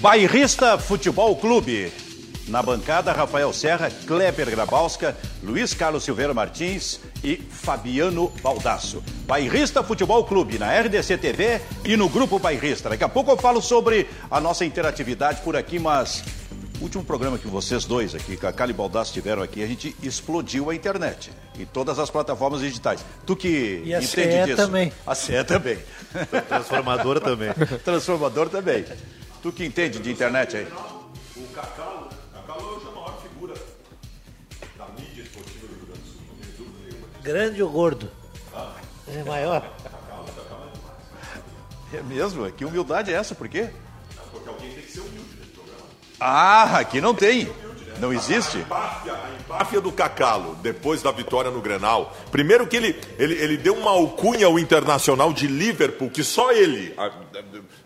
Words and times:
Bairrista 0.00 0.78
Futebol 0.78 1.36
Clube. 1.36 1.92
Na 2.48 2.62
bancada, 2.62 3.12
Rafael 3.12 3.52
Serra, 3.52 3.90
Kleber 4.06 4.50
Grabowska, 4.50 5.14
Luiz 5.42 5.72
Carlos 5.74 6.02
Silveira 6.02 6.32
Martins 6.34 6.98
e 7.22 7.36
Fabiano 7.36 8.32
Baldasso. 8.42 9.04
Bairrista 9.26 9.82
Futebol 9.84 10.24
Clube, 10.24 10.58
na 10.58 10.72
RDC 10.80 11.18
TV 11.18 11.60
e 11.84 11.96
no 11.98 12.08
Grupo 12.08 12.38
Bairrista. 12.38 12.88
Daqui 12.88 13.04
a 13.04 13.08
pouco 13.08 13.30
eu 13.30 13.36
falo 13.36 13.60
sobre 13.60 14.08
a 14.30 14.40
nossa 14.40 14.64
interatividade 14.64 15.42
por 15.42 15.54
aqui, 15.54 15.78
mas 15.78 16.24
o 16.80 16.84
último 16.84 17.04
programa 17.04 17.36
que 17.38 17.46
vocês 17.46 17.84
dois 17.84 18.14
aqui, 18.14 18.36
Cacá 18.38 18.66
e 18.66 18.72
Baldasso, 18.72 19.12
tiveram 19.12 19.42
aqui, 19.42 19.62
a 19.62 19.66
gente 19.66 19.94
explodiu 20.02 20.70
a 20.70 20.74
internet 20.74 21.30
e 21.58 21.66
todas 21.66 21.98
as 21.98 22.08
plataformas 22.10 22.62
digitais. 22.62 23.04
Tu 23.26 23.36
que 23.36 23.82
E 23.84 23.94
a 23.94 23.98
entende 24.02 24.32
CE 24.32 24.44
disso. 24.46 24.56
também. 24.56 24.92
A 25.06 25.14
CE 25.14 25.44
também. 25.44 25.78
Transformadora 26.48 27.20
também. 27.20 27.50
Transformador 27.84 28.48
também. 28.48 28.84
Tu 29.42 29.52
que 29.52 29.64
entende 29.64 29.98
de 29.98 30.10
internet 30.10 30.56
aí. 30.56 30.66
O 31.36 31.46
Cacalo, 31.54 32.10
Cacalo 32.32 32.76
hoje 32.76 32.86
é 32.86 32.88
a 32.88 32.92
maior 32.92 33.22
figura 33.22 33.54
da 34.76 34.86
mídia 34.88 35.22
esportiva 35.22 35.66
do 35.66 35.74
Rio 35.76 35.86
Grande 35.86 36.00
do 36.02 36.08
Sul, 36.08 36.20
não 36.28 36.34
tem 36.36 36.52
dúvida 36.58 36.90
nenhuma. 36.90 37.08
Grande 37.22 37.62
ou 37.62 37.70
gordo? 37.70 38.10
É 39.08 39.24
maior. 39.24 39.72
É 41.92 42.02
mesmo? 42.02 42.50
Que 42.52 42.64
humildade 42.64 43.12
é 43.12 43.16
essa? 43.16 43.34
Por 43.34 43.48
quê? 43.48 43.70
Porque 44.30 44.48
alguém 44.48 44.74
tem 44.74 44.82
que 44.82 44.92
ser 44.92 45.00
humilde 45.00 45.34
nesse 45.38 45.50
programa. 45.50 45.82
Ah, 46.20 46.78
aqui 46.78 47.00
não 47.00 47.14
tem. 47.14 47.50
Não 48.00 48.12
existe? 48.12 48.64
A 48.70 49.30
empáfia 49.38 49.80
do 49.80 49.92
Cacalo, 49.92 50.56
depois 50.62 51.02
da 51.02 51.10
vitória 51.10 51.50
no 51.50 51.60
Grenal. 51.60 52.16
Primeiro 52.30 52.66
que 52.66 52.76
ele, 52.76 52.98
ele, 53.18 53.34
ele 53.34 53.56
deu 53.56 53.74
uma 53.74 53.90
alcunha 53.90 54.46
ao 54.46 54.58
Internacional 54.58 55.32
de 55.32 55.46
Liverpool, 55.46 56.08
que 56.10 56.24
só 56.24 56.50
ele 56.50 56.94
ah, 56.96 57.10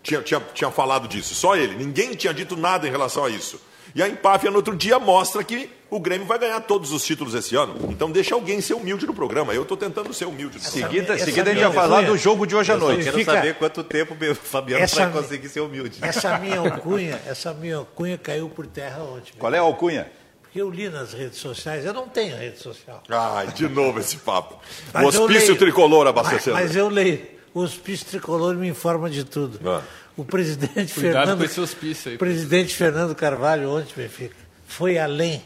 tinha, 0.01 0.21
tinha, 0.21 0.41
tinha 0.53 0.71
falado 0.71 1.07
disso, 1.07 1.35
só 1.35 1.55
ele. 1.55 1.75
Ninguém 1.75 2.13
tinha 2.13 2.33
dito 2.33 2.55
nada 2.55 2.87
em 2.87 2.91
relação 2.91 3.25
a 3.25 3.29
isso. 3.29 3.59
E 3.93 4.01
a 4.01 4.07
empáfia 4.07 4.49
no 4.49 4.57
outro 4.57 4.75
dia 4.75 4.99
mostra 4.99 5.43
que 5.43 5.69
o 5.95 5.99
Grêmio 5.99 6.25
vai 6.27 6.37
ganhar 6.37 6.59
todos 6.61 6.91
os 6.91 7.03
títulos 7.03 7.33
esse 7.33 7.55
ano. 7.55 7.75
Então 7.89 8.11
deixa 8.11 8.35
alguém 8.35 8.59
ser 8.61 8.73
humilde 8.73 9.05
no 9.05 9.13
programa. 9.13 9.53
Eu 9.53 9.61
estou 9.63 9.77
tentando 9.77 10.13
ser 10.13 10.25
humilde. 10.25 10.57
No 10.57 10.61
programa. 10.63 10.87
Seguida, 10.89 11.13
essa 11.13 11.25
seguida 11.25 11.49
a 11.51 11.53
gente 11.53 11.63
vai 11.63 11.73
falar 11.73 12.01
do 12.03 12.17
jogo 12.17 12.45
de 12.45 12.55
hoje 12.55 12.71
à 12.71 12.75
Eu 12.75 12.79
noite. 12.79 13.03
quero 13.03 13.17
Fica- 13.17 13.33
saber 13.33 13.55
quanto 13.55 13.83
tempo 13.83 14.13
o 14.13 14.35
Fabiano 14.35 14.83
Essa- 14.83 15.07
vai 15.07 15.21
conseguir 15.21 15.49
ser 15.49 15.61
humilde. 15.61 15.97
Essa 16.01 16.37
minha 16.37 16.59
alcunha, 16.59 17.21
essa 17.25 17.53
minha 17.53 17.77
alcunha 17.77 18.17
caiu 18.17 18.49
por 18.49 18.67
terra 18.67 19.01
ontem. 19.03 19.33
Qual 19.37 19.53
é 19.53 19.57
a 19.57 19.61
alcunha? 19.61 20.11
Porque 20.41 20.61
eu 20.61 20.69
li 20.69 20.87
nas 20.89 21.13
redes 21.13 21.39
sociais, 21.39 21.85
eu 21.85 21.93
não 21.93 22.07
tenho 22.07 22.35
rede 22.37 22.59
social. 22.59 23.01
Ai, 23.09 23.47
de 23.47 23.67
novo 23.67 23.99
esse 23.99 24.17
papo. 24.17 24.55
O 24.93 25.03
Mas 25.03 25.15
eu 25.15 25.21
hospício 25.23 25.47
leio. 25.47 25.57
tricolor 25.59 26.05
Mas, 26.05 26.09
abastecendo. 26.09 26.55
mas 26.55 26.75
eu 26.75 26.87
leio. 26.89 27.21
O 27.53 27.59
hospício 27.61 28.05
tricolor 28.07 28.53
me 28.55 28.67
informa 28.67 29.09
de 29.09 29.23
tudo. 29.23 29.59
Ah. 29.65 29.81
O 30.17 30.23
presidente 30.23 30.93
Cuidado 30.93 31.13
Fernando, 31.13 31.37
com 31.39 31.43
esse 31.45 31.59
hospício 31.59 32.09
aí. 32.09 32.15
o 32.15 32.19
presidente 32.19 32.73
Fernando 32.73 33.13
Carvalho 33.15 33.69
ontem, 33.69 33.93
Benfica, 33.97 34.35
foi 34.65 34.97
além 34.97 35.43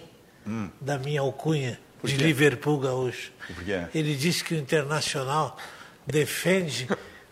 da 0.80 0.98
minha 0.98 1.22
alcunha 1.22 1.80
de? 2.04 2.16
Liverpool 2.16 2.80
gaúcho. 2.80 3.32
Ele 3.94 4.16
disse 4.16 4.44
que 4.44 4.54
o 4.54 4.58
Internacional 4.58 5.58
defende 6.06 6.88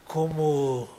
como 0.05 0.89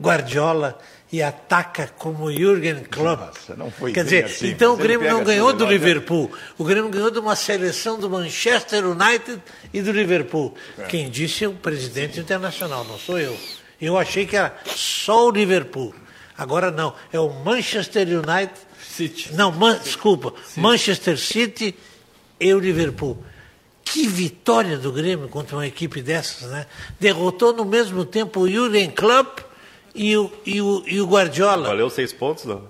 Guardiola 0.00 0.78
e 1.12 1.22
ataca 1.22 1.86
como 1.96 2.32
Jürgen 2.32 2.84
Klopp. 2.84 3.20
Nossa, 3.20 3.54
não 3.54 3.70
foi 3.70 3.92
Quer 3.92 4.04
dizer, 4.04 4.24
assim, 4.24 4.48
então 4.48 4.74
o 4.74 4.76
mas 4.76 4.84
ele 4.84 4.96
Grêmio 4.96 5.16
não 5.16 5.24
ganhou 5.24 5.52
do. 5.52 5.64
Liverpool. 5.64 6.32
O 6.58 6.64
Grêmio 6.64 6.90
ganhou 6.90 7.10
de 7.10 7.18
uma 7.18 7.36
seleção 7.36 7.98
do 7.98 8.10
Manchester 8.10 8.84
United 8.84 9.40
e 9.72 9.80
do 9.80 9.92
Liverpool. 9.92 10.54
Quem 10.88 11.08
disse 11.08 11.44
é 11.44 11.48
o 11.48 11.54
presidente 11.54 12.18
internacional, 12.18 12.84
não 12.84 12.98
sou 12.98 13.18
eu. 13.18 13.36
Eu 13.80 13.96
achei 13.96 14.26
que 14.26 14.36
era 14.36 14.56
só 14.66 15.28
o 15.28 15.30
Liverpool. 15.30 15.94
Agora 16.36 16.70
não, 16.72 16.94
é 17.12 17.20
o 17.20 17.30
Manchester 17.30 18.08
United. 18.08 18.52
City. 18.94 19.32
Não, 19.34 19.50
Man- 19.52 19.78
desculpa, 19.82 20.32
Manchester 20.56 21.18
City 21.18 21.74
e 22.40 22.52
o 22.54 22.58
Liverpool. 22.58 23.22
Que 23.84 24.06
vitória 24.08 24.78
do 24.78 24.90
Grêmio 24.90 25.28
contra 25.28 25.56
uma 25.56 25.66
equipe 25.66 26.00
dessas, 26.00 26.50
né? 26.50 26.66
Derrotou 26.98 27.52
no 27.52 27.64
mesmo 27.64 28.04
tempo 28.04 28.40
o 28.40 28.48
Jürgen 28.48 28.90
Klopp 28.90 29.40
e 29.94 30.16
o, 30.16 30.32
e 30.46 30.60
o, 30.60 30.82
e 30.86 31.00
o 31.00 31.06
Guardiola. 31.06 31.68
Valeu 31.68 31.90
seis 31.90 32.12
pontos, 32.12 32.44
não? 32.44 32.62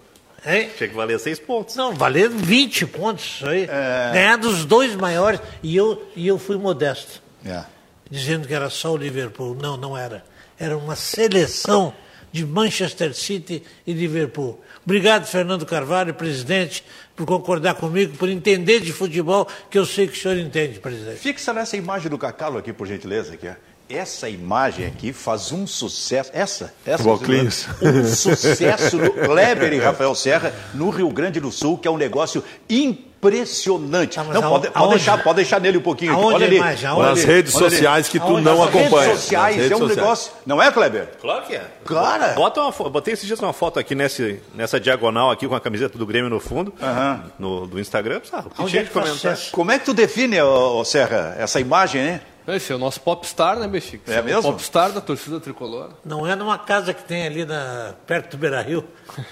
Hein? 0.45 0.69
Tinha 0.77 0.89
que 0.89 0.95
valer 0.95 1.19
seis 1.21 1.39
pontos. 1.39 1.75
Não, 1.77 1.95
valeu 1.95 2.29
20 2.31 2.87
pontos 2.87 3.25
isso 3.37 3.47
aí. 3.49 3.67
Ganhar 4.13 4.37
dos 4.37 4.65
dois 4.67 4.95
maiores. 4.95 5.41
E 5.63 5.75
eu, 5.75 6.03
e 6.15 6.27
eu 6.27 6.39
fui 6.39 6.59
modesto, 6.59 7.23
É. 7.47 7.65
dizendo 8.11 8.47
que 8.47 8.53
era 8.53 8.69
só 8.69 8.93
o 8.93 8.97
Liverpool. 8.97 9.55
Não, 9.59 9.77
não 9.79 9.97
era. 9.97 10.23
Era 10.59 10.77
uma 10.77 10.97
seleção 10.97 11.95
de 12.35 12.45
Manchester 12.45 13.15
City 13.15 13.63
e 13.87 13.93
Liverpool. 13.93 14.61
Obrigado, 14.85 15.25
Fernando 15.25 15.65
Carvalho, 15.65 16.13
presidente, 16.13 16.85
por 17.15 17.25
concordar 17.25 17.77
comigo, 17.77 18.17
por 18.17 18.29
entender 18.29 18.81
de 18.81 18.93
futebol, 18.93 19.47
que 19.71 19.79
eu 19.79 19.87
sei 19.87 20.09
que 20.09 20.19
o 20.19 20.21
senhor 20.21 20.37
entende, 20.37 20.81
presidente. 20.81 21.21
Fixa 21.21 21.53
nessa 21.53 21.77
imagem 21.77 22.11
do 22.11 22.19
Cacalo 22.19 22.59
aqui, 22.59 22.73
por 22.73 22.89
gentileza. 22.89 23.35
Aqui, 23.35 23.47
ó. 23.47 23.53
Essa 23.89 24.29
imagem 24.29 24.85
aqui 24.85 25.13
faz 25.13 25.53
um 25.53 25.65
sucesso. 25.65 26.33
Essa, 26.35 26.75
essa 26.85 27.05
um 27.09 28.05
sucesso 28.05 28.99
do 28.99 29.13
Kleber 29.13 29.73
e 29.73 29.79
Rafael 29.79 30.15
Serra 30.17 30.53
no 30.75 30.91
Rio 30.91 31.11
Grande 31.11 31.39
do 31.39 31.53
Sul, 31.53 31.79
que 31.79 31.87
é 31.87 31.91
um 31.91 31.97
negócio 31.97 32.43
impressionante. 33.33 34.15
Tá, 34.17 34.25
mas 34.25 34.35
não, 34.35 34.45
aon- 34.45 34.61
pode, 34.61 34.71
pode 34.73 34.89
deixar, 34.91 35.23
pode 35.23 35.37
deixar 35.37 35.61
nele 35.61 35.79
um 35.79 35.83
pouquinho. 35.83 36.13
aqui. 36.13 36.21
Aonde 36.21 36.35
Olha 36.35 36.45
a 36.45 36.49
ali. 36.49 36.57
imagem? 36.57 36.89
Olha 36.89 36.97
Aonde? 37.09 37.09
Nas 37.21 37.25
redes 37.25 37.55
Olha 37.55 37.67
ali. 37.67 37.75
sociais 37.77 38.09
que 38.09 38.19
tu 38.19 38.25
Aonde? 38.27 38.43
não 38.43 38.59
Nas 38.59 38.71
redes 38.71 38.81
acompanha. 38.87 39.07
Redes 39.09 39.21
sociais, 39.23 39.57
redes 39.57 39.71
é 39.71 39.75
um 39.75 39.79
sociais. 39.79 39.97
negócio. 39.99 40.33
Não 40.47 40.63
é, 40.63 40.71
Kleber? 40.73 41.09
Claro 41.21 41.47
que 41.47 41.55
é. 41.55 41.65
Cara. 41.85 42.29
Bota 42.35 42.61
uma 42.61 42.91
botei 42.91 43.15
esses 43.15 43.27
dias 43.27 43.41
uma 43.41 43.53
foto 43.53 43.79
aqui 43.79 43.95
nesse, 43.95 44.41
nessa 44.55 44.79
diagonal 44.81 45.31
aqui 45.31 45.47
com 45.49 45.55
a 45.55 45.61
camiseta 45.61 45.99
do 45.99 46.07
Grêmio 46.07 46.31
no 46.31 46.41
fundo, 46.41 46.73
no, 47.39 47.67
do 47.67 47.81
Instagram. 47.81 48.21
Sabe? 48.25 48.49
Tinha 48.67 48.83
é 48.83 48.85
de? 48.85 49.51
Como 49.51 49.71
é 49.71 49.79
que 49.79 49.85
tu 49.85 49.95
define, 49.95 50.41
ô, 50.41 50.79
ô, 50.79 50.85
Serra, 50.85 51.35
essa 51.39 51.61
imagem, 51.61 52.03
né? 52.03 52.21
Esse 52.47 52.73
é 52.73 52.77
o 52.77 52.79
nosso 52.79 53.01
popstar, 53.01 53.59
né, 53.59 53.67
Bexiga? 53.67 54.13
É 54.13 54.21
mesmo? 54.23 54.41
O 54.51 54.53
popstar 54.53 54.93
da 54.93 55.01
torcida 55.01 55.41
tricolor. 55.41 55.91
Não 56.05 56.27
é 56.27 56.35
numa 56.37 56.59
casa 56.59 56.93
que 56.93 57.03
tem 57.03 57.27
ali 57.27 57.45
na, 57.45 57.95
perto 58.07 58.33
do 58.33 58.39
Beira 58.39 58.61
Rio. 58.61 58.85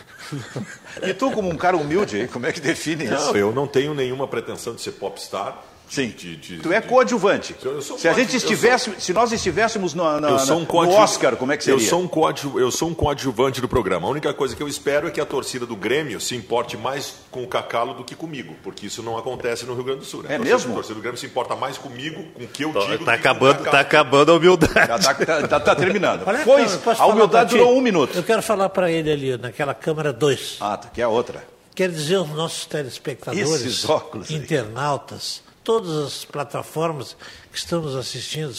E 1.03 1.13
tu, 1.13 1.31
como 1.31 1.51
um 1.51 1.57
cara 1.57 1.77
humilde, 1.77 2.27
como 2.33 2.47
é 2.47 2.53
que 2.53 2.61
define 2.61 3.05
isso? 3.05 3.27
Não, 3.27 3.37
eu 3.37 3.53
não 3.53 3.67
tenho 3.67 3.93
nenhuma 3.93 4.27
pretensão 4.27 4.75
de 4.75 4.81
ser 4.81 4.93
popstar. 4.93 5.63
Sim. 5.89 6.09
De- 6.09 6.37
de- 6.37 6.59
tu 6.59 6.73
é 6.73 6.81
coadjuvante. 6.81 7.55
Eu 7.63 7.83
sou 7.83 7.99
Se 7.99 8.09
a 8.09 8.15
gente 8.15 8.35
estivesse, 8.35 8.91
se 8.99 9.13
nós 9.13 9.31
estivéssemos 9.31 9.93
no, 9.93 10.21
na- 10.21 10.39
sou 10.39 10.57
um 10.57 10.61
no 10.61 10.67
coadju- 10.67 10.93
Oscar, 10.97 11.37
como 11.37 11.53
é 11.53 11.57
que 11.59 11.65
seria? 11.65 11.79
Eu 11.79 11.87
sou, 11.87 12.01
um 12.01 12.09
coadju... 12.09 12.59
eu 12.59 12.71
sou 12.71 12.89
um 12.89 12.95
coadjuvante 12.95 13.61
do 13.61 13.69
programa. 13.69 14.07
A 14.09 14.11
única 14.11 14.33
coisa 14.33 14.57
que 14.57 14.63
eu 14.63 14.69
espero 14.69 15.07
é 15.07 15.11
que 15.11 15.21
a 15.21 15.27
torcida 15.27 15.67
do 15.67 15.77
Grêmio 15.77 16.19
se 16.19 16.35
importe 16.35 16.79
mais 16.79 17.17
com 17.31 17.43
o 17.43 17.47
Cacalo 17.47 17.93
do 17.93 18.05
que 18.05 18.15
comigo, 18.15 18.55
porque 18.63 18.87
isso 18.87 19.03
não 19.03 19.19
acontece 19.19 19.67
no 19.67 19.75
Rio 19.75 19.85
Grande 19.85 20.01
do 20.01 20.07
Sul. 20.07 20.23
né? 20.23 20.31
É 20.31 20.35
A 20.35 20.39
torcida- 20.39 20.57
mesmo? 20.57 20.73
A 20.73 20.75
torcida 20.77 20.95
do 20.95 21.01
Grêmio 21.03 21.19
se 21.21 21.27
importa 21.27 21.55
mais 21.55 21.77
comigo, 21.77 22.25
com 22.33 22.45
o 22.45 22.49
que 22.49 22.65
eu 22.65 22.73
Tá, 22.73 22.81
digo. 22.81 22.99
do 22.99 23.05
tá 23.05 23.13
que 23.13 23.19
acabando, 23.19 23.65
tá 23.65 23.81
acabando 23.81 24.33
a 24.33 24.37
humildade. 24.37 24.73
Já 24.75 24.99
tá, 24.99 25.15
tá- 25.15 25.49
tá- 25.49 25.61
tá 25.61 25.75
terminando. 25.77 26.23
Olha, 26.27 26.39
posso 26.81 27.03
a 27.03 27.07
humildade 27.07 27.51
durou 27.51 27.77
um 27.77 27.83
minuto. 27.83 28.17
Eu 28.17 28.23
quero 28.23 28.41
falar 28.43 28.71
para 28.71 28.91
ele 28.91 29.11
ali, 29.13 29.37
naquela 29.37 29.75
câmera 29.75 30.11
2. 30.13 30.57
Ah, 30.59 30.77
tu 30.79 30.89
quer 30.93 31.07
outra. 31.07 31.45
Quero 31.75 31.93
dizer 31.93 32.17
aos 32.17 32.29
nossos 32.31 32.65
telespectadores, 32.67 33.51
Esses 33.51 33.89
óculos 33.89 34.31
aí. 34.31 34.37
internautas, 34.37 35.43
todas 35.65 35.97
as 36.07 36.25
plataformas 36.25 37.17
que 37.51 37.59
estamos 37.59 37.95
assistindo, 37.95 38.55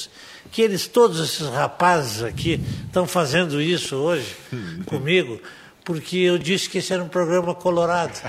que 0.52 0.62
eles, 0.62 0.88
todos 0.88 1.20
esses 1.20 1.48
rapazes 1.50 2.24
aqui, 2.24 2.60
estão 2.86 3.08
fazendo 3.08 3.62
isso 3.62 3.96
hoje 3.96 4.36
comigo, 4.86 5.40
porque 5.84 6.18
eu 6.18 6.38
disse 6.38 6.70
que 6.70 6.78
esse 6.78 6.94
era 6.94 7.04
um 7.04 7.10
programa 7.10 7.54
colorado. 7.54 8.20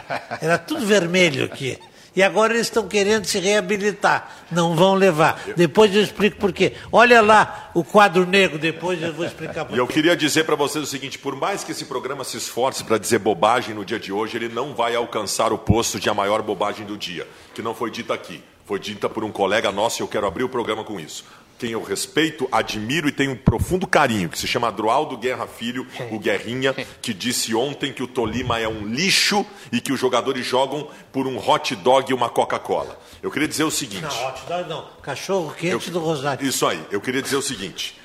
Era 0.40 0.58
tudo 0.58 0.84
vermelho 0.84 1.44
aqui. 1.44 1.78
E 2.16 2.22
agora 2.22 2.54
eles 2.54 2.68
estão 2.68 2.86
querendo 2.86 3.24
se 3.24 3.40
reabilitar. 3.40 4.44
Não 4.50 4.76
vão 4.76 4.94
levar. 4.94 5.42
Depois 5.56 5.92
eu 5.94 6.00
explico 6.00 6.36
por 6.38 6.52
quê. 6.52 6.74
Olha 6.92 7.20
lá 7.20 7.70
o 7.74 7.82
quadro 7.82 8.24
negro, 8.24 8.56
depois 8.56 9.02
eu 9.02 9.12
vou 9.12 9.26
explicar 9.26 9.64
por 9.64 9.74
E 9.74 9.78
eu 9.78 9.86
queria 9.86 10.16
dizer 10.16 10.44
para 10.44 10.54
vocês 10.54 10.84
o 10.84 10.86
seguinte: 10.86 11.18
por 11.18 11.34
mais 11.34 11.64
que 11.64 11.72
esse 11.72 11.84
programa 11.86 12.22
se 12.22 12.36
esforce 12.36 12.84
para 12.84 12.98
dizer 12.98 13.18
bobagem 13.18 13.74
no 13.74 13.84
dia 13.84 13.98
de 13.98 14.12
hoje, 14.12 14.36
ele 14.36 14.48
não 14.48 14.74
vai 14.74 14.94
alcançar 14.94 15.52
o 15.52 15.58
posto 15.58 15.98
de 15.98 16.08
a 16.08 16.14
maior 16.14 16.40
bobagem 16.40 16.86
do 16.86 16.96
dia, 16.96 17.26
que 17.52 17.60
não 17.60 17.74
foi 17.74 17.90
dita 17.90 18.14
aqui. 18.14 18.40
Foi 18.64 18.78
dita 18.78 19.08
por 19.08 19.24
um 19.24 19.30
colega 19.30 19.70
nosso 19.70 20.00
e 20.00 20.02
eu 20.02 20.08
quero 20.08 20.26
abrir 20.26 20.44
o 20.44 20.48
programa 20.48 20.84
com 20.84 20.98
isso. 20.98 21.24
Quem 21.58 21.70
eu 21.70 21.82
respeito, 21.82 22.48
admiro 22.50 23.08
e 23.08 23.12
tenho 23.12 23.32
um 23.32 23.36
profundo 23.36 23.86
carinho, 23.86 24.28
que 24.28 24.38
se 24.38 24.46
chama 24.46 24.68
Adroaldo 24.68 25.16
Guerra 25.16 25.46
Filho, 25.46 25.86
o 26.10 26.18
Guerrinha, 26.18 26.74
que 27.00 27.14
disse 27.14 27.54
ontem 27.54 27.92
que 27.92 28.02
o 28.02 28.08
Tolima 28.08 28.58
é 28.58 28.66
um 28.66 28.86
lixo 28.86 29.46
e 29.70 29.80
que 29.80 29.92
os 29.92 30.00
jogadores 30.00 30.44
jogam 30.44 30.88
por 31.12 31.26
um 31.26 31.38
hot 31.38 31.76
dog 31.76 32.10
e 32.10 32.14
uma 32.14 32.28
Coca-Cola. 32.28 32.98
Eu 33.22 33.30
queria 33.30 33.46
dizer 33.46 33.64
o 33.64 33.70
seguinte. 33.70 34.02
Não, 34.02 34.28
hot 34.28 34.42
dog 34.48 34.68
não. 34.68 34.88
Cachorro 35.00 35.54
quente 35.54 35.90
do 35.90 36.00
Rosário. 36.00 36.44
Isso 36.46 36.66
aí, 36.66 36.84
eu 36.90 37.00
queria 37.00 37.22
dizer 37.22 37.36
o 37.36 37.42
seguinte: 37.42 37.96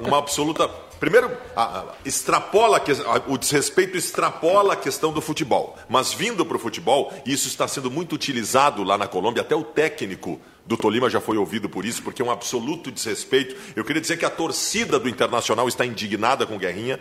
uma 0.00 0.18
absoluta. 0.18 0.68
Primeiro, 1.00 1.30
ah, 1.56 1.80
ah, 1.80 1.94
extrapola 2.04 2.78
ah, 2.78 3.22
o 3.26 3.36
desrespeito 3.36 3.96
extrapola 3.96 4.74
a 4.74 4.76
questão 4.76 5.12
do 5.12 5.20
futebol. 5.20 5.76
Mas 5.88 6.12
vindo 6.12 6.46
para 6.46 6.56
o 6.56 6.60
futebol, 6.60 7.12
isso 7.26 7.48
está 7.48 7.66
sendo 7.66 7.90
muito 7.90 8.14
utilizado 8.14 8.84
lá 8.84 8.96
na 8.96 9.08
Colômbia, 9.08 9.42
até 9.42 9.56
o 9.56 9.64
técnico 9.64 10.40
do 10.64 10.76
Tolima 10.76 11.10
já 11.10 11.20
foi 11.20 11.36
ouvido 11.36 11.68
por 11.68 11.84
isso, 11.84 12.02
porque 12.02 12.22
é 12.22 12.24
um 12.24 12.30
absoluto 12.30 12.90
desrespeito. 12.92 13.56
Eu 13.74 13.84
queria 13.84 14.00
dizer 14.00 14.16
que 14.16 14.24
a 14.24 14.30
torcida 14.30 14.98
do 14.98 15.08
Internacional 15.08 15.66
está 15.66 15.84
indignada 15.84 16.46
com 16.46 16.56
Guerrinha. 16.56 17.00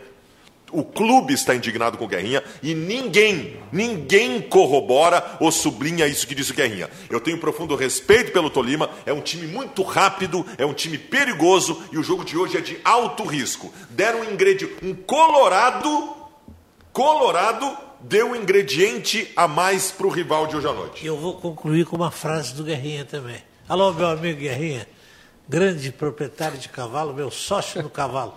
O 0.71 0.83
clube 0.83 1.33
está 1.33 1.55
indignado 1.55 1.97
com 1.97 2.05
o 2.05 2.07
Guerrinha 2.07 2.43
e 2.61 2.73
ninguém, 2.73 3.57
ninguém 3.71 4.41
corrobora 4.41 5.37
ou 5.39 5.51
sublinha 5.51 6.07
isso 6.07 6.25
que 6.25 6.35
disse 6.35 6.51
o 6.51 6.55
Guerrinha. 6.55 6.89
Eu 7.09 7.19
tenho 7.19 7.37
profundo 7.37 7.75
respeito 7.75 8.31
pelo 8.31 8.49
Tolima, 8.49 8.89
é 9.05 9.13
um 9.13 9.21
time 9.21 9.47
muito 9.47 9.83
rápido, 9.83 10.45
é 10.57 10.65
um 10.65 10.73
time 10.73 10.97
perigoso 10.97 11.81
e 11.91 11.97
o 11.97 12.03
jogo 12.03 12.23
de 12.23 12.37
hoje 12.37 12.57
é 12.57 12.61
de 12.61 12.79
alto 12.83 13.23
risco. 13.23 13.73
Deram 13.89 14.21
um 14.21 14.31
ingrediente, 14.31 14.75
um 14.83 14.93
colorado, 14.93 16.15
colorado 16.91 17.91
deu 18.03 18.31
um 18.31 18.35
ingrediente 18.35 19.31
a 19.35 19.47
mais 19.47 19.91
para 19.91 20.07
o 20.07 20.09
rival 20.09 20.47
de 20.47 20.55
hoje 20.55 20.67
à 20.67 20.73
noite. 20.73 21.05
Eu 21.05 21.17
vou 21.17 21.35
concluir 21.35 21.85
com 21.85 21.95
uma 21.95 22.11
frase 22.11 22.53
do 22.53 22.63
Guerrinha 22.63 23.05
também. 23.05 23.37
Alô, 23.69 23.93
meu 23.93 24.07
amigo 24.07 24.39
Guerrinha, 24.39 24.87
grande 25.47 25.91
proprietário 25.91 26.57
de 26.57 26.69
cavalo, 26.69 27.13
meu 27.13 27.29
sócio 27.29 27.81
no 27.81 27.89
cavalo. 27.89 28.33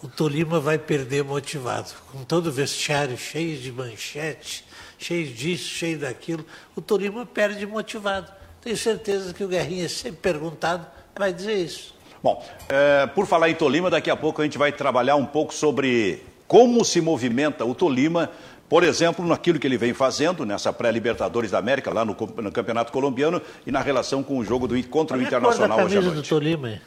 O 0.00 0.06
Tolima 0.06 0.60
vai 0.60 0.78
perder 0.78 1.24
motivado, 1.24 1.90
com 2.12 2.22
todo 2.22 2.46
o 2.48 2.52
vestiário 2.52 3.18
cheio 3.18 3.58
de 3.58 3.72
manchete, 3.72 4.64
cheio 4.96 5.26
disso, 5.26 5.68
cheio 5.68 5.98
daquilo. 5.98 6.44
O 6.76 6.80
Tolima 6.80 7.26
perde 7.26 7.66
motivado. 7.66 8.30
Tenho 8.60 8.76
certeza 8.76 9.34
que 9.34 9.42
o 9.42 9.48
Guerrinha, 9.48 9.88
sempre 9.88 10.20
perguntado, 10.20 10.86
vai 11.16 11.32
dizer 11.32 11.54
isso. 11.54 11.94
Bom, 12.22 12.44
é, 12.68 13.06
por 13.08 13.26
falar 13.26 13.50
em 13.50 13.54
Tolima, 13.54 13.90
daqui 13.90 14.08
a 14.08 14.16
pouco 14.16 14.40
a 14.40 14.44
gente 14.44 14.56
vai 14.56 14.70
trabalhar 14.70 15.16
um 15.16 15.26
pouco 15.26 15.52
sobre 15.52 16.22
como 16.46 16.84
se 16.84 17.00
movimenta 17.00 17.64
o 17.64 17.74
Tolima, 17.74 18.30
por 18.68 18.84
exemplo, 18.84 19.26
naquilo 19.26 19.58
que 19.58 19.66
ele 19.66 19.78
vem 19.78 19.92
fazendo 19.92 20.46
nessa 20.46 20.72
pré-Libertadores 20.72 21.50
da 21.50 21.58
América, 21.58 21.92
lá 21.92 22.04
no, 22.04 22.16
no, 22.36 22.52
Campeonato 22.52 22.92
Colombiano, 22.92 23.42
e 23.66 23.72
na 23.72 23.80
relação 23.80 24.22
com 24.22 24.38
o 24.38 24.44
jogo 24.44 24.68
do, 24.68 24.80
contra 24.88 25.16
qual 25.16 25.24
o 25.24 25.26
Internacional 25.26 25.78
é 25.78 25.80
a 25.80 25.84
cor 25.84 25.90
da 25.90 25.98
hoje 25.98 25.98
à 25.98 26.00
camisa 26.00 26.14
noite. 26.14 26.28
do 26.28 26.28
Tolima? 26.28 26.80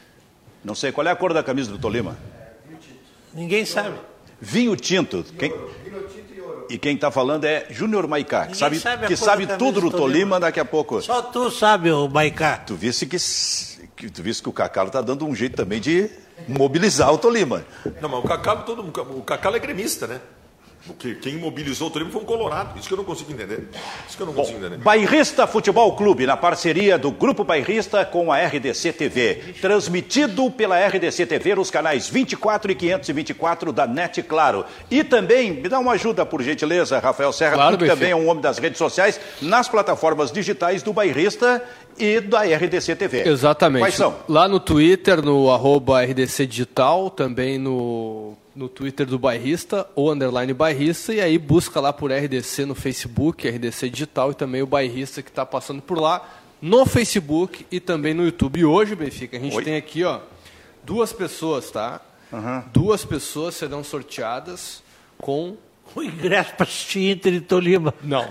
Não 0.64 0.74
sei, 0.74 0.92
qual 0.92 1.06
é 1.06 1.10
a 1.10 1.16
cor 1.16 1.34
da 1.34 1.42
camisa 1.42 1.70
do 1.70 1.78
Tolima? 1.78 2.16
Ninguém 3.34 3.64
sabe. 3.64 3.96
Vinho 4.40 4.76
tinto. 4.76 5.24
Quem... 5.38 5.52
E 6.68 6.78
quem 6.78 6.94
está 6.94 7.10
falando 7.10 7.44
é 7.44 7.66
Júnior 7.68 8.06
Maicá, 8.08 8.46
que 8.46 8.56
sabe, 8.56 8.78
sabe 8.80 9.06
que 9.06 9.14
sabe 9.14 9.46
tudo 9.46 9.80
do 9.80 9.80
do 9.82 9.90
Tolima. 9.90 10.00
Tolima 10.00 10.40
daqui 10.40 10.58
a 10.58 10.64
pouco. 10.64 11.02
Só 11.02 11.20
tu 11.20 11.50
sabe, 11.50 11.90
o 11.90 12.08
Maicá. 12.08 12.56
Tu 12.56 12.74
visse 12.74 13.04
que, 13.04 13.18
que, 13.94 14.10
tu 14.10 14.22
visse 14.22 14.42
que 14.42 14.48
o 14.48 14.52
Cacalo 14.52 14.86
está 14.86 15.02
dando 15.02 15.26
um 15.26 15.34
jeito 15.34 15.54
também 15.54 15.80
de 15.80 16.08
mobilizar 16.48 17.12
o 17.12 17.18
Tolima. 17.18 17.64
Não, 18.00 18.08
mas 18.08 18.24
o 18.24 18.26
Cacalo, 18.26 18.62
todo, 18.62 18.82
o 18.82 19.22
Cacalo 19.22 19.56
é 19.56 19.58
gremista, 19.58 20.06
né? 20.06 20.20
O 20.88 20.94
que, 20.94 21.14
quem 21.14 21.36
mobilizou 21.36 21.86
o 21.86 21.90
Tolima 21.90 22.10
foi 22.10 22.22
um 22.22 22.24
colorado. 22.24 22.76
Isso 22.76 22.88
que 22.88 22.94
eu 22.94 22.98
não 22.98 23.04
consigo 23.04 23.30
entender. 23.30 23.68
Isso 24.08 24.16
que 24.16 24.22
eu 24.22 24.26
não 24.26 24.34
consigo 24.34 24.58
entender. 24.58 24.78
Bairrista 24.78 25.46
Futebol 25.46 25.94
Clube, 25.94 26.26
na 26.26 26.36
parceria 26.36 26.98
do 26.98 27.12
Grupo 27.12 27.44
Bairrista 27.44 28.04
com 28.04 28.32
a 28.32 28.38
RDC 28.38 28.92
TV. 28.92 29.54
Transmitido 29.60 30.50
pela 30.50 30.76
RDC 30.88 31.26
TV 31.26 31.54
nos 31.54 31.70
canais 31.70 32.08
24 32.08 32.72
e 32.72 32.74
524 32.74 33.72
da 33.72 33.86
NET 33.86 34.22
Claro. 34.24 34.64
E 34.90 35.04
também, 35.04 35.52
me 35.52 35.68
dá 35.68 35.78
uma 35.78 35.92
ajuda, 35.92 36.26
por 36.26 36.42
gentileza, 36.42 36.98
Rafael 36.98 37.32
Serra, 37.32 37.54
Claro, 37.54 37.78
que 37.78 37.86
também 37.86 38.10
é 38.10 38.16
um 38.16 38.28
homem 38.28 38.42
das 38.42 38.58
redes 38.58 38.78
sociais, 38.78 39.20
nas 39.40 39.68
plataformas 39.68 40.32
digitais 40.32 40.82
do 40.82 40.92
Bairrista 40.92 41.62
e 41.96 42.20
da 42.20 42.42
RDC 42.42 42.96
TV. 42.96 43.28
Exatamente. 43.28 43.82
Quais 43.82 43.94
são? 43.94 44.16
Lá 44.28 44.48
no 44.48 44.58
Twitter, 44.58 45.22
no 45.22 45.50
arroba 45.50 46.02
RDC 46.02 46.46
Digital, 46.46 47.08
também 47.08 47.56
no, 47.58 48.36
no 48.54 48.68
Twitter 48.68 49.06
do 49.06 49.18
Bairrista, 49.18 49.88
ou 49.94 50.12
underline 50.12 50.52
Bairrista, 50.52 51.14
e 51.14 51.20
aí 51.20 51.38
busca 51.38 51.80
lá 51.80 51.92
por 51.92 52.12
RDC 52.12 52.66
no 52.66 52.74
Facebook, 52.74 53.48
RDC 53.48 53.88
Digital, 53.90 54.30
e 54.32 54.34
também 54.34 54.62
o 54.62 54.66
Bairrista 54.66 55.22
que 55.22 55.30
está 55.30 55.44
passando 55.46 55.80
por 55.80 55.98
lá, 55.98 56.28
no 56.60 56.84
Facebook 56.86 57.66
e 57.70 57.80
também 57.80 58.14
no 58.14 58.24
YouTube. 58.24 58.60
E 58.60 58.64
hoje, 58.64 58.94
Benfica, 58.94 59.36
a 59.36 59.40
gente 59.40 59.56
Oi. 59.56 59.64
tem 59.64 59.76
aqui, 59.76 60.04
ó, 60.04 60.20
duas 60.84 61.12
pessoas, 61.12 61.70
tá? 61.70 62.00
Duas 62.72 63.04
pessoas 63.04 63.54
serão 63.54 63.84
sorteadas 63.84 64.82
com 65.18 65.56
O 65.94 66.02
ingresso 66.02 66.54
para 66.54 66.64
assistir 66.64 67.10
Inter 67.10 67.34
e 67.34 67.40
Tolima. 67.40 67.92
não. 68.02 68.26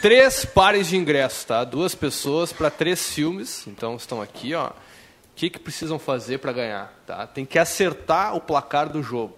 três 0.00 0.44
pares 0.44 0.88
de 0.88 0.96
ingressos, 0.96 1.44
tá? 1.44 1.62
Duas 1.62 1.94
pessoas 1.94 2.52
para 2.52 2.70
três 2.70 3.10
filmes. 3.12 3.64
Então 3.68 3.94
estão 3.94 4.20
aqui, 4.20 4.54
ó. 4.54 4.70
O 5.42 5.44
que, 5.44 5.50
que 5.50 5.58
precisam 5.58 5.98
fazer 5.98 6.38
para 6.38 6.52
ganhar? 6.52 6.92
Tá? 7.04 7.26
Tem 7.26 7.44
que 7.44 7.58
acertar 7.58 8.36
o 8.36 8.40
placar 8.40 8.88
do 8.88 9.02
jogo 9.02 9.34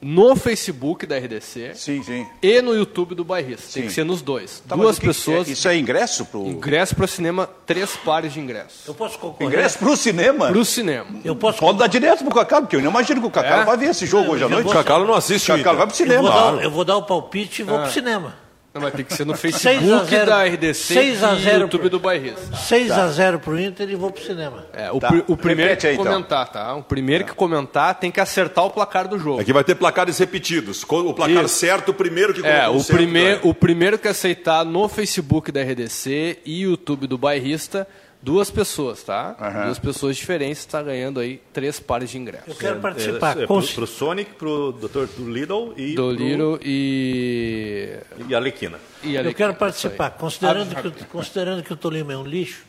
no 0.00 0.34
Facebook 0.34 1.04
da 1.04 1.18
RDC 1.18 1.72
Sim, 1.74 2.02
sim. 2.02 2.26
e 2.42 2.62
no 2.62 2.74
YouTube 2.74 3.14
do 3.14 3.22
Bairrista. 3.22 3.74
Tem 3.74 3.82
que 3.82 3.92
ser 3.92 4.02
nos 4.02 4.22
dois. 4.22 4.62
Tá, 4.66 4.74
Duas 4.74 4.96
o 4.96 5.00
que- 5.02 5.06
pessoas. 5.08 5.46
Isso 5.48 5.68
é 5.68 5.76
ingresso 5.76 6.24
pro. 6.24 6.46
Ingresso 6.46 6.96
para 6.96 7.06
cinema, 7.06 7.46
três 7.66 7.94
pares 7.98 8.32
de 8.32 8.40
ingressos. 8.40 8.86
Eu 8.88 8.94
posso 8.94 9.18
concorrer? 9.18 9.46
Ingresso 9.46 9.78
pro 9.78 9.94
cinema? 9.94 10.48
Para 10.48 10.58
o 10.58 10.64
cinema. 10.64 11.20
Eu 11.22 11.36
posso 11.36 11.58
Pode 11.58 11.76
dar 11.76 11.86
direto 11.86 12.24
pro 12.24 12.34
Cacalo, 12.34 12.62
porque 12.62 12.76
eu 12.76 12.80
não 12.80 12.88
imagino 12.90 13.20
que 13.20 13.26
o 13.26 13.30
Cacalo 13.30 13.60
É? 13.60 13.64
vai 13.66 13.76
ver 13.76 13.90
esse 13.90 14.06
jogo 14.06 14.24
Não, 14.28 14.32
hoje 14.32 14.44
à 14.44 14.46
eu 14.46 14.50
noite. 14.50 14.68
O 14.68 14.72
Cacalo 14.72 15.06
não 15.06 15.12
assiste 15.14 15.52
o 15.52 15.56
Cacalo 15.58 15.76
vai 15.76 15.86
pro 15.86 15.94
eu 15.94 15.98
cinema. 15.98 16.22
vou, 16.22 16.30
dar, 16.56 16.64
eu 16.64 16.70
vou 16.70 16.84
dar 16.86 16.96
o 16.96 17.02
palpite 17.02 17.60
e 17.60 17.64
vou 17.66 17.78
pro 17.78 17.90
cinema. 17.90 18.38
Não, 18.74 18.80
mas 18.80 18.94
tem 18.94 19.04
que 19.04 19.12
ser 19.14 19.26
no 19.26 19.36
6 19.36 19.54
a 19.54 19.58
Facebook 19.58 20.10
0. 20.10 20.26
da 20.26 20.44
RDC 20.44 20.94
6 20.94 21.22
a 21.24 21.34
e 21.34 21.42
0 21.42 21.56
no 21.58 21.62
YouTube 21.64 21.88
do 21.90 22.00
Bairrista. 22.00 22.56
6 22.56 22.90
a 22.90 23.08
0 23.08 23.38
pro 23.38 23.60
Inter 23.60 23.90
e 23.90 23.94
vou 23.94 24.10
pro 24.10 24.22
cinema. 24.24 24.64
É, 24.72 24.90
o, 24.90 24.98
Tá. 24.98 25.08
pri- 25.08 25.24
o 25.28 25.36
primeiro 25.36 25.70
Repete 25.70 25.80
que 25.82 25.86
aí, 25.88 25.94
então. 25.94 26.06
comentar, 26.06 26.48
tá? 26.50 26.74
O 26.74 26.82
primeiro 26.82 27.24
que 27.24 27.34
comentar 27.34 27.94
tem 27.98 28.10
que 28.10 28.18
acertar 28.20 28.64
o 28.64 28.70
placar 28.70 29.06
do 29.08 29.18
jogo. 29.18 29.40
Aqui 29.42 29.52
vai 29.52 29.62
ter 29.62 29.74
placares 29.74 30.16
repetidos. 30.18 30.82
O 30.88 31.12
placar 31.12 31.44
Isso. 31.44 31.54
certo, 31.56 31.90
o 31.90 31.94
primeiro 31.94 32.32
que 32.32 32.40
É, 32.46 32.66
o, 32.68 32.78
ganha. 32.82 33.40
o 33.42 33.54
primeiro 33.54 33.98
que 33.98 34.08
aceitar 34.08 34.64
no 34.64 34.88
Facebook 34.88 35.52
da 35.52 35.60
RDC 35.62 36.38
e 36.46 36.62
YouTube 36.62 37.06
do 37.06 37.18
Bairrista, 37.18 37.86
duas 38.22 38.50
pessoas, 38.50 39.02
tá? 39.02 39.32
Duas 39.64 39.78
pessoas 39.78 40.16
diferentes, 40.16 40.60
está 40.60 40.80
ganhando 40.82 41.18
aí 41.20 41.42
três 41.52 41.80
pares 41.80 42.10
de 42.10 42.16
Eu 42.16 42.22
ingressos. 42.22 42.56
quero 42.58 42.80
participar. 42.80 43.38
É, 43.38 43.42
é, 43.44 43.46
Cons- 43.46 43.66
pro, 43.72 43.74
pro 43.74 43.86
Sonic, 43.86 44.30
pro 44.34 44.72
Dr. 44.72 45.06
do 45.16 45.28
Lidl 45.30 45.72
e 45.76 45.94
Do 45.94 46.14
pro- 46.14 46.58
e... 46.62 47.98
e 48.28 48.34
a 48.34 48.38
Alequina. 48.38 48.78
e 49.02 49.14
Eu 49.14 49.20
ali- 49.20 49.34
quero 49.34 49.54
participar. 49.54 50.10
Considerando 50.10 50.74
que, 50.74 50.88
o- 50.88 51.06
considerando 51.06 51.62
que 51.62 51.72
o 51.72 51.76
Tolima 51.76 52.12
é 52.12 52.16
um 52.16 52.24
lixo, 52.24 52.62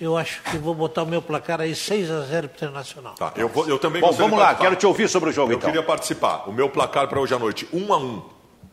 eu 0.00 0.16
acho 0.16 0.40
que 0.44 0.56
vou 0.58 0.74
botar 0.74 1.02
o 1.02 1.06
meu 1.06 1.20
placar 1.20 1.60
aí 1.60 1.74
6 1.74 2.08
a 2.10 2.20
0 2.22 2.48
pro 2.48 2.56
Internacional. 2.56 3.14
Tá, 3.14 3.32
eu, 3.36 3.48
vou- 3.48 3.68
eu 3.68 3.78
também 3.78 4.00
Bom, 4.00 4.12
vamos 4.12 4.38
lá, 4.38 4.46
participar. 4.46 4.64
quero 4.64 4.76
te 4.76 4.86
ouvir 4.86 5.08
sobre 5.08 5.30
o 5.30 5.32
jogo 5.32 5.52
Eu 5.52 5.56
então. 5.58 5.68
queria 5.68 5.84
participar. 5.84 6.48
O 6.48 6.52
meu 6.52 6.68
placar 6.70 7.08
para 7.08 7.18
hoje 7.20 7.34
à 7.34 7.38
noite, 7.38 7.68
1 7.72 7.92
a 7.92 7.98
1 7.98 8.22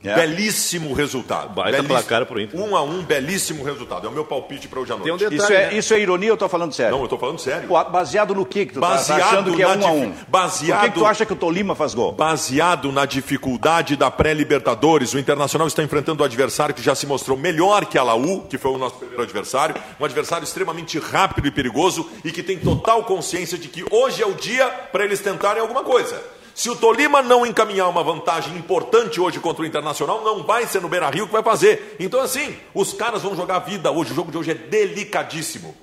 É. 0.05 0.15
Belíssimo 0.15 0.93
resultado. 0.93 1.53
Baita 1.53 1.83
placar 1.83 2.25
pro 2.25 2.39
Inter. 2.39 2.59
1 2.59 2.75
a 2.75 2.81
1 2.83 3.03
belíssimo 3.03 3.63
resultado. 3.63 4.07
É 4.07 4.09
o 4.09 4.13
meu 4.13 4.25
palpite 4.25 4.67
para 4.67 4.79
hoje 4.79 4.91
à 4.91 4.95
noite. 4.95 5.05
Tem 5.05 5.13
um 5.13 5.17
detalhe, 5.17 5.35
Isso 5.41 5.53
é, 5.53 5.67
né? 5.71 5.77
isso 5.77 5.93
é 5.93 5.99
ironia 5.99 6.29
ou 6.29 6.33
eu 6.33 6.37
tô 6.37 6.47
falando 6.49 6.73
sério? 6.73 6.91
Não, 6.91 6.99
eu 6.99 7.05
estou 7.05 7.19
falando 7.19 7.39
sério. 7.39 7.67
Pô, 7.67 7.83
Baseado 7.85 8.35
no 8.35 8.45
que 8.45 8.65
que 8.65 8.73
tu 8.73 8.79
tá- 8.79 8.87
Baseado 8.89 9.19
tá 9.19 9.25
achando 9.27 9.55
que 9.55 9.61
é 9.63 9.65
na 9.75 9.85
um 9.85 9.87
a 9.87 9.91
um? 9.91 10.13
baseado- 10.27 10.79
Por 10.79 10.85
que, 10.87 10.93
que 10.93 10.99
tu 10.99 11.05
acha 11.05 11.25
que 11.25 11.33
o 11.33 11.35
Tolima 11.35 11.75
faz 11.75 11.93
gol? 11.93 12.11
Baseado 12.11 12.91
na 12.91 13.05
dificuldade 13.05 13.95
da 13.95 14.09
pré-Libertadores, 14.11 15.13
o 15.13 15.19
Internacional 15.19 15.67
está 15.67 15.81
enfrentando 15.83 16.21
um 16.23 16.25
adversário 16.25 16.73
que 16.75 16.81
já 16.81 16.93
se 16.95 17.05
mostrou 17.07 17.37
melhor 17.37 17.85
que 17.85 17.97
a 17.97 18.03
Laú, 18.03 18.41
que 18.49 18.57
foi 18.57 18.71
o 18.71 18.77
nosso 18.77 18.95
primeiro 18.95 19.23
adversário, 19.23 19.75
um 19.99 20.05
adversário 20.05 20.43
extremamente 20.43 20.99
rápido 20.99 21.47
e 21.47 21.51
perigoso 21.51 22.07
e 22.23 22.31
que 22.31 22.43
tem 22.43 22.57
total 22.59 23.03
consciência 23.03 23.57
de 23.57 23.67
que 23.67 23.83
hoje 23.91 24.21
é 24.21 24.25
o 24.25 24.33
dia 24.33 24.67
para 24.91 25.03
eles 25.03 25.19
tentarem 25.19 25.61
alguma 25.61 25.83
coisa. 25.83 26.21
Se 26.55 26.69
o 26.69 26.75
Tolima 26.77 27.21
não 27.21 27.45
encaminhar 27.45 27.89
uma 27.89 28.01
vantagem 28.01 28.55
importante 28.55 29.19
hoje 29.19 29.41
contra 29.41 29.61
o 29.61 29.65
Internacional, 29.65 30.23
não 30.23 30.41
vai 30.41 30.65
ser 30.65 30.81
no 30.81 30.87
Beira-Rio 30.87 31.27
que 31.27 31.33
vai 31.33 31.43
fazer. 31.43 31.97
Então 31.99 32.21
assim, 32.21 32.57
os 32.73 32.93
caras 32.93 33.23
vão 33.23 33.35
jogar 33.35 33.59
vida 33.59 33.91
hoje, 33.91 34.13
o 34.13 34.15
jogo 34.15 34.31
de 34.31 34.37
hoje 34.37 34.51
é 34.51 34.53
delicadíssimo. 34.53 35.75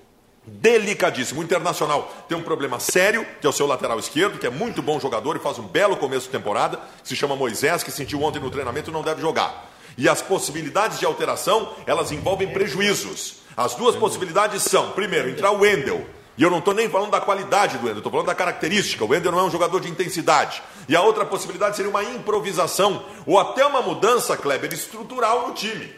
Delicadíssimo. 0.46 1.42
O 1.42 1.44
Internacional 1.44 2.10
tem 2.26 2.38
um 2.38 2.42
problema 2.42 2.80
sério, 2.80 3.26
que 3.38 3.46
é 3.46 3.50
o 3.50 3.52
seu 3.52 3.66
lateral 3.66 3.98
esquerdo, 3.98 4.38
que 4.38 4.46
é 4.46 4.50
muito 4.50 4.80
bom 4.80 4.98
jogador 4.98 5.36
e 5.36 5.40
faz 5.40 5.58
um 5.58 5.66
belo 5.68 5.94
começo 5.94 6.24
de 6.24 6.32
temporada, 6.32 6.80
se 7.04 7.14
chama 7.14 7.36
Moisés, 7.36 7.82
que 7.82 7.90
sentiu 7.90 8.22
ontem 8.22 8.40
no 8.40 8.50
treinamento 8.50 8.88
e 8.88 8.94
não 8.94 9.02
deve 9.02 9.20
jogar. 9.20 9.70
E 9.98 10.08
as 10.08 10.22
possibilidades 10.22 10.98
de 10.98 11.04
alteração, 11.04 11.74
elas 11.86 12.10
envolvem 12.10 12.48
prejuízos. 12.48 13.42
As 13.54 13.74
duas 13.74 13.94
possibilidades 13.94 14.62
são, 14.62 14.92
primeiro, 14.92 15.28
entrar 15.28 15.50
o 15.50 15.60
Wendel. 15.60 16.06
E 16.36 16.42
eu 16.42 16.50
não 16.50 16.58
estou 16.58 16.72
nem 16.72 16.88
falando 16.88 17.10
da 17.10 17.20
qualidade 17.20 17.76
do 17.76 17.84
Wendel, 17.84 17.98
estou 17.98 18.10
falando 18.10 18.26
da 18.26 18.34
característica. 18.34 19.04
O 19.04 19.08
Wendel 19.08 19.32
não 19.32 19.40
é 19.40 19.42
um 19.42 19.50
jogador 19.50 19.80
de 19.80 19.90
intensidade. 19.90 20.62
E 20.88 20.96
a 20.96 21.02
outra 21.02 21.26
possibilidade 21.26 21.76
seria 21.76 21.90
uma 21.90 22.02
improvisação, 22.02 23.04
ou 23.26 23.38
até 23.38 23.64
uma 23.66 23.82
mudança, 23.82 24.36
Kleber, 24.36 24.72
estrutural 24.72 25.48
no 25.48 25.54
time. 25.54 25.92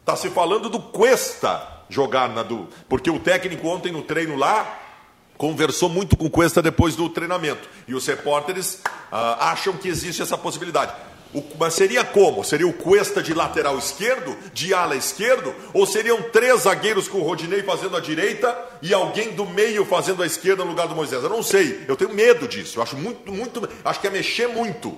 Está 0.00 0.14
se 0.16 0.30
falando 0.30 0.68
do 0.68 0.80
Cuesta 0.80 1.78
jogar 1.88 2.28
na 2.28 2.42
do. 2.42 2.68
Porque 2.88 3.10
o 3.10 3.18
técnico 3.18 3.66
ontem 3.68 3.90
no 3.90 4.02
treino 4.02 4.36
lá 4.36 4.78
conversou 5.36 5.88
muito 5.88 6.16
com 6.16 6.26
o 6.26 6.30
Cuesta 6.30 6.60
depois 6.60 6.96
do 6.96 7.08
treinamento. 7.08 7.68
E 7.86 7.94
os 7.94 8.06
repórteres 8.06 8.82
ah, 9.10 9.50
acham 9.50 9.74
que 9.74 9.88
existe 9.88 10.20
essa 10.20 10.36
possibilidade. 10.36 10.92
O- 11.34 11.42
mas 11.58 11.74
seria 11.74 12.02
como? 12.04 12.42
Seria 12.42 12.66
o 12.66 12.72
Cuesta 12.72 13.22
de 13.22 13.34
lateral 13.34 13.76
esquerdo, 13.78 14.34
de 14.54 14.72
ala 14.72 14.96
esquerdo? 14.96 15.54
Ou 15.74 15.84
seriam 15.86 16.22
três 16.22 16.62
zagueiros 16.62 17.06
com 17.06 17.18
o 17.18 17.22
Rodinei 17.22 17.62
fazendo 17.62 17.96
a 17.96 18.00
direita 18.00 18.56
e 18.80 18.94
alguém 18.94 19.32
do 19.32 19.44
meio 19.44 19.84
fazendo 19.84 20.22
a 20.22 20.26
esquerda 20.26 20.64
no 20.64 20.70
lugar 20.70 20.88
do 20.88 20.94
Moisés? 20.96 21.22
Eu 21.22 21.28
não 21.28 21.42
sei. 21.42 21.84
Eu 21.86 21.96
tenho 21.96 22.14
medo 22.14 22.48
disso. 22.48 22.78
Eu 22.78 22.82
acho 22.82 22.96
muito, 22.96 23.30
muito. 23.30 23.68
Acho 23.84 24.00
que 24.00 24.06
é 24.06 24.10
mexer 24.10 24.46
muito. 24.48 24.96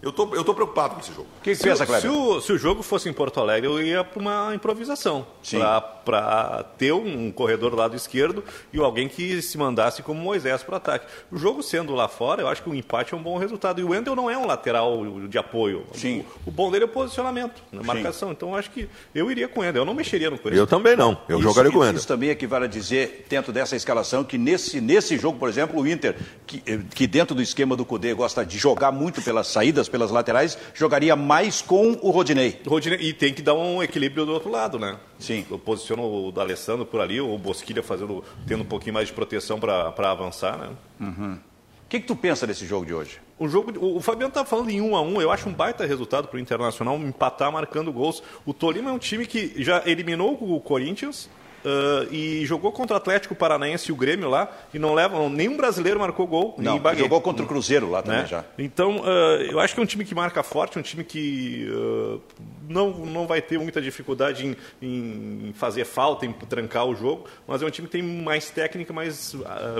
Eu 0.00 0.12
tô, 0.12 0.32
eu 0.34 0.44
tô 0.44 0.54
preocupado 0.54 0.94
com 0.94 1.00
esse 1.00 1.10
jogo. 1.12 1.26
O 1.38 1.42
que, 1.42 1.50
que 1.50 1.56
Se, 1.56 1.64
pensa, 1.64 1.82
o- 1.84 2.00
se, 2.00 2.08
o, 2.08 2.40
se 2.40 2.52
o 2.52 2.58
jogo 2.58 2.82
fosse 2.84 3.08
em 3.08 3.12
Porto 3.12 3.40
Alegre, 3.40 3.68
eu 3.68 3.82
ia 3.82 4.04
para 4.04 4.20
uma 4.20 4.52
improvisação. 4.54 5.26
Sim. 5.42 5.58
Para 5.58 5.80
para 6.08 6.64
ter 6.78 6.90
um 6.92 7.30
corredor 7.30 7.70
do 7.72 7.76
lado 7.76 7.94
esquerdo 7.94 8.42
e 8.72 8.78
alguém 8.80 9.08
que 9.10 9.42
se 9.42 9.58
mandasse 9.58 10.02
como 10.02 10.18
Moisés 10.18 10.62
para 10.62 10.72
o 10.72 10.76
ataque. 10.78 11.06
O 11.30 11.36
jogo 11.36 11.62
sendo 11.62 11.94
lá 11.94 12.08
fora, 12.08 12.40
eu 12.40 12.48
acho 12.48 12.62
que 12.62 12.70
o 12.70 12.74
empate 12.74 13.12
é 13.12 13.16
um 13.16 13.22
bom 13.22 13.36
resultado. 13.36 13.78
E 13.78 13.84
o 13.84 13.90
Wendel 13.90 14.16
não 14.16 14.30
é 14.30 14.38
um 14.38 14.46
lateral 14.46 15.04
de 15.28 15.36
apoio. 15.36 15.84
Sim. 15.92 16.24
O, 16.46 16.48
o 16.48 16.50
bom 16.50 16.70
dele 16.70 16.84
é 16.84 16.86
o 16.86 16.90
posicionamento, 16.90 17.62
na 17.70 17.82
marcação. 17.82 18.32
Então 18.32 18.50
eu 18.50 18.54
acho 18.54 18.70
que 18.70 18.88
eu 19.14 19.30
iria 19.30 19.46
com 19.48 19.60
o 19.60 19.62
Wendel. 19.62 19.82
Eu 19.82 19.86
não 19.86 19.92
mexeria 19.92 20.30
no 20.30 20.38
Corinthians. 20.38 20.60
Eu 20.60 20.66
também 20.66 20.96
não. 20.96 21.18
Eu 21.28 21.38
Isso- 21.38 21.46
jogaria 21.46 21.70
com 21.70 21.76
o 21.78 21.82
isso- 21.82 21.90
Ender. 21.90 21.98
Isso 21.98 22.08
também 22.08 22.30
equivale 22.30 22.64
a 22.64 22.68
dizer, 22.68 23.26
dentro 23.28 23.52
dessa 23.52 23.76
escalação, 23.76 24.24
que 24.24 24.38
nesse, 24.38 24.80
nesse 24.80 25.18
jogo, 25.18 25.38
por 25.38 25.50
exemplo, 25.50 25.78
o 25.78 25.86
Inter, 25.86 26.16
que, 26.46 26.62
eh, 26.66 26.78
que 26.94 27.06
dentro 27.06 27.34
do 27.34 27.42
esquema 27.42 27.76
do 27.76 27.84
Cudê 27.84 28.14
gosta 28.14 28.46
de 28.46 28.56
jogar 28.56 28.90
muito 28.92 29.20
pelas 29.20 29.48
saídas, 29.48 29.90
pelas 29.90 30.10
laterais, 30.10 30.56
jogaria 30.72 31.14
mais 31.14 31.60
com 31.60 31.98
o 32.00 32.10
Rodinei. 32.10 32.58
Rodinei- 32.66 32.98
E 33.00 33.12
tem 33.12 33.34
que 33.34 33.42
dar 33.42 33.52
um 33.54 33.82
equilíbrio 33.82 34.24
do 34.24 34.32
outro 34.32 34.50
lado, 34.50 34.78
né? 34.78 34.96
Sim. 35.18 35.44
Eu 35.50 35.58
posiciono 35.98 36.28
o 36.28 36.32
D'Alessandro 36.32 36.86
por 36.86 37.00
ali, 37.00 37.20
ou 37.20 37.34
o 37.34 37.38
Bosquilha 37.38 37.82
fazendo, 37.82 38.24
tendo 38.46 38.62
um 38.62 38.66
pouquinho 38.66 38.94
mais 38.94 39.08
de 39.08 39.14
proteção 39.14 39.58
para 39.58 40.10
avançar, 40.10 40.56
né? 40.56 40.70
O 41.84 41.88
que, 41.88 42.00
que 42.00 42.06
tu 42.06 42.14
pensa 42.14 42.46
desse 42.46 42.66
jogo 42.66 42.84
de 42.84 42.92
hoje? 42.92 43.18
O 43.38 43.48
jogo, 43.48 43.72
o, 43.78 43.96
o 43.96 44.00
Fabiano 44.00 44.32
tá 44.32 44.44
falando 44.44 44.68
em 44.70 44.80
1 44.80 44.94
a 44.94 45.00
1 45.00 45.22
eu 45.22 45.30
acho 45.30 45.48
um 45.48 45.52
baita 45.52 45.86
resultado 45.86 46.28
para 46.28 46.36
o 46.36 46.40
Internacional 46.40 46.96
empatar 46.98 47.50
marcando 47.50 47.90
gols. 47.92 48.22
O 48.44 48.52
Tolima 48.52 48.90
é 48.90 48.92
um 48.92 48.98
time 48.98 49.26
que 49.26 49.54
já 49.62 49.82
eliminou 49.86 50.34
o 50.34 50.60
Corinthians 50.60 51.30
ah, 51.64 52.06
e 52.10 52.44
jogou 52.46 52.72
contra 52.72 52.94
o 52.94 52.96
Atlético 52.96 53.34
Paranaense 53.34 53.90
e 53.90 53.92
o 53.92 53.96
Grêmio 53.96 54.28
lá 54.28 54.48
e 54.72 54.78
não 54.78 54.94
leva, 54.94 55.28
nenhum 55.28 55.56
brasileiro 55.56 55.98
marcou 56.00 56.26
gol. 56.26 56.54
Não, 56.58 56.80
jogou 56.96 57.20
contra 57.20 57.44
o 57.44 57.48
Cruzeiro 57.48 57.90
lá 57.90 58.02
também 58.02 58.22
né? 58.22 58.26
já. 58.26 58.44
Então, 58.58 59.02
ah, 59.04 59.42
eu 59.42 59.60
acho 59.60 59.74
que 59.74 59.80
é 59.80 59.82
um 59.82 59.86
time 59.86 60.04
que 60.04 60.14
marca 60.14 60.42
forte, 60.42 60.78
um 60.78 60.82
time 60.82 61.04
que 61.04 61.68
ah, 61.70 62.18
não, 62.68 62.90
não 62.90 63.26
vai 63.26 63.40
ter 63.40 63.58
muita 63.58 63.80
dificuldade 63.80 64.46
em, 64.46 64.56
em 64.82 65.52
fazer 65.54 65.84
falta, 65.84 66.26
em 66.26 66.32
trancar 66.32 66.86
o 66.86 66.94
jogo, 66.94 67.26
mas 67.46 67.62
é 67.62 67.66
um 67.66 67.70
time 67.70 67.86
que 67.86 67.92
tem 67.92 68.02
mais 68.02 68.50
técnica, 68.50 68.92
mais 68.92 69.34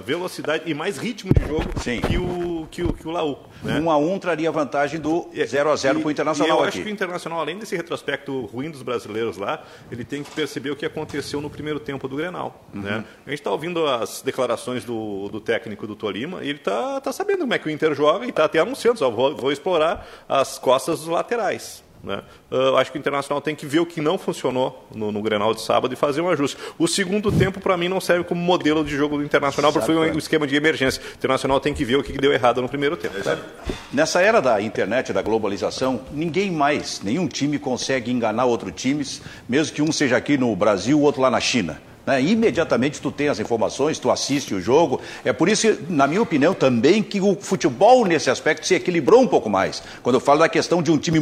velocidade 0.05 0.65
e 0.67 0.75
mais 0.75 0.99
ritmo 0.99 1.33
de 1.33 1.47
jogo 1.47 1.69
Sim. 1.81 2.01
que 2.01 2.17
o, 2.17 2.67
que 2.71 2.83
o, 2.83 2.93
que 2.93 3.07
o 3.07 3.11
Laú. 3.11 3.39
Né? 3.63 3.79
Um 3.81 3.91
a 3.91 3.97
um 3.97 4.19
traria 4.19 4.51
vantagem 4.51 5.01
do 5.01 5.29
0 5.35 5.71
a 5.71 5.77
0 5.77 5.99
E- 5.99 6.03
para 6.03 6.09
o 6.09 6.11
e 6.11 6.13
Internacional 6.13 6.59
eu 6.59 6.65
aqui. 6.65 6.69
acho 6.69 6.83
que 6.83 6.89
o 6.89 6.93
Internacional, 6.93 7.41
além 7.41 7.59
desse 7.59 7.77
retrospecto 7.77 8.47
ruim 8.47 8.71
dos 8.71 8.83
brasileiros 8.83 9.37
lá, 9.37 9.65
ele 9.91 10.05
tem 10.05 10.23
que 10.23 10.31
perceber 10.31 10.71
o 10.71 10.77
que 10.77 10.87
aconteceu 10.87 11.41
no 11.41 11.51
primeiro 11.51 11.68
tempo 11.79 12.09
do 12.09 12.17
Grenal. 12.17 12.65
Uhum. 12.73 12.83
Né? 12.83 13.05
A 13.27 13.31
gente 13.31 13.41
está 13.41 13.51
ouvindo 13.51 13.87
as 13.87 14.23
declarações 14.23 14.85
do, 14.85 15.29
do 15.29 15.41
técnico 15.41 15.87
do 15.87 15.95
Tolima 15.95 16.43
e 16.43 16.49
ele 16.49 16.59
está 16.59 17.01
tá 17.01 17.13
sabendo 17.13 17.41
como 17.41 17.55
é 17.55 17.59
que 17.59 17.67
o 17.67 17.71
Inter 17.71 17.95
joga 17.95 18.25
e 18.25 18.31
está 18.31 18.45
até 18.45 18.59
anunciando, 18.59 18.99
só 18.99 19.11
vou, 19.11 19.37
vou 19.37 19.53
explorar 19.53 20.07
as 20.29 20.59
costas 20.59 21.01
dos 21.01 21.09
laterais. 21.09 21.83
Né? 22.03 22.23
Ah, 22.51 22.55
Eu 22.55 22.77
acho 22.77 22.93
que 22.93 22.99
o 22.99 23.01
Internacional 23.01 23.41
tem 23.41 23.55
que 23.55 23.67
ver 23.67 23.81
o 23.81 23.87
que 23.87 24.01
não 24.01 24.19
funcionou 24.19 24.87
no, 24.95 25.11
no 25.11 25.23
Grenal 25.23 25.55
de 25.55 25.61
sábado 25.61 25.93
e 25.93 25.97
fazer 25.97 26.21
um 26.21 26.29
ajuste. 26.29 26.57
O 26.79 26.87
segundo 26.87 27.31
tempo, 27.33 27.61
para 27.61 27.77
mim, 27.77 27.89
não 27.89 28.01
serve 28.01 28.25
como 28.25 28.41
modelo 28.41 28.85
de 28.85 28.97
jogo 28.97 29.17
do 29.19 29.25
Internacional, 29.25 29.73
porque 29.73 29.87
foi 29.87 29.97
um, 29.97 30.15
um 30.15 30.19
esquema 30.19 30.47
de 30.47 30.55
emergência. 30.57 31.03
O 31.03 31.17
Internacional 31.17 31.61
tem 31.61 31.75
que 31.75 31.85
ver 31.85 31.97
o 31.97 32.03
que 32.03 32.13
deu 32.13 32.33
errado 32.33 32.63
no 32.63 32.69
primeiro 32.69 32.97
tempo. 32.97 33.17
Nessa 33.93 34.21
era 34.21 34.41
da 34.41 34.61
internet, 34.61 35.13
da 35.13 35.23
globalização, 35.23 36.01
ninguém 36.13 36.51
mais, 36.51 37.01
nenhum 37.03 37.27
time 37.27 37.59
consegue 37.59 38.11
enganar 38.11 38.45
outro 38.45 38.71
time, 38.71 39.05
mesmo 39.49 39.75
que 39.75 39.83
um 39.83 39.93
seja 39.93 40.17
aqui 40.17 40.37
no 40.39 40.55
Brasil, 40.55 40.99
o 40.99 41.03
outro 41.03 41.21
lá 41.21 41.31
na 41.31 41.41
China. 41.41 41.81
Né? 42.09 42.21
Imediatamente 42.23 43.01
tu 43.01 43.11
tem 43.13 43.29
as 43.29 43.39
informações, 43.39 43.99
tu 43.99 44.11
assiste 44.11 44.55
o 44.55 44.61
jogo. 44.61 45.01
É 45.25 45.33
por 45.33 45.49
isso, 45.49 45.69
que, 45.75 45.93
na 45.93 46.07
minha 46.07 46.23
opinião, 46.23 46.55
também 46.55 47.03
que 47.03 47.21
o 47.21 47.37
futebol 47.41 48.05
nesse 48.07 48.31
aspecto 48.31 48.67
se 48.67 48.75
equilibrou 48.75 49.21
um 49.21 49.27
pouco 49.29 49.49
mais. 49.51 49.83
Quando 50.03 50.15
eu 50.17 50.21
falo 50.21 50.41
da 50.41 50.49
questão 50.49 50.83
de 50.83 50.91
um 50.91 50.99
time 50.99 51.19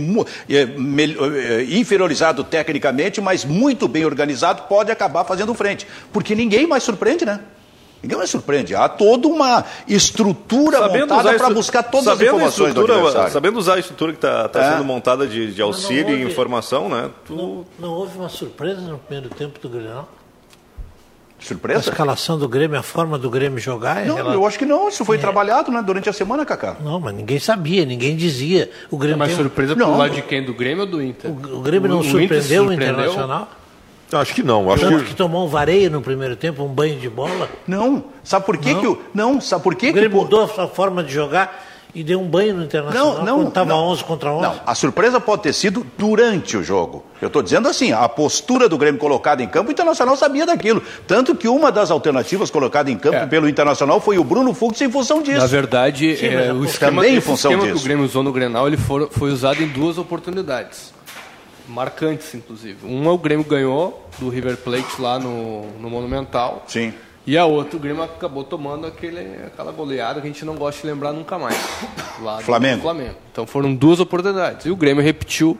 eh, 0.48 0.66
eh, 0.68 1.66
inferiorizado 1.70 2.44
tecnicamente, 2.44 3.20
mas 3.20 3.44
muito 3.44 3.88
bem 3.88 4.04
organizado, 4.04 4.62
pode 4.68 4.90
acabar 4.90 5.24
fazendo 5.24 5.52
frente. 5.54 5.86
Porque 6.12 6.34
ninguém 6.34 6.66
mais 6.66 6.82
surpreende, 6.82 7.24
né? 7.24 7.40
Ninguém 8.02 8.18
mais 8.18 8.30
surpreende. 8.30 8.74
Há 8.74 8.88
toda 8.88 9.26
uma 9.26 9.64
estrutura 9.88 10.86
montada 10.88 11.34
para 11.34 11.50
buscar 11.50 11.82
todas 11.82 12.06
as 12.08 12.14
sabendo 12.18 12.36
informações 12.36 12.74
do 12.74 12.80
estrutura- 12.82 12.94
adversário. 12.94 13.32
Sabendo 13.32 13.58
usar 13.58 13.74
a 13.74 13.78
estrutura 13.80 14.12
que 14.12 14.18
está 14.24 14.50
É. 14.54 14.70
sendo 14.72 14.84
montada 14.84 15.26
de, 15.26 15.52
de 15.52 15.62
auxílio 15.62 16.10
houve- 16.10 16.22
e 16.22 16.26
informação, 16.26 16.88
né? 16.88 17.10
Tu- 17.26 17.34
Não, 17.34 17.64
não 17.78 17.88
houve 17.94 18.16
uma 18.18 18.28
surpresa 18.28 18.80
no 18.82 18.98
primeiro 18.98 19.34
tempo 19.34 19.58
do 19.58 19.68
Grenal? 19.68 20.08
A 21.46 21.48
Surpresa? 21.48 21.90
escalação 21.90 22.38
do 22.38 22.48
Grêmio, 22.48 22.78
a 22.78 22.82
forma 22.82 23.16
do 23.18 23.30
Grêmio 23.30 23.58
jogar? 23.58 24.04
Não, 24.04 24.18
ela- 24.18 24.34
eu 24.34 24.44
acho 24.46 24.58
que 24.58 24.64
não. 24.66 24.88
Isso 24.88 25.04
foi 25.04 25.16
trabalhado 25.18 25.70
né, 25.70 25.80
durante 25.80 26.08
a 26.08 26.12
semana, 26.12 26.44
Cacá. 26.44 26.76
Não, 26.80 26.98
mas 26.98 27.14
ninguém 27.14 27.38
sabia, 27.38 27.84
ninguém 27.84 28.16
dizia. 28.16 28.70
O 28.90 28.96
Grêmio, 28.96 29.18
Mas 29.18 29.28
tem- 29.28 29.36
surpresa 29.36 29.74
Não. 29.74 29.88
pro 29.90 29.96
lado 29.98 30.14
de 30.14 30.22
quem? 30.22 30.42
Do 30.44 30.52
Grêmio 30.54 30.80
ou 30.84 30.90
do 30.90 31.02
Inter? 31.02 31.30
o, 31.30 31.56
o 31.58 31.60
Grêmio 31.60 31.88
não 31.88 31.98
O- 31.98 32.00
Inter 32.00 32.10
surpreendeu 32.20 32.62
o 32.64 32.68
surpreendeu? 32.68 32.94
Internacional? 32.94 33.48
Acho 34.12 34.34
que 34.34 34.42
não. 34.42 34.70
Acho 34.72 34.84
Tanto 34.88 34.98
que 35.02 35.10
que 35.10 35.16
tomou 35.16 35.44
um 35.46 35.48
vareio 35.48 35.90
no 35.90 36.00
primeiro 36.00 36.36
tempo, 36.36 36.62
um 36.62 36.68
banho 36.68 36.98
de 36.98 37.08
bola. 37.08 37.48
Não. 37.66 38.04
Sabe 38.22 38.44
por 38.46 38.56
que 38.56 38.72
Não. 38.72 38.80
que 38.80 38.86
o. 38.86 39.02
Não, 39.12 39.40
sabe 39.40 39.64
por 39.64 39.74
que 39.74 39.86
O 39.86 39.92
que. 39.92 39.98
Grêmio 39.98 40.16
pô- 40.18 40.22
mudou 40.24 40.44
a 40.44 40.48
sua 40.48 40.68
forma 40.68 41.02
de 41.02 41.12
jogar 41.12 41.64
e 41.98 42.04
deu 42.04 42.20
um 42.20 42.28
banho 42.28 42.54
no 42.54 42.62
Internacional 42.64 43.14
Não, 43.16 43.24
não. 43.24 43.34
quando 43.38 43.48
estava 43.48 43.70
não. 43.70 43.78
11 43.88 44.04
contra 44.04 44.30
11. 44.30 44.42
Não, 44.42 44.60
a 44.66 44.74
surpresa 44.74 45.18
pode 45.18 45.42
ter 45.42 45.52
sido 45.54 45.86
durante 45.96 46.56
o 46.56 46.62
jogo. 46.62 47.02
Eu 47.22 47.28
estou 47.28 47.42
dizendo 47.42 47.66
assim, 47.68 47.90
a 47.92 48.06
postura 48.06 48.68
do 48.68 48.76
Grêmio 48.76 49.00
colocada 49.00 49.42
em 49.42 49.48
campo, 49.48 49.70
o 49.70 49.72
Internacional 49.72 50.14
sabia 50.16 50.44
daquilo. 50.44 50.82
Tanto 51.06 51.34
que 51.34 51.48
uma 51.48 51.72
das 51.72 51.90
alternativas 51.90 52.50
colocadas 52.50 52.92
em 52.92 52.98
campo 52.98 53.16
É. 53.16 53.26
pelo 53.26 53.48
Internacional 53.48 53.98
foi 54.00 54.18
o 54.18 54.24
Bruno 54.24 54.52
Fux 54.52 54.78
em 54.82 54.90
função 54.90 55.22
disso. 55.22 55.38
Na 55.38 55.46
verdade, 55.46 56.16
Sim, 56.16 56.26
é, 56.26 56.52
o 56.52 56.64
esquema, 56.66 57.00
Também 57.00 57.16
em 57.16 57.20
função 57.22 57.50
esquema 57.52 57.66
que 57.66 57.72
disso. 57.72 57.82
o 57.84 57.88
Grêmio 57.88 58.04
usou 58.04 58.22
no 58.22 58.30
Grenal 58.32 58.66
ele 58.68 58.76
for- 58.76 59.08
foi 59.10 59.30
usado 59.30 59.62
em 59.62 59.66
duas 59.68 59.96
oportunidades. 59.96 60.92
Marcantes, 61.68 62.32
inclusive. 62.34 62.76
Uma 62.84 63.10
o 63.12 63.18
Grêmio 63.18 63.44
ganhou 63.44 64.06
do 64.18 64.28
River 64.28 64.56
Plate 64.58 65.00
lá 65.00 65.18
no, 65.18 65.62
no 65.80 65.90
Monumental. 65.90 66.62
Sim. 66.68 66.92
E 67.26 67.36
a 67.36 67.44
outra, 67.44 67.76
o 67.76 67.80
Grêmio 67.80 68.02
acabou 68.04 68.44
tomando 68.44 68.86
aquele, 68.86 69.18
aquela 69.46 69.72
goleada 69.72 70.20
que 70.20 70.26
a 70.28 70.30
gente 70.30 70.44
não 70.44 70.54
gosta 70.54 70.80
de 70.80 70.86
lembrar 70.86 71.12
nunca 71.12 71.36
mais. 71.38 71.56
Lá 72.22 72.36
do 72.36 72.42
Flamengo. 72.44 72.82
Flamengo. 72.82 73.14
Então 73.32 73.46
foram 73.46 73.74
duas 73.74 73.98
oportunidades. 73.98 74.66
E 74.66 74.70
o 74.70 74.76
Grêmio 74.76 75.02
repetiu 75.02 75.58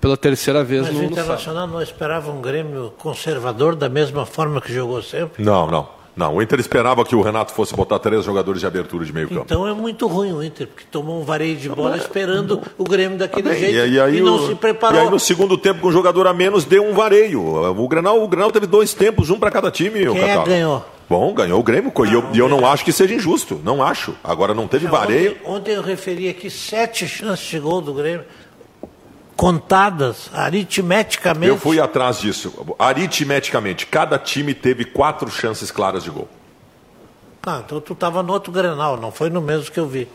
pela 0.00 0.16
terceira 0.16 0.64
vez 0.64 0.82
Mas 0.82 0.92
no, 0.94 0.98
o 0.98 1.02
no 1.02 1.08
sábado. 1.10 1.20
Internacional 1.20 1.66
não 1.66 1.82
esperava 1.82 2.30
um 2.30 2.40
Grêmio 2.40 2.92
conservador 2.98 3.76
da 3.76 3.88
mesma 3.88 4.24
forma 4.24 4.60
que 4.60 4.72
jogou 4.72 5.02
sempre. 5.02 5.44
Não, 5.44 5.66
não. 5.70 6.02
Não, 6.14 6.36
o 6.36 6.42
Inter 6.42 6.60
esperava 6.60 7.02
que 7.06 7.16
o 7.16 7.22
Renato 7.22 7.54
fosse 7.54 7.74
botar 7.74 7.98
três 7.98 8.22
jogadores 8.22 8.60
de 8.60 8.66
abertura 8.66 9.02
de 9.02 9.10
meio 9.14 9.28
campo. 9.30 9.42
Então 9.46 9.66
é 9.66 9.72
muito 9.72 10.06
ruim 10.06 10.30
o 10.32 10.42
Inter, 10.42 10.66
porque 10.66 10.84
tomou 10.90 11.18
um 11.18 11.24
vareio 11.24 11.56
de 11.56 11.70
bola 11.70 11.96
esperando 11.96 12.60
o 12.76 12.84
Grêmio 12.84 13.16
daquele 13.16 13.48
Bem, 13.48 13.58
jeito 13.58 13.74
e, 13.88 13.92
e 13.94 13.98
aí 14.00 14.20
não 14.20 14.36
o- 14.36 14.46
se 14.46 14.52
E 14.52 14.54
preparou. 14.54 15.00
aí 15.00 15.08
no 15.10 15.18
segundo 15.18 15.56
tempo, 15.56 15.80
com 15.80 15.88
um 15.88 15.92
jogador 15.92 16.26
a 16.26 16.34
menos, 16.34 16.66
deu 16.66 16.84
um 16.84 16.92
vareio. 16.92 17.42
O 17.42 17.88
Grenal, 17.88 18.22
o 18.22 18.28
Grenal 18.28 18.50
teve 18.52 18.66
dois 18.66 18.92
tempos, 18.92 19.30
um 19.30 19.38
para 19.38 19.50
cada 19.50 19.70
time. 19.70 20.00
Quem 20.06 20.20
é 20.20 20.44
ganhou? 20.44 20.84
Bom, 21.12 21.34
ganhou 21.34 21.60
o 21.60 21.62
Grêmio. 21.62 21.92
E 22.06 22.12
eu, 22.14 22.34
eu 22.34 22.48
não 22.48 22.66
acho 22.66 22.82
que 22.82 22.90
seja 22.90 23.14
injusto. 23.14 23.60
Não 23.62 23.82
acho. 23.82 24.14
Agora 24.24 24.54
não 24.54 24.66
teve 24.66 24.86
vareio. 24.86 25.32
Ontem, 25.44 25.50
ontem 25.50 25.72
eu 25.72 25.82
referi 25.82 26.26
aqui 26.26 26.48
sete 26.48 27.06
chances 27.06 27.46
de 27.46 27.58
gol 27.60 27.82
do 27.82 27.92
Grêmio, 27.92 28.24
contadas 29.36 30.30
aritmeticamente. 30.32 31.48
Eu 31.48 31.58
fui 31.58 31.78
atrás 31.78 32.18
disso. 32.18 32.50
Aritmeticamente, 32.78 33.84
cada 33.84 34.18
time 34.18 34.54
teve 34.54 34.86
quatro 34.86 35.30
chances 35.30 35.70
claras 35.70 36.02
de 36.02 36.08
gol. 36.08 36.26
Ah, 37.44 37.60
então 37.62 37.78
tu 37.78 37.92
estava 37.92 38.22
no 38.22 38.32
outro 38.32 38.50
Grenal, 38.50 38.96
não 38.96 39.12
foi 39.12 39.28
no 39.28 39.42
mesmo 39.42 39.70
que 39.70 39.78
eu 39.78 39.86
vi. 39.86 40.08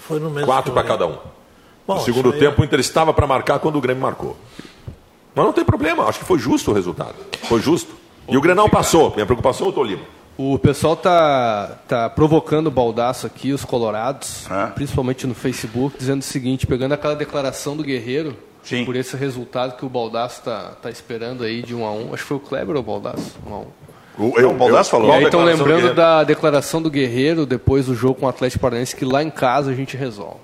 Foi 0.00 0.18
no 0.18 0.30
mesmo 0.30 0.46
Quatro 0.46 0.72
para 0.72 0.82
cada 0.82 1.06
um. 1.06 1.16
Bom, 1.86 1.94
no 1.94 2.00
segundo 2.00 2.32
aí- 2.32 2.40
tempo, 2.40 2.60
o 2.60 2.64
Inter 2.64 2.80
estava 2.80 3.14
para 3.14 3.24
marcar 3.28 3.60
quando 3.60 3.76
o 3.76 3.80
Grêmio 3.80 4.02
marcou. 4.02 4.36
Mas 5.32 5.44
não 5.44 5.52
tem 5.52 5.64
problema, 5.64 6.06
acho 6.06 6.18
que 6.18 6.24
foi 6.24 6.40
justo 6.40 6.72
o 6.72 6.74
resultado. 6.74 7.14
Foi 7.44 7.60
justo. 7.60 8.01
E 8.32 8.36
o 8.36 8.40
Grenal 8.40 8.68
passou. 8.68 9.12
Minha 9.14 9.26
preocupação 9.26 9.66
é 9.66 9.70
o 9.70 9.72
Tolima. 9.72 10.02
O 10.38 10.58
pessoal 10.58 10.96
tá, 10.96 11.76
tá 11.86 12.08
provocando 12.08 12.68
o 12.68 12.70
baldaço 12.70 13.26
aqui, 13.26 13.52
os 13.52 13.64
colorados, 13.64 14.50
É. 14.50 14.66
principalmente 14.68 15.26
no 15.26 15.34
Facebook, 15.34 15.96
dizendo 15.98 16.20
o 16.20 16.24
seguinte, 16.24 16.66
pegando 16.66 16.92
aquela 16.92 17.14
declaração 17.14 17.76
do 17.76 17.82
Guerreiro, 17.82 18.34
Sim. 18.62 18.84
por 18.86 18.96
esse 18.96 19.14
resultado 19.16 19.76
que 19.76 19.84
o 19.84 19.88
baldaço 19.90 20.42
tá, 20.42 20.72
tá 20.80 20.88
esperando 20.90 21.44
aí 21.44 21.62
de 21.62 21.74
um 21.74 21.84
a 21.84 21.92
um. 21.92 22.14
Acho 22.14 22.22
que 22.22 22.28
foi 22.28 22.36
o 22.38 22.40
Kleber 22.40 22.74
ou 22.76 22.80
o 22.80 22.84
baldaço? 22.84 23.36
Um 23.46 23.54
a 23.54 23.58
um. 23.58 23.66
O, 24.18 24.38
eu, 24.38 24.50
o 24.50 24.54
Baldassi 24.54 24.90
falou. 24.90 25.08
E 25.08 25.12
aí 25.12 25.24
estão 25.24 25.42
lembrando 25.42 25.94
da 25.94 26.22
declaração 26.22 26.82
do 26.82 26.90
Guerreiro 26.90 27.46
depois 27.46 27.86
do 27.86 27.94
jogo 27.94 28.20
com 28.20 28.26
o 28.26 28.28
Atlético 28.28 28.60
Paranaense, 28.60 28.94
que 28.94 29.04
lá 29.06 29.22
em 29.22 29.30
casa 29.30 29.70
a 29.70 29.74
gente 29.74 29.96
resolve. 29.96 30.40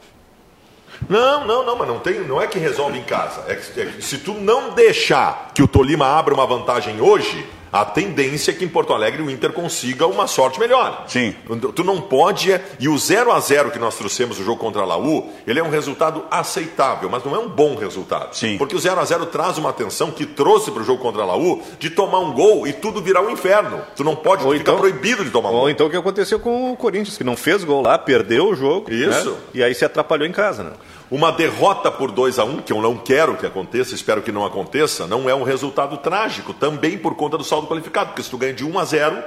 Não, 1.09 1.47
não, 1.47 1.65
não, 1.65 1.77
mas 1.77 1.87
não, 1.87 1.99
tem, 2.01 2.21
não 2.27 2.41
é 2.41 2.47
que 2.47 2.59
resolve 2.59 2.99
em 2.99 3.05
casa. 3.05 3.45
É 3.47 3.55
que, 3.55 3.81
é 3.81 3.87
que 3.87 4.03
se 4.03 4.19
tu 4.19 4.33
não 4.35 4.71
deixar 4.75 5.53
que 5.55 5.63
o 5.63 5.69
Tolima 5.69 6.07
abra 6.07 6.35
uma 6.35 6.47
vantagem 6.47 7.01
hoje, 7.01 7.47
A 7.73 7.85
tendência 7.85 8.51
é 8.51 8.55
que 8.55 8.65
em 8.65 8.69
Porto 8.69 8.93
Alegre 8.93 9.23
o 9.23 9.31
Inter 9.31 9.53
consiga 9.53 10.07
uma 10.07 10.27
sorte 10.27 10.59
melhor. 10.59 11.05
Sim. 11.07 11.35
Tu 11.75 11.85
não 11.85 12.01
pode. 12.01 12.53
é- 12.53 12.65
E 12.81 12.89
o 12.89 12.97
0 12.99 13.33
a 13.33 13.41
0 13.41 13.71
que 13.71 13.79
nós 13.79 13.97
trouxemos 13.97 14.39
no 14.39 14.45
jogo 14.45 14.59
contra 14.61 14.83
a 14.83 14.85
Laú, 14.85 15.31
ele 15.47 15.59
é 15.61 15.63
um 15.63 15.71
resultado 15.71 16.25
aceitável, 16.31 17.09
mas 17.11 17.25
não 17.25 17.35
é 17.35 17.39
um 17.39 17.49
bom 17.49 17.75
resultado. 17.77 18.35
Sim. 18.35 18.57
Porque 18.59 18.75
o 18.75 18.79
0 18.79 19.01
a 19.01 19.05
0 19.05 19.27
traz 19.27 19.59
uma 19.59 19.71
atenção 19.71 20.11
que 20.11 20.25
trouxe 20.27 20.71
para 20.71 20.83
o 20.83 20.85
jogo 20.85 21.03
contra 21.03 21.23
a 21.23 21.27
Laú 21.27 21.63
de 21.79 21.91
tomar 21.91 22.21
um 22.21 22.33
gol 22.33 22.67
e 22.67 22.73
tudo 22.73 23.03
virar 23.03 23.21
um 23.23 23.31
inferno. 23.31 23.81
Tu 23.97 24.03
não 24.05 24.17
pode, 24.17 24.45
Ou 24.45 24.53
tu 24.53 24.59
fica 24.59 24.71
então- 24.71 24.79
proibido 24.81 25.25
de 25.25 25.31
tomar 25.31 25.51
um 25.51 25.55
Ou 25.55 25.61
gol. 25.61 25.71
então 25.71 25.87
o 25.87 25.91
que 25.91 25.97
aconteceu 25.97 26.39
com 26.41 26.73
o 26.73 26.77
Corinthians, 26.77 27.17
que 27.19 27.25
não 27.25 27.37
fez 27.37 27.65
gol 27.65 27.83
lá, 27.83 27.99
perdeu 27.99 28.49
o 28.49 28.55
jogo. 28.55 28.91
Isso. 28.91 29.31
né? 29.31 29.37
E 29.55 29.63
aí 29.63 29.75
se 29.75 29.85
atrapalhou 29.85 30.27
em 30.27 30.33
casa, 30.33 30.63
né? 30.63 30.71
Uma 31.11 31.33
derrota 31.33 31.91
por 31.91 32.11
2 32.11 32.39
a 32.39 32.45
1 32.45 32.59
que 32.59 32.73
eu 32.73 32.83
não 32.83 32.97
quero 32.97 33.37
que 33.37 33.47
aconteça, 33.47 33.95
espero 33.95 34.21
que 34.21 34.31
não 34.31 34.45
aconteça, 34.45 35.07
não 35.07 35.29
é 35.29 35.35
um 35.35 35.43
resultado 35.43 35.97
trágico, 35.97 36.53
também 36.53 36.99
por 36.99 37.15
conta 37.15 37.39
do 37.39 37.45
saldo 37.45 37.67
qualificado, 37.67 38.09
porque 38.09 38.23
se 38.23 38.29
tu 38.29 38.37
ganha 38.37 38.53
de 38.53 38.65
1 38.65 38.79
a 38.79 38.85
0 38.85 39.25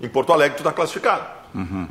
em 0.00 0.08
Porto 0.08 0.32
Alegre, 0.32 0.56
tu 0.56 0.60
está 0.60 0.72
classificado. 0.72 1.37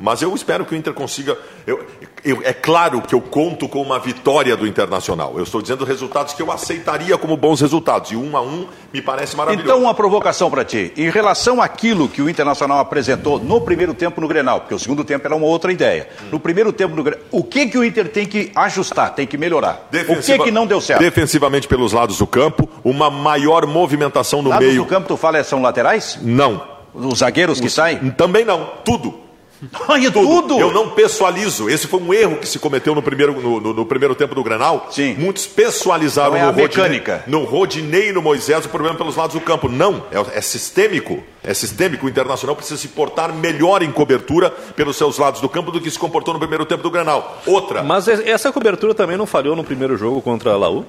Mas 0.00 0.22
eu 0.22 0.34
espero 0.34 0.64
que 0.64 0.74
o 0.74 0.76
Inter 0.76 0.92
consiga. 0.94 1.36
eu- 1.66 1.84
eu- 2.24 2.40
é 2.44 2.52
claro 2.52 3.02
que 3.02 3.14
eu 3.14 3.20
conto 3.20 3.68
com 3.68 3.82
uma 3.82 3.98
vitória 3.98 4.56
do 4.56 4.66
Internacional. 4.66 5.34
Eu 5.36 5.42
estou 5.42 5.60
dizendo 5.60 5.84
resultados 5.84 6.32
que 6.34 6.40
eu 6.42 6.50
aceitaria 6.50 7.16
como 7.18 7.36
bons 7.36 7.60
resultados. 7.60 8.10
E 8.12 8.16
1 8.16 8.36
a 8.36 8.40
1 8.40 8.66
me 8.92 9.02
parece 9.02 9.36
maravilhoso. 9.36 9.66
Então, 9.68 9.82
uma 9.82 9.92
provocação 9.94 10.50
para 10.50 10.64
ti. 10.64 10.92
Em 10.96 11.10
relação 11.10 11.60
àquilo 11.60 12.08
que 12.08 12.22
o 12.22 12.30
Internacional 12.30 12.78
apresentou 12.78 13.38
no 13.38 13.60
primeiro 13.60 13.92
tempo 13.94 14.20
no 14.20 14.28
Grenal, 14.28 14.60
porque 14.60 14.74
o 14.74 14.78
segundo 14.78 15.04
tempo 15.04 15.26
era 15.26 15.34
uma 15.36 15.46
outra 15.46 15.72
ideia. 15.72 16.08
No 16.32 16.38
primeiro 16.40 16.72
tempo 16.72 16.94
no 16.96 17.02
Grenal, 17.02 17.24
o 17.30 17.42
que, 17.44 17.66
que 17.66 17.76
o 17.76 17.84
Inter 17.84 18.08
tem 18.08 18.26
que 18.26 18.50
ajustar, 18.54 19.14
tem 19.14 19.26
que 19.26 19.36
melhorar? 19.36 19.86
O 19.88 19.90
que, 19.90 19.98
Defensiva- 19.98 20.44
que 20.44 20.50
não 20.50 20.66
deu 20.66 20.80
certo? 20.80 21.00
Defensivamente 21.00 21.66
pelos 21.68 21.92
lados 21.92 22.18
do 22.18 22.26
campo, 22.26 22.68
uma 22.84 23.10
maior 23.10 23.66
movimentação 23.66 24.40
no 24.42 24.50
Lados 24.50 24.66
meio. 24.68 24.82
do 24.82 24.88
campo, 24.88 25.08
tu 25.08 25.16
fala, 25.16 25.42
são 25.44 25.60
laterais? 25.60 26.18
Não. 26.22 26.62
Os 26.94 27.18
zagueiros 27.18 27.60
que 27.60 27.68
saem? 27.68 28.10
Também 28.12 28.44
não. 28.44 28.64
Tudo. 28.84 29.20
Olha, 29.88 30.10
tudo! 30.10 30.58
Eu 30.58 30.72
não 30.72 30.90
pessoalizo. 30.90 31.68
Esse 31.68 31.86
foi 31.86 32.00
um 32.00 32.12
erro 32.14 32.36
que 32.36 32.46
se 32.46 32.58
cometeu 32.58 32.94
no 32.94 33.02
primeiro, 33.02 33.40
no, 33.40 33.60
no- 33.60 33.74
no 33.74 33.86
primeiro 33.86 34.14
tempo 34.14 34.34
do 34.34 34.42
Grenal. 34.42 34.88
Sim. 34.90 35.14
Muitos 35.18 35.46
pessoalizaram 35.46 36.36
Então 36.36 36.46
é 36.46 36.48
a 36.48 36.52
no, 36.52 36.60
Rodinei, 36.60 37.02
no 37.26 37.44
Rodinei 37.44 38.08
e 38.10 38.12
no 38.12 38.22
Moisés 38.22 38.64
o 38.64 38.68
problema 38.68 38.96
pelos 38.96 39.16
lados 39.16 39.34
do 39.34 39.40
campo. 39.40 39.68
Não, 39.68 40.02
é, 40.12 40.38
é 40.38 40.40
sistêmico. 40.40 41.22
É 41.42 41.52
sistêmico. 41.54 42.06
O 42.06 42.08
Internacional 42.08 42.54
precisa 42.56 42.78
se 42.80 42.88
portar 42.88 43.32
melhor 43.34 43.82
em 43.82 43.90
cobertura 43.90 44.50
pelos 44.50 44.96
seus 44.96 45.18
lados 45.18 45.40
do 45.40 45.48
campo 45.48 45.70
do 45.70 45.80
que 45.80 45.90
se 45.90 45.98
comportou 45.98 46.32
no 46.34 46.40
primeiro 46.40 46.64
tempo 46.64 46.82
do 46.82 46.90
Grenal. 46.90 47.40
Outra. 47.46 47.82
Mas 47.82 48.06
essa 48.08 48.52
cobertura 48.52 48.94
também 48.94 49.16
não 49.16 49.26
falhou 49.26 49.56
no 49.56 49.64
primeiro 49.64 49.96
jogo 49.96 50.20
contra 50.22 50.52
a 50.52 50.56
Laú? 50.56 50.84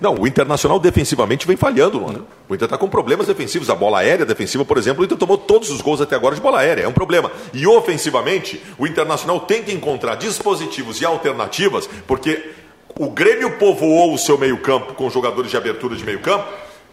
Não, 0.00 0.14
o 0.14 0.26
Internacional 0.26 0.78
defensivamente 0.78 1.46
vem 1.46 1.56
falhando, 1.56 1.98
Luana. 1.98 2.20
O 2.48 2.54
Inter 2.54 2.66
está 2.66 2.76
com 2.76 2.88
problemas 2.88 3.26
defensivos. 3.26 3.70
A 3.70 3.74
bola 3.74 4.00
aérea 4.00 4.26
defensiva, 4.26 4.64
por 4.64 4.76
exemplo, 4.76 5.02
o 5.02 5.04
Inter 5.04 5.16
tomou 5.16 5.38
todos 5.38 5.70
os 5.70 5.80
gols 5.80 6.00
até 6.00 6.14
agora 6.14 6.34
de 6.34 6.40
bola 6.40 6.60
aérea. 6.60 6.82
É 6.82 6.88
um 6.88 6.92
problema. 6.92 7.32
E 7.54 7.66
ofensivamente, 7.66 8.62
o 8.78 8.86
Internacional 8.86 9.40
tem 9.40 9.62
que 9.62 9.72
encontrar 9.72 10.16
dispositivos 10.16 11.00
e 11.00 11.06
alternativas, 11.06 11.88
porque 12.06 12.50
o 12.98 13.08
Grêmio 13.08 13.58
povoou 13.58 14.12
o 14.12 14.18
seu 14.18 14.36
meio-campo 14.36 14.94
com 14.94 15.08
jogadores 15.08 15.50
de 15.50 15.56
abertura 15.56 15.96
de 15.96 16.04
meio-campo. 16.04 16.44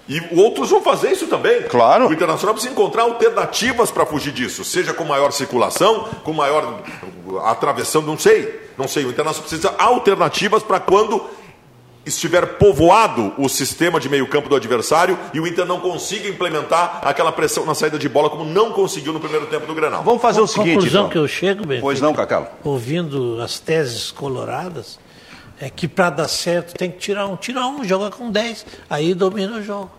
E 0.08 0.22
outros 0.38 0.70
vão 0.70 0.82
fazer 0.82 1.12
isso 1.12 1.28
também. 1.28 1.64
Claro. 1.64 2.08
O 2.08 2.14
Internacional 2.14 2.54
precisa 2.54 2.74
encontrar 2.74 3.04
alternativas 3.04 3.92
para 3.92 4.06
fugir 4.06 4.32
disso, 4.34 4.64
seja 4.64 4.94
com 4.94 5.04
maior 5.04 5.32
circulação, 5.32 6.08
com 6.24 6.34
maior 6.34 6.82
atravessão, 7.46 8.02
não 8.02 8.18
sei. 8.18 8.62
Não 8.78 8.88
sei. 8.88 9.06
O 9.06 9.10
Internacional 9.10 9.48
precisa 9.48 9.70
de 9.70 9.82
alternativas 9.82 10.64
para 10.64 10.80
quando 10.80 11.24
estiver 12.06 12.58
povoado 12.58 13.34
o 13.38 13.48
sistema 13.48 14.00
de 14.00 14.10
meio-campo 14.10 14.50
do 14.50 14.56
adversário 14.56 15.18
e 15.34 15.40
o 15.40 15.48
Inter 15.48 15.66
não 15.66 15.80
consiga 15.80 16.28
implementar 16.28 17.00
aquela 17.04 17.32
pressão 17.32 17.66
na 17.66 17.74
saída 17.74 17.98
de 17.98 18.10
bola 18.10 18.30
como 18.30 18.44
não 18.44 18.72
conseguiu 18.74 19.14
no 19.14 19.20
primeiro 19.20 19.46
tempo 19.48 19.66
do 19.66 19.74
Grenal. 19.74 20.04
Vamos 20.04 20.22
fazer 20.22 20.42
o 20.42 20.44
A 20.44 20.48
seguinte, 20.48 20.74
conclusão 20.76 21.02
então. 21.02 21.10
que 21.12 21.18
eu 21.18 21.28
chego, 21.28 21.62
Benfica, 21.66 21.82
Pois 21.82 22.02
não, 22.02 22.14
Cacau. 22.14 22.52
ouvindo 22.64 23.42
as 23.42 23.58
teses 23.60 24.12
coloradas, 24.12 25.00
é 25.60 25.70
que 25.70 25.88
para 25.88 26.10
dar 26.10 26.28
certo 26.28 26.74
tem 26.74 26.92
que 26.92 26.98
tirar 26.98 27.26
um. 27.26 27.38
Tira 27.38 27.66
um, 27.66 27.86
joga 27.86 28.10
com 28.12 28.30
10, 28.30 28.66
aí 28.90 29.14
domina 29.14 29.58
o 29.58 29.64
jogo. 29.64 29.90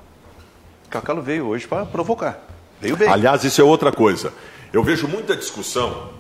Cacau 0.90 1.22
veio 1.22 1.46
hoje 1.46 1.66
para 1.66 1.86
provocar. 1.86 2.38
Veio 2.80 2.96
bem. 2.96 3.08
Aliás, 3.08 3.44
isso 3.44 3.60
é 3.60 3.64
outra 3.64 3.90
coisa. 3.90 4.32
Eu 4.72 4.82
vejo 4.82 5.08
muita 5.08 5.34
discussão 5.34 6.10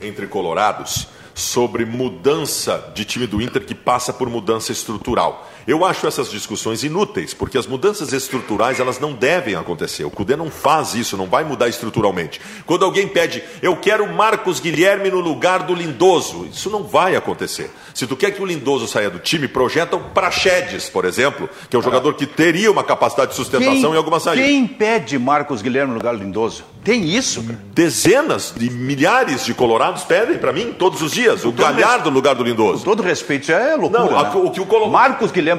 entre 0.00 0.26
colorados 0.26 1.06
sobre 1.34 1.84
mudança 1.84 2.92
de 2.94 3.04
time 3.04 3.26
do 3.26 3.42
Inter 3.42 3.64
que 3.64 3.74
passa 3.74 4.12
por 4.12 4.30
mudança 4.30 4.70
estrutural. 4.72 5.50
Eu 5.66 5.84
acho 5.84 6.06
essas 6.06 6.30
discussões 6.30 6.82
inúteis, 6.84 7.32
porque 7.32 7.56
as 7.56 7.66
mudanças 7.66 8.12
estruturais 8.12 8.80
elas 8.80 8.98
não 9.00 9.12
devem 9.12 9.54
acontecer. 9.54 10.04
O 10.04 10.10
Cudê 10.10 10.36
não 10.36 10.50
faz 10.50 10.94
isso, 10.94 11.16
não 11.16 11.26
vai 11.26 11.42
mudar 11.44 11.68
estruturalmente. 11.68 12.40
Quando 12.66 12.84
alguém 12.84 13.08
pede, 13.08 13.42
eu 13.62 13.74
quero 13.76 14.06
Marcos 14.12 14.60
Guilherme 14.60 15.10
no 15.10 15.20
lugar 15.20 15.62
do 15.62 15.74
Lindoso, 15.74 16.46
isso 16.52 16.68
não 16.68 16.82
vai 16.82 17.16
acontecer. 17.16 17.70
Se 17.94 18.06
tu 18.06 18.16
quer 18.16 18.30
que 18.32 18.42
o 18.42 18.46
Lindoso 18.46 18.86
saia 18.86 19.08
do 19.08 19.18
time, 19.18 19.48
projeta 19.48 19.96
o 19.96 20.00
Praxedes, 20.00 20.88
por 20.88 21.04
exemplo, 21.04 21.48
que 21.70 21.76
é 21.76 21.78
um 21.78 21.82
jogador 21.82 22.14
que 22.14 22.26
teria 22.26 22.70
uma 22.70 22.84
capacidade 22.84 23.30
de 23.30 23.36
sustentação 23.36 23.94
e 23.94 23.96
alguma 23.96 24.20
saída. 24.20 24.42
quem 24.44 24.66
pede 24.66 25.18
Marcos 25.18 25.62
Guilherme 25.62 25.92
no 25.92 25.98
lugar 25.98 26.16
do 26.16 26.22
Lindoso? 26.22 26.64
Tem 26.82 27.04
isso, 27.08 27.42
cara. 27.42 27.58
Dezenas 27.72 28.52
de 28.54 28.68
milhares 28.68 29.44
de 29.44 29.54
colorados 29.54 30.04
pedem 30.04 30.36
para 30.36 30.52
mim 30.52 30.74
todos 30.78 31.00
os 31.00 31.12
dias. 31.12 31.44
O 31.44 31.52
Galhardo 31.52 32.10
no 32.10 32.14
lugar 32.16 32.34
do 32.34 32.42
Com 32.44 32.50
Lindoso. 32.50 32.84
todo 32.84 33.02
respeito, 33.02 33.50
é 33.50 33.74
loucura. 33.76 34.04
Não, 34.04 34.22
né? 34.22 34.30
o 34.34 34.50
que 34.50 34.60
o 34.60 34.66
Colo- 34.66 34.90
Marcos 34.90 35.30
Guilherme 35.32 35.53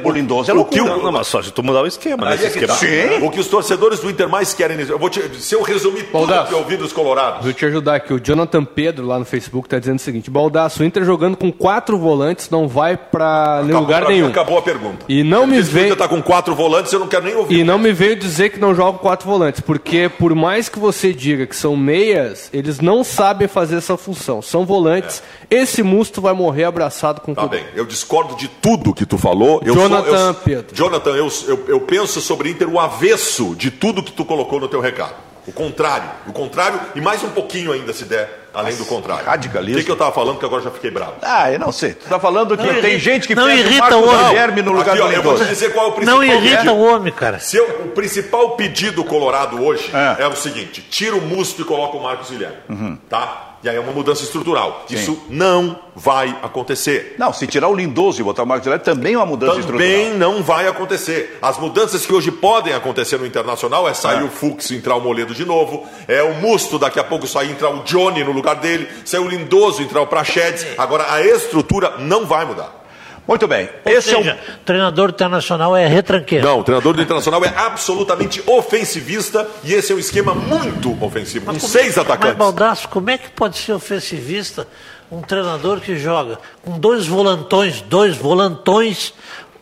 é 0.50 0.54
o 0.54 0.66
que 0.66 0.80
loucura. 0.80 1.00
o- 1.00 1.04
Não, 1.06 1.12
mas 1.12 1.28
só 1.28 1.42
se 1.42 1.52
tu 1.52 1.64
mudar 1.64 1.82
o 1.82 1.88
esquema, 1.88 2.26
né? 2.30 2.36
É 2.36 2.38
que 2.38 2.46
esquema- 2.46 2.68
tá. 2.68 2.74
Sim. 2.76 3.24
O 3.26 3.30
que 3.32 3.40
os 3.40 3.48
torcedores 3.48 4.00
do 4.00 4.10
Inter 4.10 4.28
mais 4.30 4.54
querem. 4.54 4.80
Eu 4.88 5.00
vou 5.00 5.10
te, 5.10 5.22
se 5.40 5.56
eu 5.56 5.62
resumir 5.62 6.04
tudo 6.04 6.12
Baldasso. 6.12 6.48
que 6.50 6.54
eu 6.54 6.60
ouvi 6.60 6.78
dos 6.78 6.92
colorados. 6.94 7.44
Vou 7.44 7.54
te 7.54 7.66
ajudar 7.66 7.96
aqui. 7.96 8.14
O 8.14 8.20
Jonathan 8.24 8.64
Pedro 8.66 9.06
lá 9.06 9.18
no 9.20 9.26
Facebook 9.26 9.68
tá 9.70 9.80
dizendo 9.80 9.98
o 9.98 10.02
seguinte: 10.02 10.30
Baldaço, 10.30 10.82
o 10.84 10.86
Inter 10.86 11.04
jogando 11.06 11.38
com 11.38 11.52
quatro 11.52 11.98
volantes 11.98 12.50
não 12.50 12.68
vai 12.68 12.94
Acabou 12.94 13.80
lugar 13.82 14.02
pra 14.02 14.10
mim, 14.10 14.16
nenhum. 14.16 14.28
Acabou 14.30 14.58
a 14.58 14.62
pergunta. 14.62 15.06
E 15.08 15.24
não 15.24 15.48
me 15.48 15.58
Diz 15.58 15.68
que 15.68 15.72
o 15.72 15.74
vem- 15.76 15.86
Inter 15.86 15.98
tá 15.98 16.08
com 16.08 16.22
quatro 16.22 16.54
volantes, 16.56 16.92
eu 16.92 17.00
não 17.00 17.08
quero 17.08 17.24
nem 17.26 17.36
ouvir. 17.36 17.60
E 17.60 17.64
não 17.64 17.78
me 17.78 17.92
veio 17.92 18.16
dizer 18.16 18.50
que 18.50 18.60
não 18.60 18.74
joga 18.76 18.94
com 18.98 19.00
quatro 19.00 19.28
volantes, 19.28 19.62
porque 19.62 20.10
por 20.10 20.34
mais 20.36 20.68
que 20.70 20.80
você 20.80 21.14
diga 21.14 21.46
que 21.46 21.56
são 21.56 21.76
meias, 21.76 22.50
eles 22.54 22.80
não 22.80 23.04
sabem 23.04 23.48
fazer 23.48 23.78
essa 23.78 23.96
função. 23.98 24.42
São 24.42 24.66
volantes. 24.66 25.22
Esse 25.50 25.84
musto 25.84 26.22
vai 26.22 26.34
morrer 26.34 26.64
abraçado 26.66 27.22
com 27.22 27.34
Tá 27.34 27.44
tudo. 27.44 27.52
bem, 27.52 27.64
eu 27.76 27.86
discordo 27.86 28.36
de 28.36 28.48
tudo 28.48 28.94
que 28.94 29.06
tu 29.06 29.18
falou. 29.18 29.62
Eu 29.66 29.76
Jonathan 29.90 30.18
sou, 30.18 30.28
eu, 30.28 30.34
Pedro. 30.36 30.76
Jonathan, 30.76 31.10
eu, 31.12 31.30
eu, 31.48 31.66
eu 31.68 31.80
penso 31.82 32.22
sobre 32.22 32.50
Inter 32.50 32.70
o 32.70 32.80
avesso 32.80 33.56
de 33.56 33.72
tudo 33.72 34.02
que 34.04 34.12
tu 34.12 34.26
colocou 34.26 34.60
no 34.60 34.68
teu 34.68 34.80
recado. 34.80 35.14
O 35.48 35.52
contrário. 35.52 36.10
O 36.28 36.34
contrário 36.34 36.80
e 36.96 37.02
mais 37.02 37.24
um 37.24 37.30
pouquinho 37.30 37.72
ainda, 37.72 37.94
se 37.94 38.06
der, 38.06 38.48
além 38.52 38.76
do 38.76 38.84
contrário. 38.86 39.24
radicalismo. 39.26 39.76
O 39.76 39.78
que, 39.80 39.86
que 39.86 39.92
eu 39.92 39.96
tava 39.96 40.12
falando 40.12 40.40
que 40.40 40.46
agora 40.46 40.64
já 40.64 40.72
fiquei 40.72 40.90
bravo? 40.90 41.14
Ah, 41.22 41.52
eu 41.52 41.60
não 41.60 41.72
sei. 41.72 41.94
Tu 41.94 42.10
tá 42.10 42.20
falando 42.20 42.58
que 42.58 42.64
Não 42.64 42.74
tem 42.74 42.94
irrita- 42.94 43.00
gente 43.00 43.28
que 43.28 43.36
não 43.36 43.48
irrita 43.52 43.96
o 43.96 44.08
homem. 44.10 44.28
Guilherme 44.30 44.62
no 44.64 44.72
lugar 44.72 44.94
Aqui, 44.96 45.02
ó, 45.04 45.08
do 45.08 45.14
eu 45.14 45.22
vou 45.22 45.38
te 45.38 45.46
dizer 45.46 45.72
qual 45.72 45.86
é 45.86 45.90
o 45.90 45.92
principal 45.92 46.16
Não 46.18 46.24
irrita 46.24 46.56
pedido. 46.58 46.74
o 46.74 46.84
homem, 46.84 47.14
cara. 47.14 47.38
Se 47.40 47.58
eu- 47.58 47.84
o 47.86 47.90
principal 47.90 48.56
pedido 48.56 49.04
colorado 49.04 49.64
hoje 49.64 49.92
É. 49.94 50.24
é. 50.24 50.28
o 50.28 50.36
seguinte: 50.36 50.82
tira 50.90 51.16
o 51.16 51.22
Musto 51.22 51.62
e 51.62 51.66
coloca 51.66 51.96
o 51.96 52.02
Marcos 52.02 52.32
Guilherme. 52.32 52.58
Uhum. 52.68 52.98
Tá? 53.08 53.55
E 53.66 53.70
aí 53.70 53.78
é 53.78 53.80
uma 53.80 53.92
mudança 53.92 54.22
estrutural. 54.22 54.86
Isso 54.88 55.20
não 55.28 55.80
vai 55.96 56.38
acontecer. 56.44 57.16
Não, 57.18 57.34
se 57.34 57.48
tirar 57.48 57.68
o 57.68 57.74
Lindoso 57.74 58.22
e 58.22 58.24
botar 58.24 58.44
o 58.44 58.46
Marcos 58.46 58.64
Guilherme, 58.66 58.86
também 58.86 59.16
é 59.16 59.18
uma 59.18 59.26
mudança 59.26 59.60
Também 59.64 60.04
estrutural. 60.12 60.34
não 60.34 60.44
vai 60.44 60.68
acontecer. 60.68 61.40
As 61.42 61.58
mudanças 61.58 62.06
que 62.06 62.14
hoje 62.14 62.30
podem 62.30 62.76
acontecer 62.76 63.18
no 63.18 63.26
Internacional 63.26 63.90
é 63.90 63.94
sair 63.96 64.22
o 64.24 64.30
Fux 64.30 64.70
e 64.70 64.76
entrar 64.76 64.96
o 64.96 65.02
Moledo 65.02 65.34
de 65.34 65.44
novo, 65.46 65.84
é 66.08 66.22
o 66.22 66.36
Musto 66.36 66.78
daqui 66.78 67.00
a 67.00 67.04
pouco 67.04 67.26
sair 67.26 67.48
e 67.50 67.52
entrar 67.54 67.72
o 67.72 67.82
Johnny 67.84 68.24
no 68.24 68.32
lugar 68.32 68.58
dele, 68.58 68.88
sair 69.04 69.22
o 69.22 69.28
Lindoso 69.28 69.82
entrar 69.82 70.02
o 70.02 70.06
Prachedes. 70.06 70.64
Agora 70.78 71.12
a 71.12 71.26
estrutura 71.26 71.96
não 71.98 72.24
vai 72.28 72.46
mudar. 72.46 72.85
Muito 73.28 73.48
bem. 73.48 73.70
Ou 73.84 73.92
Esse 73.92 74.14
é 74.14 74.18
seja, 74.18 74.40
o... 74.48 74.66
treinador 74.66 75.10
internacional 75.10 75.76
é 75.76 75.88
retranqueiro. 75.88 76.46
Não, 76.46 76.60
o 76.60 76.64
treinador 76.64 76.94
do 76.94 77.02
Internacional 77.02 77.44
é 77.44 77.54
absolutamente 77.56 78.42
ofensivista 78.46 79.48
e 79.64 79.74
esse 79.74 79.92
é 79.92 79.96
um 79.96 80.00
esquema 80.00 80.36
muito 80.36 80.96
ofensivo, 81.04 81.46
com 81.46 81.60
seis 81.60 81.96
Mas, 81.96 81.98
atacantes. 81.98 82.38
Baldasso, 82.38 82.88
como 82.88 83.10
é 83.10 83.18
que 83.18 83.30
pode 83.32 83.58
ser 83.58 83.74
ofensivista 83.74 84.68
um 85.12 85.22
treinador 85.22 85.80
que 85.80 85.98
joga 85.98 86.38
com 86.64 86.80
dois 86.80 87.08
volantões, 87.08 87.82
dois 87.82 88.16
volantões, 88.16 89.14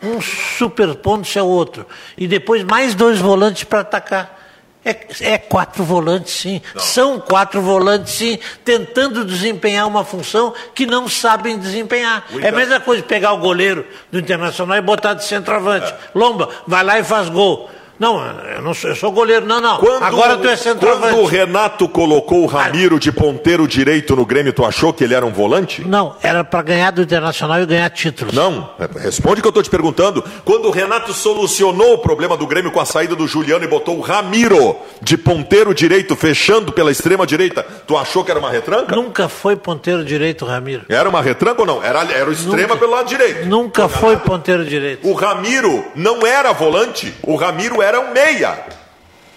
um 0.02 0.20
superpondo-se 0.20 1.38
ao 1.38 1.48
outro, 1.48 1.86
e 2.18 2.26
depois 2.26 2.62
mais 2.64 2.94
dois 2.94 3.18
volantes 3.18 3.64
para 3.64 3.80
atacar? 3.80 4.33
É, 4.84 5.32
é 5.34 5.38
quatro 5.38 5.82
volantes, 5.82 6.34
sim. 6.34 6.60
São 6.76 7.18
quatro 7.18 7.62
volantes, 7.62 8.14
sim, 8.14 8.38
tentando 8.64 9.24
desempenhar 9.24 9.86
uma 9.86 10.04
função 10.04 10.52
que 10.74 10.84
não 10.86 11.08
sabem 11.08 11.58
desempenhar. 11.58 12.26
O 12.32 12.40
É 12.40 12.48
a 12.48 12.52
mesma 12.52 12.80
coisa 12.80 13.02
pegar 13.02 13.32
o 13.32 13.38
goleiro 13.38 13.86
do 14.12 14.18
Internacional 14.18 14.76
e 14.76 14.82
botar 14.82 15.14
de 15.14 15.24
centroavante. 15.24 15.92
Lomba, 16.14 16.48
vai 16.66 16.84
lá 16.84 16.98
e 16.98 17.04
faz 17.04 17.28
gol. 17.28 17.70
Não, 17.98 18.20
eu 18.56 18.60
não 18.62 18.74
sou, 18.74 18.90
eu 18.90 18.96
sou 18.96 19.12
goleiro, 19.12 19.46
não, 19.46 19.60
não. 19.60 19.78
Quando, 19.78 20.02
Agora 20.02 20.36
tu 20.36 20.48
é 20.48 20.56
centroavante. 20.56 21.14
quando 21.14 21.22
o 21.22 21.26
Renato 21.26 21.88
colocou 21.88 22.42
o 22.42 22.46
Ramiro 22.46 22.98
de 22.98 23.12
ponteiro 23.12 23.68
direito 23.68 24.16
no 24.16 24.26
Grêmio, 24.26 24.52
tu 24.52 24.64
achou 24.64 24.92
que 24.92 25.04
ele 25.04 25.14
era 25.14 25.24
um 25.24 25.30
volante? 25.32 25.86
Não, 25.86 26.16
era 26.22 26.42
para 26.42 26.60
ganhar 26.62 26.90
do 26.90 27.02
Internacional 27.02 27.60
e 27.62 27.66
ganhar 27.66 27.88
títulos. 27.90 28.34
Não, 28.34 28.70
responde 29.00 29.38
o 29.38 29.42
que 29.42 29.46
eu 29.46 29.50
estou 29.50 29.62
te 29.62 29.70
perguntando. 29.70 30.24
Quando 30.44 30.66
o 30.66 30.70
Renato 30.70 31.12
solucionou 31.12 31.94
o 31.94 31.98
problema 31.98 32.36
do 32.36 32.46
Grêmio 32.46 32.72
com 32.72 32.80
a 32.80 32.84
saída 32.84 33.14
do 33.14 33.26
Juliano 33.28 33.64
e 33.64 33.68
botou 33.68 33.96
o 33.96 34.00
Ramiro 34.00 34.76
de 35.00 35.16
ponteiro 35.16 35.72
direito, 35.72 36.16
fechando 36.16 36.72
pela 36.72 36.90
extrema 36.90 37.26
direita, 37.26 37.64
tu 37.86 37.96
achou 37.96 38.24
que 38.24 38.30
era 38.30 38.40
uma 38.40 38.50
retranca? 38.50 38.94
Nunca 38.96 39.28
foi 39.28 39.54
ponteiro 39.54 40.04
direito, 40.04 40.44
Ramiro. 40.44 40.82
Era 40.88 41.08
uma 41.08 41.22
retranca 41.22 41.60
ou 41.60 41.66
não? 41.66 41.82
Era, 41.82 42.00
era 42.12 42.28
o 42.28 42.32
extrema 42.32 42.62
Nunca- 42.68 42.76
pelo 42.76 42.90
lado 42.92 43.08
direito. 43.08 43.46
Nunca 43.46 43.88
foi 43.88 44.16
ponteiro 44.16 44.64
direito. 44.64 45.06
O 45.08 45.12
Ramiro 45.12 45.84
não 45.94 46.26
era 46.26 46.52
volante, 46.52 47.14
o 47.22 47.36
Ramiro 47.36 47.83
era 47.84 48.00
um 48.00 48.12
meia. 48.12 48.58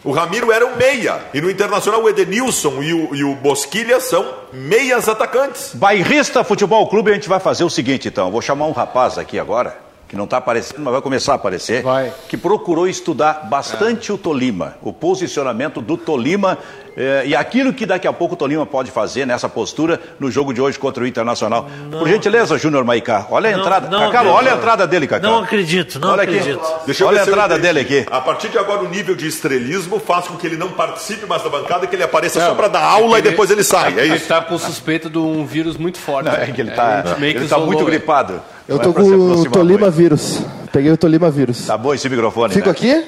O 0.03 0.11
Ramiro 0.11 0.51
era 0.51 0.65
um 0.65 0.77
meia. 0.77 1.19
E 1.33 1.41
no 1.41 1.51
Internacional 1.51 2.01
o 2.01 2.07
Edenilson 2.07 2.81
e 2.81 2.93
o, 2.93 3.15
e 3.15 3.23
o 3.23 3.35
Bosquilha 3.35 3.99
são 3.99 4.25
meias 4.53 5.09
atacantes. 5.09 5.71
Bairrista 5.73 6.43
Futebol 6.43 6.87
Clube, 6.87 7.11
a 7.11 7.13
gente 7.13 7.27
vai 7.27 7.39
fazer 7.39 7.63
o 7.63 7.69
seguinte, 7.69 8.07
então. 8.07 8.27
Eu 8.27 8.31
Vou 8.31 8.41
chamar 8.41 8.67
um 8.67 8.71
rapaz 8.71 9.17
aqui 9.17 9.37
agora, 9.37 9.77
que 10.07 10.15
não 10.15 10.23
está 10.23 10.37
aparecendo, 10.37 10.79
mas 10.79 10.93
vai 10.93 11.01
começar 11.01 11.33
a 11.33 11.35
aparecer. 11.35 11.83
Vai. 11.83 12.13
Que 12.29 12.37
procurou 12.37 12.87
estudar 12.87 13.47
bastante 13.49 14.11
o 14.11 14.17
Tolima, 14.17 14.77
o 14.81 14.93
posicionamento 14.93 15.81
do 15.81 15.97
Tolima 15.97 16.57
eh, 16.97 17.23
e 17.27 17.35
aquilo 17.35 17.71
que 17.71 17.85
daqui 17.85 18.07
a 18.07 18.11
pouco 18.13 18.33
o 18.33 18.37
Tolima 18.37 18.65
pode 18.65 18.89
fazer 18.89 19.25
nessa 19.25 19.47
postura 19.47 20.01
no 20.19 20.31
jogo 20.31 20.51
de 20.53 20.59
hoje 20.59 20.79
contra 20.79 21.03
o 21.03 21.07
Internacional. 21.07 21.69
Por 21.91 22.07
gentileza, 22.07 22.57
Júnior 22.57 22.83
Maicá, 22.83 23.27
olha 23.29 23.49
a 23.49 23.53
Não, 23.53 23.59
entrada. 23.59 23.87
não 23.87 23.99
Cacalo, 23.99 24.31
olha 24.31 24.53
a 24.53 24.55
entrada 24.55 24.87
dele, 24.87 25.05
Cacalo. 25.05 25.35
Não 25.35 25.43
acredito, 25.43 25.99
não 25.99 26.09
olha 26.09 26.23
acredito. 26.23 26.59
Aqui. 26.59 26.85
Deixa 26.87 27.03
eu 27.03 27.07
olha 27.07 27.21
a 27.21 27.23
entrada 27.25 27.59
dele 27.59 27.79
aqui. 27.81 28.05
A 28.09 28.19
partir 28.19 28.49
de 28.49 28.57
agora, 28.57 28.81
o 28.81 28.89
nível 28.89 29.15
de 29.15 29.27
estrelismo 29.27 29.99
faz 29.99 30.27
com 30.27 30.35
que 30.35 30.47
ele 30.47 30.57
não 30.57 30.69
participe 30.69 31.25
mais 31.27 31.43
da 31.43 31.49
bancada, 31.49 31.85
que 31.85 31.95
ele 31.95 32.03
apareça 32.03 32.39
só 32.39 32.55
para 32.55 32.67
dar 32.67 32.81
aula 32.83 33.19
e 33.19 33.21
depois 33.21 33.51
ele 33.51 33.63
sai. 33.63 33.97
É 33.99 34.05
Ele 34.05 34.15
está 34.15 34.41
com 34.41 34.57
suspeita 34.57 35.09
de 35.09 35.17
um 35.17 35.45
vírus 35.45 35.77
muito 35.77 35.99
forte. 35.99 36.25
Não, 36.25 36.33
é 36.33 36.47
que 36.47 36.59
ele 36.61 36.69
está 36.71 37.03
ele 37.21 37.33
tá 37.39 37.45
isolou 37.45 37.67
muito 37.67 37.85
gripado. 37.85 38.41
Eu 38.67 38.75
Não 38.75 38.81
é 38.81 38.83
pra 38.91 39.01
com 39.01 39.09
se 39.09 39.47
o 39.47 39.51
Tolima 39.51 39.89
vírus. 39.89 40.41
Peguei 40.71 40.91
o 40.91 40.97
Tolima 40.97 41.29
vírus. 41.29 41.65
Tá 41.65 41.77
bom 41.77 41.93
esse 41.93 42.09
microfone, 42.09 42.53
Fico 42.53 42.65
né? 42.67 42.71
aqui? 42.71 43.05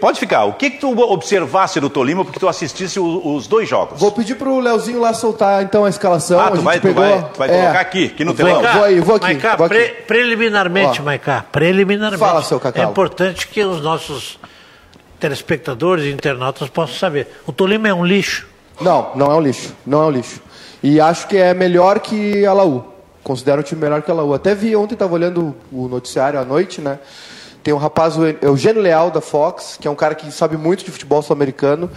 Pode 0.00 0.18
ficar. 0.20 0.44
O 0.44 0.52
que, 0.54 0.70
que 0.70 0.78
tu 0.78 0.98
observasse 0.98 1.78
do 1.80 1.90
Tolima 1.90 2.24
porque 2.24 2.38
tu 2.40 2.48
assistisse 2.48 2.98
o- 2.98 3.34
os 3.34 3.46
dois 3.46 3.68
jogos? 3.68 3.98
Vou 4.00 4.10
pedir 4.12 4.36
pro 4.36 4.58
Leozinho 4.58 5.00
lá 5.00 5.12
soltar 5.12 5.62
então 5.62 5.84
a 5.84 5.88
escalação. 5.90 6.38
Ah, 6.40 6.46
a 6.46 6.50
tu 6.50 6.56
gente 6.56 6.64
vai, 6.64 6.78
tu 6.78 6.82
pegou... 6.82 7.02
vai, 7.04 7.22
tu 7.32 7.38
vai 7.38 7.50
É. 7.50 7.60
colocar 7.62 7.80
aqui, 7.80 8.04
aqui 8.06 8.24
no 8.24 8.32
Vou- 8.32 8.46
telão. 8.46 8.72
vou 8.72 8.84
aí, 8.84 9.00
vou 9.00 9.16
aqui, 9.16 9.26
Maicá, 9.26 9.56
vou 9.56 9.66
aqui. 9.66 9.74
pre- 9.74 9.88
preliminarmente, 10.06 11.00
Ó. 11.00 11.04
Maicá, 11.04 11.44
preliminarmente. 11.52 12.18
Fala, 12.20 12.42
seu 12.42 12.58
Cacau. 12.60 12.82
É 12.84 12.86
importante 12.88 13.46
que 13.48 13.62
os 13.62 13.82
nossos 13.82 14.38
telespectadores 15.20 16.04
e 16.06 16.10
internautas 16.10 16.68
possam 16.68 16.96
saber. 16.96 17.28
O 17.46 17.52
Tolima 17.52 17.88
é 17.88 17.94
um 17.94 18.04
lixo. 18.04 18.46
Não, 18.80 19.10
não 19.14 19.30
é 19.30 19.34
um 19.34 19.40
lixo. 19.40 19.74
Não 19.86 20.02
é 20.02 20.06
um 20.06 20.10
lixo. 20.10 20.40
E 20.82 21.00
acho 21.00 21.26
que 21.28 21.36
é 21.36 21.54
melhor 21.54 22.00
que 22.00 22.44
a 22.44 22.52
Laú. 22.52 22.84
Considero 23.22 23.60
o 23.60 23.64
time 23.64 23.80
melhor 23.80 24.02
que 24.02 24.10
a 24.10 24.14
Laú. 24.14 24.34
Até 24.34 24.54
vi 24.54 24.76
ontem, 24.76 24.94
estava 24.94 25.14
olhando 25.14 25.54
o 25.72 25.88
noticiário 25.88 26.38
à 26.38 26.44
noite, 26.44 26.80
né? 26.80 26.98
Tem 27.64 27.72
um 27.72 27.78
rapaz, 27.78 28.18
o 28.18 28.26
Eugênio 28.42 28.82
Leal, 28.82 29.10
da 29.10 29.22
Fox, 29.22 29.78
que 29.80 29.88
é 29.88 29.90
um 29.90 29.94
cara 29.94 30.14
que 30.14 30.30
sabe 30.30 30.54
muito 30.54 30.84
de 30.84 30.90
futebol 30.90 31.22
sul-americano. 31.22 31.90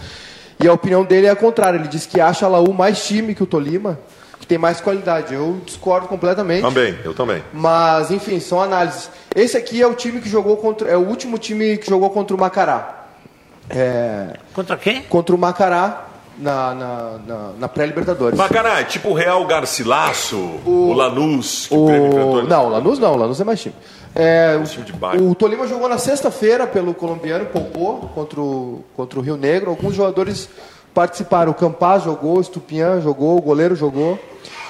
E 0.58 0.66
a 0.66 0.72
opinião 0.72 1.04
dele 1.04 1.26
é 1.26 1.30
a 1.30 1.36
contrária. 1.36 1.76
Ele 1.76 1.86
diz 1.86 2.06
que 2.06 2.18
acha 2.18 2.46
a 2.46 2.48
Laú 2.48 2.72
mais 2.72 3.06
time 3.06 3.34
que 3.34 3.42
o 3.42 3.46
Tolima, 3.46 4.00
que 4.40 4.46
tem 4.46 4.56
mais 4.56 4.80
qualidade. 4.80 5.34
Eu 5.34 5.60
discordo 5.66 6.08
completamente. 6.08 6.62
Também, 6.62 6.98
eu 7.04 7.12
também. 7.12 7.44
Mas, 7.52 8.10
enfim, 8.10 8.40
são 8.40 8.62
análises. 8.62 9.10
Esse 9.36 9.58
aqui 9.58 9.82
é 9.82 9.86
o 9.86 9.92
time 9.92 10.22
que 10.22 10.28
jogou 10.28 10.56
contra. 10.56 10.88
É 10.88 10.96
o 10.96 11.06
último 11.06 11.36
time 11.36 11.76
que 11.76 11.86
jogou 11.86 12.08
contra 12.08 12.34
o 12.34 12.40
Macará. 12.40 13.04
É, 13.68 14.38
Contra 14.54 14.74
quem? 14.78 15.02
contra 15.02 15.34
o 15.34 15.38
Macará 15.38 16.06
na, 16.38 16.74
na, 16.74 17.18
na, 17.26 17.50
na 17.58 17.68
pré-Libertadores. 17.68 18.38
Macará, 18.38 18.80
é 18.80 18.84
tipo 18.84 19.10
o 19.10 19.12
Real 19.12 19.44
Garcilasso, 19.46 20.36
o, 20.64 20.94
Lanús, 20.94 21.66
que 21.66 21.74
o. 21.74 21.84
O... 21.84 22.42
Não, 22.44 22.66
o 22.66 22.68
Lanús 22.70 22.98
não, 22.98 23.12
o 23.12 23.16
Lanús 23.16 23.38
é 23.38 23.44
mais 23.44 23.60
time. 23.60 23.74
É, 24.14 24.58
bairro. 24.98 25.24
o, 25.24 25.30
o 25.30 25.34
Tolima 25.34 25.66
jogou 25.66 25.88
na 25.88 25.98
sexta-feira 25.98 26.66
pelo 26.66 26.94
colombiano, 26.94 27.46
poupou 27.46 28.08
contra 28.14 28.40
o, 28.40 28.84
contra 28.96 29.18
o 29.18 29.22
Rio 29.22 29.36
Negro. 29.36 29.70
Alguns 29.70 29.94
jogadores 29.94 30.48
participaram. 30.92 31.52
O 31.52 31.54
Campaz 31.54 32.02
jogou, 32.02 32.38
o 32.38 32.40
Estupian 32.40 33.00
jogou, 33.00 33.38
o 33.38 33.42
goleiro 33.42 33.76
jogou. 33.76 34.18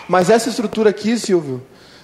Mas 0.09 0.31
essa 0.31 0.48
estrutura 0.48 0.90
aqui, 0.90 1.18
Silvio, 1.18 1.62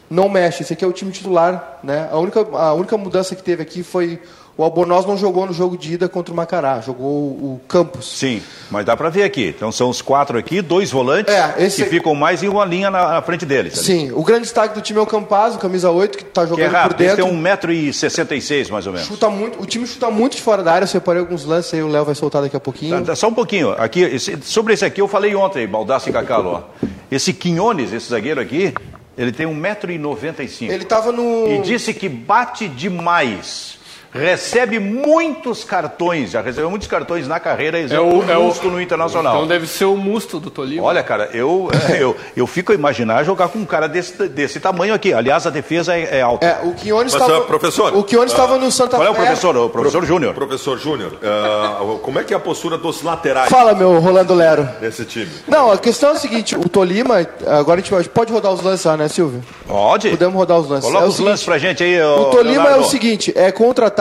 não 0.08 0.28
mexe. 0.28 0.62
Esse 0.62 0.72
aqui 0.72 0.84
é 0.84 0.88
o 0.88 0.92
time 0.92 1.10
titular. 1.10 1.80
Né? 1.82 2.08
A, 2.10 2.18
única, 2.18 2.40
a 2.40 2.72
única 2.74 2.96
mudança 2.96 3.34
que 3.34 3.42
teve 3.42 3.62
aqui 3.62 3.82
foi 3.82 4.20
o 4.56 4.62
Albornoz 4.62 5.04
não 5.06 5.16
jogou 5.16 5.46
no 5.46 5.52
jogo 5.52 5.76
de 5.76 5.94
ida 5.94 6.08
contra 6.08 6.32
o 6.32 6.36
Macará, 6.36 6.80
jogou 6.80 7.08
o 7.10 7.60
Campos. 7.66 8.18
Sim, 8.18 8.40
mas 8.70 8.84
dá 8.86 8.96
para 8.96 9.08
ver 9.08 9.24
aqui. 9.24 9.52
Então 9.56 9.72
são 9.72 9.88
os 9.90 10.00
quatro 10.00 10.38
aqui, 10.38 10.62
dois 10.62 10.90
volantes 10.90 11.34
É, 11.34 11.54
esse- 11.58 11.82
que 11.82 11.88
ficam 11.90 12.14
mais 12.14 12.42
em 12.42 12.48
uma 12.48 12.64
linha 12.64 12.90
na, 12.90 13.08
na 13.14 13.22
frente 13.22 13.44
deles. 13.44 13.74
ali. 13.78 13.84
Sim, 13.84 14.12
o 14.12 14.22
grande 14.22 14.42
destaque 14.42 14.74
do 14.74 14.80
time 14.80 14.98
é 14.98 15.02
o 15.02 15.06
Campaz, 15.06 15.54
o 15.54 15.58
camisa 15.58 15.90
8, 15.90 16.16
que 16.18 16.24
está 16.24 16.42
Que 16.42 16.46
é 16.46 16.48
jogando 16.50 16.70
por 16.70 16.76
rápido, 16.76 17.00
esse 17.00 17.16
dentro. 17.16 17.24
tem 17.32 17.42
1,66m 17.42 18.70
mais 18.70 18.86
ou 18.86 18.92
menos. 18.92 19.06
Chuta 19.08 19.28
muito, 19.28 19.60
o 19.62 19.66
time 19.66 19.86
chuta 19.86 20.10
muito 20.10 20.36
de 20.36 20.42
fora 20.42 20.62
da 20.62 20.72
área. 20.72 20.84
Eu 20.84 20.88
separei 20.88 21.20
alguns 21.20 21.44
lances 21.44 21.74
aí, 21.74 21.82
o 21.82 21.88
Léo 21.88 22.04
vai 22.04 22.14
soltar 22.14 22.42
daqui 22.42 22.56
a 22.56 22.60
pouquinho. 22.60 22.98
Tá, 23.00 23.06
tá, 23.06 23.16
Só 23.16 23.28
um 23.28 23.34
pouquinho. 23.34 23.72
Aqui, 23.72 24.00
esse- 24.02 24.38
sobre 24.42 24.74
esse 24.74 24.84
aqui 24.84 25.00
eu 25.00 25.08
falei 25.08 25.34
ontem, 25.34 25.66
Baldassi 25.66 26.10
e 26.10 26.12
Cacalo. 26.12 26.64
ó. 26.82 26.86
Esse 27.10 27.32
Quinones, 27.32 27.92
esse 27.92 28.08
zagueiro 28.08 28.40
aqui, 28.40 28.72
ele 29.16 29.30
tem 29.32 29.46
1,95m. 29.46 30.70
Ele 30.72 30.84
tava 30.84 31.12
no. 31.12 31.46
E 31.48 31.58
disse 31.60 31.92
que 31.94 32.08
bate 32.08 32.68
demais. 32.68 33.73
Recebe 34.14 34.78
muitos 34.78 35.64
cartões, 35.64 36.30
já 36.30 36.40
recebeu 36.40 36.70
muitos 36.70 36.86
cartões 36.86 37.26
na 37.26 37.40
carreira, 37.40 37.80
exemplo, 37.80 38.24
é 38.30 38.36
Musto 38.36 38.68
no 38.70 38.80
Internacional. 38.80 39.34
Então 39.34 39.46
deve 39.48 39.66
ser 39.66 39.86
o 39.86 39.96
Musto 39.96 40.38
do 40.38 40.50
Tolima. 40.50 40.84
Olha, 40.84 41.02
cara, 41.02 41.30
eu, 41.32 41.68
eu, 41.98 42.16
eu 42.36 42.46
fico 42.46 42.70
a 42.70 42.74
imaginar 42.76 43.24
jogar 43.24 43.48
com 43.48 43.58
um 43.58 43.64
cara 43.64 43.88
desse, 43.88 44.28
desse 44.28 44.60
tamanho 44.60 44.94
aqui. 44.94 45.12
Aliás, 45.12 45.46
a 45.46 45.50
defesa 45.50 45.96
é, 45.96 46.18
é 46.18 46.22
alta. 46.22 46.46
É, 46.46 46.60
o 46.64 46.72
Quiones 46.74 47.12
Mas, 47.12 47.22
estava. 47.22 47.38
ah, 47.38 47.46
professor, 47.46 47.96
O 47.96 48.04
Quiones 48.04 48.30
estava 48.30 48.56
no 48.56 48.70
Santa 48.70 48.96
Qual 48.96 49.06
é 49.06 49.10
o 49.10 49.14
Fé. 49.14 49.22
professor? 49.24 49.56
O 49.56 49.68
professor 49.68 50.04
Júnior. 50.06 50.32
Professor 50.34 50.78
Júnior, 50.78 51.18
ah, 51.22 51.80
como 52.00 52.20
é 52.20 52.24
que 52.24 52.32
é 52.32 52.36
a 52.36 52.40
postura 52.40 52.78
dos 52.78 53.02
laterais 53.02 53.50
Fala, 53.50 53.74
meu 53.74 53.98
Rolando 53.98 54.32
Lero. 54.32 54.68
desse 54.80 55.04
time? 55.04 55.30
Não, 55.48 55.72
a 55.72 55.76
questão 55.78 56.10
é 56.10 56.12
a 56.12 56.16
seguinte: 56.16 56.56
o 56.56 56.68
Tolima. 56.68 57.26
Agora 57.46 57.80
a 57.80 57.82
gente 57.82 58.08
pode- 58.10 58.32
rodar 58.32 58.52
os 58.52 58.62
lances 58.62 58.84
lá, 58.86 58.96
né, 58.96 59.08
Silvio? 59.08 59.42
Pode. 59.66 60.10
Podemos 60.10 60.34
rodar 60.36 60.58
os 60.58 60.68
lances. 60.68 60.84
Coloca 60.84 61.04
É 61.04 61.06
o 61.06 61.08
os 61.08 61.14
seguinte, 61.16 61.30
lances 61.30 61.44
pra 61.44 61.58
gente 61.58 61.82
aí. 61.82 62.00
O 62.02 62.24
Tolima 62.26 62.54
é 62.54 62.58
o 62.58 62.62
Leonardo. 62.62 62.84
seguinte: 62.86 63.32
é 63.36 63.50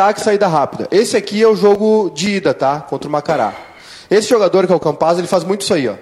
contra-ataque 0.04 0.20
e 0.20 0.24
saída 0.24 0.48
rápida. 0.48 0.88
Esse 0.92 1.16
aqui 1.16 1.42
é 1.42 1.48
o 1.48 1.56
jogo 1.56 2.12
de 2.14 2.36
ida, 2.36 2.54
tá? 2.54 2.82
Contra 2.82 3.08
o 3.08 3.12
Macará. 3.12 3.54
Esse 4.10 4.28
jogador 4.28 4.68
que 4.68 4.74
é 4.74 4.76
o 4.76 4.80
Campaz, 4.80 5.18
ele 5.18 5.28
faz 5.28 5.44
muito 5.44 5.62
isso 5.62 5.74
aí, 5.74 5.88
ó. 5.88 5.96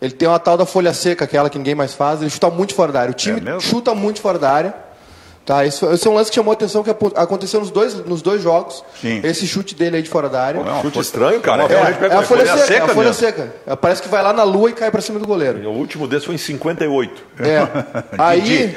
Ele 0.00 0.12
tem 0.12 0.28
uma 0.28 0.38
tal 0.38 0.56
da 0.56 0.66
folha 0.66 0.92
seca, 0.92 1.24
aquela 1.24 1.48
que 1.48 1.58
ninguém 1.58 1.74
mais 1.74 1.94
faz. 1.94 2.20
Ele 2.20 2.30
chuta 2.30 2.50
muito 2.50 2.74
fora 2.74 2.92
da 2.92 3.00
área. 3.00 3.10
O 3.12 3.14
time 3.14 3.40
É 3.48 3.60
chuta 3.60 3.94
muito 3.94 4.20
fora 4.20 4.38
da 4.38 4.50
área. 4.50 4.74
Tá, 5.46 5.64
esse, 5.66 5.84
esse 5.84 6.08
é 6.08 6.10
um 6.10 6.14
lance 6.14 6.30
que 6.30 6.36
chamou 6.36 6.52
a 6.52 6.54
atenção 6.54 6.82
que 6.82 6.88
aconteceu 6.90 7.60
nos 7.60 7.70
dois, 7.70 7.94
nos 8.06 8.22
dois 8.22 8.42
jogos. 8.42 8.82
Sim. 8.98 9.20
Esse 9.22 9.46
chute 9.46 9.74
dele 9.74 9.96
aí 9.96 10.02
de 10.02 10.08
fora 10.08 10.26
da 10.26 10.42
área. 10.42 10.62
Não, 10.62 10.80
Chute 10.80 10.98
estranho, 10.98 11.38
cara. 11.40 11.64
É, 11.64 11.66
É, 11.66 11.92
pegou 11.92 12.16
é 12.18 12.20
a 12.20 12.22
folha, 12.22 12.46
folha 12.46 12.56
seca, 12.56 12.66
seca 12.66 12.86
é 12.86 12.90
a 12.90 12.94
folha 12.94 13.12
seca. 13.12 13.54
É, 13.66 13.76
Parece 13.76 14.00
que 14.00 14.08
vai 14.08 14.22
lá 14.22 14.32
na 14.32 14.42
lua 14.42 14.70
e 14.70 14.72
cai 14.72 14.90
pra 14.90 15.02
cima 15.02 15.18
do 15.18 15.26
goleiro. 15.26 15.68
O 15.68 15.74
último 15.74 16.08
desse 16.08 16.24
foi 16.24 16.34
em 16.34 16.38
58. 16.38 17.22
É. 17.40 17.68
Aí, 18.16 18.74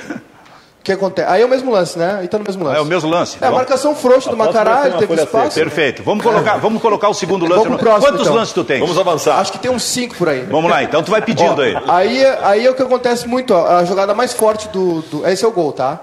que 0.84 0.92
acontece? 0.92 1.28
Aí 1.30 1.42
é 1.42 1.46
o 1.46 1.50
mesmo 1.50 1.70
lance, 1.72 2.00
né? 2.00 2.18
Aí 2.22 2.28
tá 2.28 2.38
no 2.38 2.46
mesmo 2.46 2.64
lance. 2.64 2.78
É 2.78 2.82
o 2.82 2.86
mesmo 2.86 3.10
lance. 3.10 3.38
É 3.42 3.48
a 3.48 3.52
marcação 3.52 3.94
frouxa 3.94 4.30
do 4.30 4.38
Macará, 4.38 4.84
ele 4.88 4.98
teve 4.98 5.14
espaço. 5.16 5.56
Perfeito. 5.60 6.02
Vamos 6.04 6.24
colocar, 6.24 6.58
vamos 6.58 6.82
colocar 6.82 7.10
o 7.10 7.14
segundo 7.14 7.44
lance. 7.46 7.64
Vamos 7.64 7.78
pro 7.80 7.86
próximo, 7.90 8.06
Quantos 8.08 8.22
então. 8.28 8.36
lances 8.36 8.54
tu 8.54 8.64
tens? 8.64 8.80
Vamos 8.80 8.98
avançar. 8.98 9.38
Acho 9.40 9.52
que 9.52 9.60
tem 9.60 9.70
uns 9.70 9.84
cinco 9.84 10.16
por 10.16 10.30
aí. 10.30 10.42
Vamos 10.50 10.72
lá, 10.72 10.82
então 10.84 11.04
tu 11.04 11.12
vai 11.12 11.22
pedindo 11.22 11.62
aí. 11.62 11.76
Aí, 11.88 12.26
aí 12.42 12.66
é 12.66 12.70
o 12.72 12.74
que 12.74 12.82
acontece 12.84 13.28
muito, 13.28 13.54
ó, 13.54 13.68
a 13.68 13.84
jogada 13.84 14.14
mais 14.14 14.32
forte 14.34 14.70
do, 14.70 15.02
do- 15.02 15.28
Esse 15.28 15.44
é 15.44 15.48
o 15.48 15.52
gol, 15.52 15.74
tá? 15.74 16.00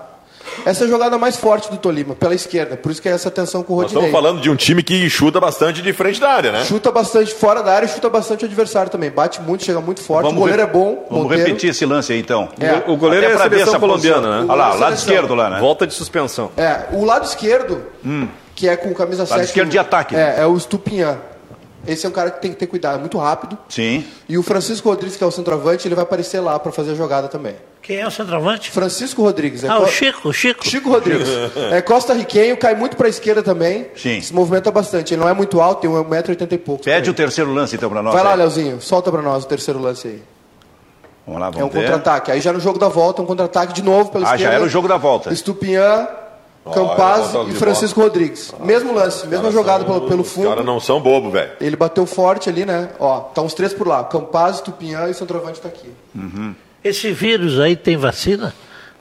Essa 0.65 0.85
é 0.85 0.87
a 0.87 0.91
jogada 0.91 1.19
mais 1.19 1.37
forte 1.37 1.71
do 1.71 1.77
Tolima, 1.77 2.15
pela 2.15 2.35
esquerda. 2.35 2.77
Por 2.77 2.91
isso 2.93 3.01
que 3.03 3.09
é 3.09 3.13
essa 3.13 3.31
tensão 3.31 3.63
com 3.63 3.75
o 3.75 3.77
Nós 3.77 3.87
estamos 3.87 4.07
Rodinei. 4.11 4.23
falando 4.23 4.41
de 4.43 4.51
um 4.51 4.57
time 4.57 4.83
que 4.83 5.09
chuta 5.11 5.41
bastante 5.41 5.83
de 5.83 5.93
frente 5.93 6.21
da 6.21 6.31
área, 6.31 6.53
né? 6.53 6.65
Chuta 6.65 6.91
bastante 6.91 7.35
fora 7.35 7.63
da 7.63 7.73
área 7.73 7.87
e 7.87 7.89
chuta 7.89 8.09
bastante 8.09 8.45
o 8.45 8.47
adversário 8.47 8.91
também. 8.91 9.11
Bate 9.11 9.41
muito, 9.41 9.65
chega 9.65 9.81
muito 9.81 10.01
forte. 10.01 10.31
o 10.31 10.33
goleiro 10.35 10.63
é 10.63 10.67
bom. 10.67 11.07
Vamos 11.09 11.25
Monteiro. 11.25 11.47
repetir 11.47 11.71
esse 11.71 11.85
lance 11.85 12.13
aí 12.13 12.19
então. 12.21 12.49
É. 12.59 12.83
O 12.91 12.97
goleiro 12.97 13.27
Até 13.27 13.33
é 13.33 13.37
a 13.37 13.39
pra 13.39 13.49
ver 13.49 13.59
seleção 13.59 13.81
colombiana, 13.81 14.41
né? 14.41 14.47
Olha 14.49 14.55
lá, 14.55 14.75
O 14.75 14.79
lado 14.79 14.95
esquerdo 14.95 15.35
lá, 15.35 15.51
né? 15.51 15.61
Volta 15.61 15.87
de 15.87 15.95
suspensão. 15.95 16.51
É, 16.57 16.87
o 16.93 17.05
lado 17.05 17.25
esquerdo, 17.25 17.83
que 18.55 18.69
é 18.69 18.77
com 18.77 18.93
camisa 18.95 19.27
7. 19.27 19.45
esquerdo 19.45 19.69
de 19.71 19.79
ataque. 19.79 20.15
É, 20.17 20.37
é 20.41 20.47
o 20.47 20.59
Stupinhan. 20.59 21.19
Esse 21.87 22.07
é 22.07 22.09
um 22.09 22.13
cara 22.13 22.31
que 22.31 22.41
tem 22.41 22.51
que 22.51 22.57
ter 22.57 22.67
cuidado, 22.67 22.97
é 22.97 23.01
muito 23.01 23.19
rápido. 23.19 23.59
Sim. 23.69 24.05
E 24.27 24.39
o 24.39 24.43
Francisco 24.43 24.89
Rodrigues, 24.89 25.17
que 25.19 25.25
é 25.25 25.27
o 25.27 25.31
centroavante, 25.31 25.87
ele 25.87 25.95
vai 25.95 26.05
aparecer 26.05 26.41
lá 26.41 26.59
para 26.59 26.73
fazer 26.73 26.93
a 26.93 26.95
jogada 26.95 27.29
também. 27.29 27.57
Quem 27.85 27.99
é 27.99 28.07
o 28.07 28.11
centroavante? 28.11 28.71
Francisco 28.71 29.23
Rodrigues. 29.23 29.63
É 29.63 29.69
Ah, 29.69 29.79
o 29.79 29.83
co- 29.83 29.89
Chico, 29.89 30.29
o 30.31 30.33
Chico. 30.33 30.67
Chico 30.67 30.89
Rodrigues. 30.91 31.29
É 31.71 31.83
costa 31.83 32.15
riquenho, 32.15 32.57
cai 32.57 32.75
muito 32.75 32.97
para 32.97 33.07
a 33.07 33.11
esquerda 33.11 33.43
também. 33.43 33.87
Sim. 33.95 34.21
Se 34.23 34.33
movimenta 34.33 34.71
bastante. 34.71 35.13
Ele 35.13 35.21
não 35.21 35.29
é 35.29 35.35
muito 35.35 35.61
alto, 35.61 35.83
tem 35.83 35.91
1,80m 35.91 36.53
e 36.53 36.59
pouco. 36.59 36.83
Pede 36.83 37.11
o 37.11 37.15
terceiro 37.15 37.53
lance 37.53 37.77
então 37.77 37.91
pra 37.91 38.03
nós. 38.03 38.15
Vai 38.15 38.25
lá, 38.25 38.31
aí. 38.33 38.39
Leozinho, 38.39 38.81
solta 38.81 39.13
para 39.13 39.21
nós 39.21 39.45
o 39.45 39.47
terceiro 39.47 39.79
lance 39.79 40.09
aí. 40.09 40.23
Vamos 41.27 41.41
lá, 41.41 41.47
É 41.47 41.51
um 41.51 41.53
vamos 41.53 41.75
contra-ataque. 41.75 42.31
Aí 42.33 42.41
já 42.41 42.53
no 42.55 42.61
jogo 42.61 42.79
da 42.79 42.89
volta, 42.89 43.21
um 43.21 43.27
contra-ataque 43.27 43.73
de 43.75 43.83
novo 43.83 44.11
pela 44.11 44.25
Ah, 44.31 44.35
esquerda. 44.35 44.45
já 44.53 44.57
era 44.57 44.65
o 44.65 44.69
jogo 44.69 44.89
da 44.89 44.97
volta. 44.97 45.31
Estupinhan, 45.33 46.07
Campaz 46.73 47.35
olha, 47.35 47.51
e 47.51 47.55
Francisco 47.55 48.01
Rodrigues. 48.01 48.51
Mesmo 48.61 48.95
lance, 48.95 49.27
mesma 49.27 49.51
jogada 49.51 49.85
pelo, 49.85 50.03
pelo 50.03 50.23
Os 50.23 50.33
fundo. 50.33 50.49
caras 50.49 50.65
não 50.65 50.81
são 50.81 51.01
bobo, 51.03 51.31
velho. 51.31 51.53
Ele 51.61 51.77
bateu 51.77 52.07
forte 52.07 52.49
ali, 52.49 52.65
né? 52.65 52.89
Ó, 52.99 53.21
tá 53.21 53.43
uns 53.43 53.53
três 53.53 53.75
por 53.75 53.87
lá. 53.87 54.03
Campaz, 54.05 54.61
Tupinhã 54.63 55.07
e 55.07 55.11
o 55.11 55.15
centroavante 55.15 55.61
tá 55.61 55.69
aqui. 55.69 55.91
Esse 56.85 57.11
vírus 57.13 57.59
aí 57.59 57.75
tem 57.75 57.97
vacina? 57.97 58.55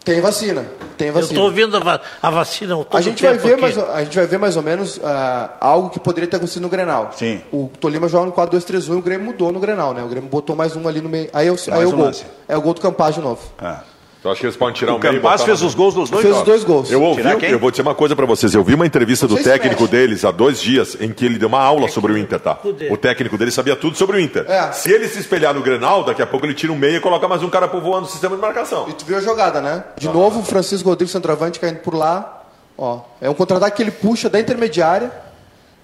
Tem 0.03 0.19
vacina, 0.19 0.65
tem 0.97 1.07
Eu 1.09 1.13
vacina. 1.13 1.31
estou 1.33 1.45
ouvindo 1.45 1.77
a, 1.77 1.79
va- 1.79 2.01
a 2.21 2.29
vacina 2.29 2.75
todo 2.75 2.87
A 2.91 2.99
gente, 3.01 3.23
vai 3.23 3.37
ver 3.37 3.57
mais, 3.57 3.77
a 3.77 4.03
gente 4.03 4.15
vai 4.17 4.27
ver 4.27 4.37
mais 4.37 4.57
ou 4.57 4.61
menos 4.63 4.99
ah, 5.01 5.51
algo 5.61 5.89
que 5.89 5.99
poderia 5.99 6.29
ter 6.29 6.35
acontecido 6.35 6.61
no 6.63 6.69
Grenal. 6.69 7.11
Sim. 7.15 7.41
O 7.53 7.69
Tolima 7.79 8.09
joga 8.09 8.25
no 8.25 8.31
4-2-3-1 8.33 8.87
e 8.89 8.91
o 8.95 9.01
Grêmio 9.01 9.25
mudou 9.27 9.49
no 9.51 9.61
Grenal, 9.61 9.93
né? 9.93 10.03
O 10.03 10.07
Grêmio 10.07 10.29
botou 10.29 10.55
mais 10.57 10.75
um 10.75 10.85
ali 10.89 10.99
no 10.99 11.07
meio. 11.07 11.29
Aí, 11.31 11.47
eu, 11.47 11.55
aí 11.55 11.69
mais 11.71 11.89
o 11.89 11.93
um 11.93 11.95
gol. 11.97 12.05
lance. 12.07 12.25
É 12.49 12.57
o 12.57 12.61
gol 12.61 12.73
do 12.73 12.81
Campaz 12.81 13.15
de 13.15 13.21
novo. 13.21 13.41
Ah. 13.57 13.81
Eu 14.23 14.31
acho 14.31 14.39
que 14.39 14.45
eles 14.45 14.55
podem 14.55 14.73
tirar 14.73 14.93
O 14.93 14.95
o, 14.95 14.99
meio 14.99 15.15
Campaz 15.15 15.41
botar 15.41 15.45
fez 15.47 15.61
no- 15.61 15.67
os 15.67 15.75
gols 15.75 15.95
nos 15.95 16.09
dois 16.09 16.21
Fez 16.21 16.31
os 16.33 16.39
jogos. 16.39 16.53
dois 16.53 16.63
gols. 16.63 16.89
Eu 16.91 17.01
ouvi, 17.03 17.21
eu 17.51 17.59
vou 17.59 17.69
dizer 17.71 17.81
uma 17.81 17.93
coisa 17.93 18.15
pra 18.15 18.25
vocês. 18.25 18.53
Eu 18.53 18.63
vi 18.63 18.73
uma 18.73 18.85
entrevista 18.85 19.27
do 19.27 19.35
Não 19.35 19.43
técnico 19.43 19.81
mexe. 19.81 19.91
deles 19.91 20.23
há 20.23 20.31
dois 20.31 20.61
dias 20.61 20.95
em 21.01 21.11
que 21.11 21.25
ele 21.25 21.37
deu 21.37 21.49
uma 21.49 21.59
aula 21.61 21.89
sobre 21.89 22.13
o 22.13 22.17
Inter, 22.17 22.39
tá? 22.39 22.57
O 22.89 22.95
técnico 22.95 23.37
dele 23.37 23.51
sabia 23.51 23.75
tudo 23.75 23.97
sobre 23.97 24.15
o 24.15 24.19
Inter. 24.21 24.49
É. 24.49 24.71
Se 24.71 24.89
ele 24.91 25.07
se 25.09 25.19
espelhar 25.19 25.53
no 25.53 25.61
Grenal, 25.61 26.05
daqui 26.05 26.21
a 26.21 26.25
pouco 26.27 26.45
ele 26.45 26.53
tira 26.53 26.71
um 26.71 26.77
meio 26.77 26.95
e 26.97 26.99
coloca 27.01 27.27
mais 27.27 27.43
um 27.43 27.49
cara 27.49 27.67
povoando 27.67 28.05
o 28.07 28.09
sistema 28.09 28.35
de 28.35 28.41
marcação. 28.41 28.87
E 28.87 28.93
tu 28.93 29.03
viu 29.03 29.17
a 29.17 29.21
jogada, 29.21 29.59
né? 29.59 29.83
De 29.97 30.07
novo, 30.07 30.39
o 30.39 30.43
Francisco 30.43 30.87
Rodrigues, 30.87 31.11
centroavante, 31.11 31.59
caindo 31.59 31.79
por 31.79 31.93
lá. 31.93 32.43
Ó, 32.77 33.01
é 33.21 33.29
um 33.29 33.33
contra-ataque 33.33 33.75
que 33.75 33.83
ele 33.83 33.91
puxa 33.91 34.29
da 34.29 34.39
intermediária 34.39 35.11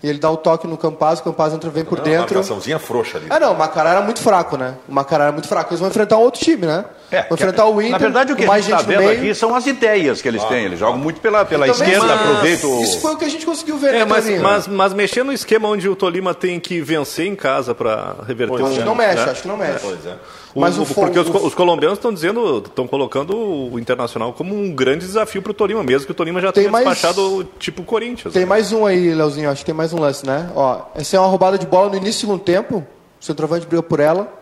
e 0.02 0.08
ele 0.10 0.18
dá 0.18 0.32
o 0.32 0.38
toque 0.38 0.66
no 0.66 0.78
Campaz, 0.78 1.20
o 1.20 1.24
Campaz 1.24 1.54
entra, 1.54 1.70
vem 1.70 1.84
por 1.84 1.98
Uma 2.00 2.06
dentro. 2.06 2.36
marcaçãozinha 2.36 2.80
frouxa 2.80 3.18
ali. 3.18 3.28
Ah, 3.30 3.38
não, 3.40 3.52
o 3.54 3.58
Macará 3.58 3.90
era 3.92 4.02
muito 4.02 4.22
fraco, 4.22 4.56
né? 4.56 4.76
O 4.88 4.94
Macará 4.94 5.26
era 5.26 5.34
muito 5.34 5.48
fraco. 5.48 5.72
Eles 5.72 5.82
vão 5.82 5.90
enfrentar 5.90 6.16
um 6.18 6.22
outro 6.22 6.40
time, 6.42 6.66
né? 6.66 6.86
É, 7.12 7.26
enfrentar 7.32 7.66
o 7.66 7.82
Inter. 7.82 7.92
Na 7.92 7.98
verdade, 7.98 8.34
o 8.34 8.36
que 8.36 8.44
a 8.46 8.56
gente 8.60 8.72
está 8.72 8.82
vendo 8.84 9.00
meio. 9.00 9.12
aqui 9.12 9.34
são 9.34 9.56
as 9.56 9.66
ideias 9.66 10.22
que 10.22 10.28
eles 10.28 10.44
têm. 10.46 10.66
Eles 10.66 10.80
jogam 10.80 10.98
muito 11.00 11.20
pela, 11.20 11.44
pela 11.46 11.66
Também, 11.68 11.82
esquerda, 11.94 12.06
mas 12.16 12.22
aproveitam. 12.22 12.82
Isso 12.82 13.00
foi 13.02 13.14
o 13.14 13.18
que 13.18 13.26
a 13.26 13.30
gente 13.30 13.46
conseguiu 13.46 13.78
ver, 13.78 13.90
É, 13.96 14.00
né, 14.00 14.06
mas, 14.06 14.30
mas, 14.42 14.68
mas 14.68 14.94
mexer 14.94 15.24
no 15.24 15.34
esquema 15.34 15.68
onde 15.68 15.90
o 15.90 15.96
Tolima 15.96 16.34
tem 16.34 16.60
que 16.60 16.82
vencer 16.82 17.26
em 17.26 17.36
casa 17.36 17.74
para 17.74 18.16
reverter 18.28 18.56
Acho 18.64 18.74
um- 18.74 18.78
que 18.78 18.84
não 18.84 18.96
mexe, 18.96 19.26
né? 19.26 19.32
acho 19.32 19.42
que 19.42 19.48
não 19.48 19.58
mexe. 19.58 19.80
Pois 19.82 20.06
é. 20.06 20.16
O- 20.56 20.60
Mas 20.62 20.78
o, 20.78 20.82
o- 20.82 20.86
porque 20.86 21.20
os, 21.20 21.28
o- 21.30 21.48
os 21.48 21.54
colombianos 21.56 21.98
estão 21.98 22.12
dizendo, 22.14 22.58
estão 22.66 22.88
colocando 22.88 23.38
o 23.72 23.80
Internacional 23.80 24.34
como 24.34 24.56
um 24.56 24.72
grande 24.74 25.06
desafio 25.06 25.42
para 25.42 25.52
o 25.52 25.54
Tolima, 25.54 25.84
mesmo 25.84 26.06
que 26.06 26.12
o 26.12 26.16
Tolima 26.16 26.40
já 26.42 26.52
Tem 26.52 26.64
tenha 26.64 26.72
mais- 26.72 26.88
despachado 26.88 27.48
tipo 27.60 27.82
o 27.82 27.86
Corinthians. 27.86 28.34
Tem 28.34 28.46
mais 28.46 28.72
um 28.72 28.86
aí, 28.86 29.14
Leozinho, 29.14 29.50
acho 29.50 29.60
que 29.62 29.66
tem 29.66 29.76
mais 29.76 29.94
um 29.94 30.00
lance, 30.00 30.26
né? 30.26 30.50
Ó, 30.56 30.82
essa 30.96 31.18
é 31.18 31.20
uma 31.20 31.28
roubada 31.30 31.58
de 31.58 31.66
bola 31.68 31.90
no 31.90 31.96
início 31.98 32.14
do 32.14 32.22
segundo 32.22 32.40
tempo. 32.44 32.86
O 33.22 33.24
centroavante 33.26 33.66
briga 33.68 33.84
por 33.84 34.00
ela. 34.00 34.39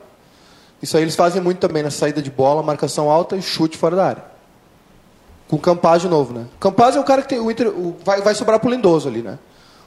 Isso 0.82 0.96
aí 0.98 1.04
eles 1.04 1.16
fazem 1.16 1.42
muito 1.42 1.58
também 1.60 1.82
na 1.84 1.90
saída 1.90 2.22
de 2.22 2.30
bola, 2.30 2.62
marcação 2.62 3.10
alta 3.10 3.36
e 3.36 3.42
chute 3.42 3.78
fora 3.78 3.96
da 3.96 4.06
área. 4.06 4.24
Com 5.48 5.56
o 5.56 5.60
Campaz 5.60 6.02
de 6.02 6.08
novo, 6.10 6.34
né? 6.34 6.46
O 6.56 6.60
Campaz 6.60 6.96
é 6.96 7.00
o 7.00 7.04
cara 7.04 7.22
que 7.22 7.30
tem. 7.30 7.40
O 7.40 7.50
Inter, 7.50 7.68
o- 7.70 7.96
vai, 8.04 8.22
vai 8.22 8.36
sobrar 8.36 8.60
pro 8.60 8.70
Lindoso 8.70 9.08
ali, 9.08 9.22
né? 9.22 9.40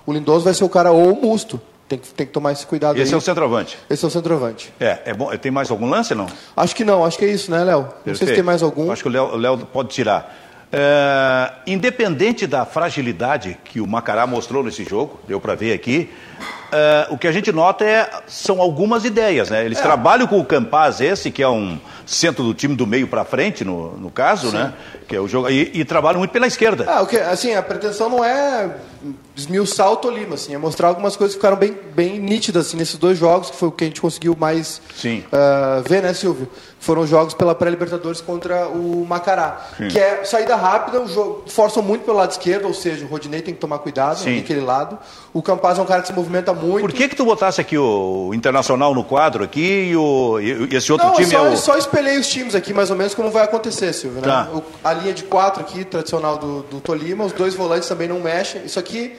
O 0.07 0.12
Lindoso 0.12 0.44
vai 0.44 0.55
ser 0.55 0.64
o 0.64 0.68
cara 0.68 0.90
ou 0.90 1.12
o 1.12 1.20
Musto. 1.20 1.61
Tem 1.88 1.98
que, 1.98 2.09
tem 2.14 2.26
que 2.26 2.33
tomar 2.33 2.53
esse 2.53 2.64
cuidado 2.66 2.96
Esse 2.96 3.11
aí. 3.11 3.14
é 3.14 3.16
o 3.16 3.20
centroavante. 3.20 3.76
Esse 3.90 4.05
é 4.05 4.09
o 4.09 4.11
centroavante. 4.11 4.72
É, 4.81 5.00
é 5.07 5.14
bom. 5.14 5.29
Tem 5.37 5.50
mais 5.50 5.70
algum 5.70 5.88
lance, 5.90 6.14
não? 6.14 6.26
Acho 6.57 6.74
que 6.74 6.85
não, 6.85 7.05
acho 7.05 7.18
que 7.18 7.24
é 7.24 7.29
isso, 7.29 7.50
né, 7.50 7.64
Léo? 7.64 7.88
Não 8.07 8.14
sei 8.14 8.29
se 8.29 8.35
tem 8.35 8.42
mais 8.44 8.62
algum. 8.62 8.90
Acho 8.92 9.03
que 9.03 9.09
o 9.09 9.12
Léo, 9.12 9.24
o 9.35 9.37
Léo 9.37 9.59
pode 9.59 9.88
tirar. 9.90 10.35
É, 10.72 11.53
independente 11.66 12.46
da 12.46 12.64
fragilidade 12.64 13.59
que 13.64 13.81
o 13.81 13.87
Macará 13.88 14.24
mostrou 14.26 14.62
nesse 14.62 14.85
jogo, 14.85 15.18
deu 15.26 15.40
para 15.40 15.57
ver 15.57 15.72
aqui, 15.72 16.09
é, 16.72 17.06
o 17.11 17.18
que 17.18 17.26
a 17.26 17.33
gente 17.33 17.52
nota 17.52 17.85
é, 17.85 18.09
são 18.26 18.61
algumas 18.61 19.04
ideias. 19.04 19.50
Né? 19.50 19.64
Eles 19.64 19.80
trabalham 19.80 20.26
com 20.26 20.38
o 20.38 20.44
Campaz, 20.44 21.00
esse, 21.00 21.30
que 21.30 21.42
é 21.42 21.48
um 21.48 21.78
centro 22.06 22.42
do 22.42 22.54
time 22.54 22.74
do 22.74 22.87
meio 22.87 23.06
para 23.06 23.24
frente, 23.24 23.64
no, 23.64 23.96
no 23.96 24.11
caso, 24.11 24.50
né? 24.50 24.72
que 25.06 25.16
é 25.16 25.20
o 25.20 25.26
jogo, 25.26 25.50
e, 25.50 25.70
e 25.74 25.85
trabalham 25.85 26.18
muito 26.18 26.30
pela 26.30 26.46
esquerda. 26.46 26.85
Ah, 26.88 27.02
o 27.02 27.06
que, 27.06 27.16
assim, 27.16 27.54
a 27.54 27.62
pretensão 27.62 28.09
não 28.09 28.24
é 28.24 28.70
esmiuçar 29.35 29.90
o 29.90 29.96
Tolima, 29.96 30.35
assim, 30.35 30.54
é 30.54 30.59
mostrar 30.59 30.88
algumas 30.88 31.16
coisas 31.16 31.35
que 31.35 31.40
ficaram 31.40 31.56
bem, 31.56 31.74
bem 31.94 32.18
nítidas 32.18 32.66
assim, 32.66 32.76
nesses 32.76 32.96
dois 32.96 33.18
jogos, 33.18 33.50
que 33.50 33.56
foi 33.56 33.68
o 33.68 33.72
que 33.72 33.85
a 33.85 33.87
gente 33.87 34.00
conseguiu 34.00 34.37
mais 34.38 34.80
Sim. 34.94 35.24
ah, 35.33 35.83
ver, 35.87 36.02
né, 36.02 36.12
Silvio? 36.12 36.48
Foram 36.78 37.06
jogos 37.06 37.35
pela 37.35 37.54
pré-Libertadores 37.54 38.20
contra 38.20 38.68
o 38.68 39.04
Macará, 39.06 39.68
que 39.90 39.98
é 39.98 40.24
saída 40.24 40.56
rápida, 40.56 41.00
o 41.00 41.09
jogo, 41.09 41.44
forçam 41.46 41.83
muito 41.83 42.04
pelo 42.04 42.16
lado 42.16 42.30
esquerdo, 42.30 42.66
ou 42.66 42.74
seja, 42.74 43.04
o 43.04 43.09
Rodinei 43.09 43.42
tem 43.42 43.52
que 43.52 43.61
tomar 43.61 43.78
cuidado 43.80 44.18
Sim. 44.20 44.37
naquele 44.37 44.61
lado. 44.61 44.98
O 45.33 45.42
Campaz 45.42 45.78
é 45.78 45.83
um 45.83 45.87
cara 45.87 46.00
que 46.02 46.09
se 46.09 46.14
movimenta 46.14 46.52
muito. 46.61 46.81
Por 46.83 46.92
que 46.92 47.09
que 47.09 47.16
tu 47.16 47.25
botasse 47.25 47.61
aqui 47.61 47.77
o 47.79 48.33
Internacional 48.35 48.94
no 48.94 49.03
quadro 49.05 49.42
aqui 49.44 49.90
e, 49.90 49.96
o, 49.96 50.38
e 50.40 50.75
esse 50.77 50.92
outro 50.92 51.07
Não, 51.09 51.14
time 51.14 51.27
só, 51.31 51.46
é 51.46 51.51
o... 51.51 51.57
só 51.57 51.77
espelhei 51.79 52.18
os 52.18 52.27
times 52.29 52.55
aqui, 52.55 52.73
mais 52.73 52.90
ou 52.90 52.96
menos, 52.96 53.14
como 53.14 53.31
vai 53.31 53.44
acontecer, 53.44 53.92
Silvio. 53.92 54.20
Né? 54.20 54.27
Tá. 54.29 54.49
O- 54.55 54.62
a 54.85 54.92
linha 54.92 55.12
de 55.12 55.25
quatro 55.25 55.61
aqui, 55.62 55.85
tradicional 55.85 56.38
do, 56.38 56.62
do 56.62 56.81
Tolima, 56.81 57.25
os 57.25 57.33
dois 57.33 57.55
volantes 57.55 57.88
também 57.88 58.09
não 58.09 58.20
mexem. 58.20 58.64
Isso 58.64 58.79
aqui, 58.79 59.14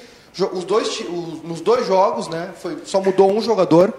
os 0.54 0.63
dois, 0.63 0.88
os- 1.01 1.43
nos 1.43 1.62
dois 1.62 1.86
jogos, 1.86 2.27
né, 2.27 2.49
foi, 2.62 2.77
só 2.86 3.01
mudou 3.01 3.32
um 3.32 3.41
jogador, 3.41 3.93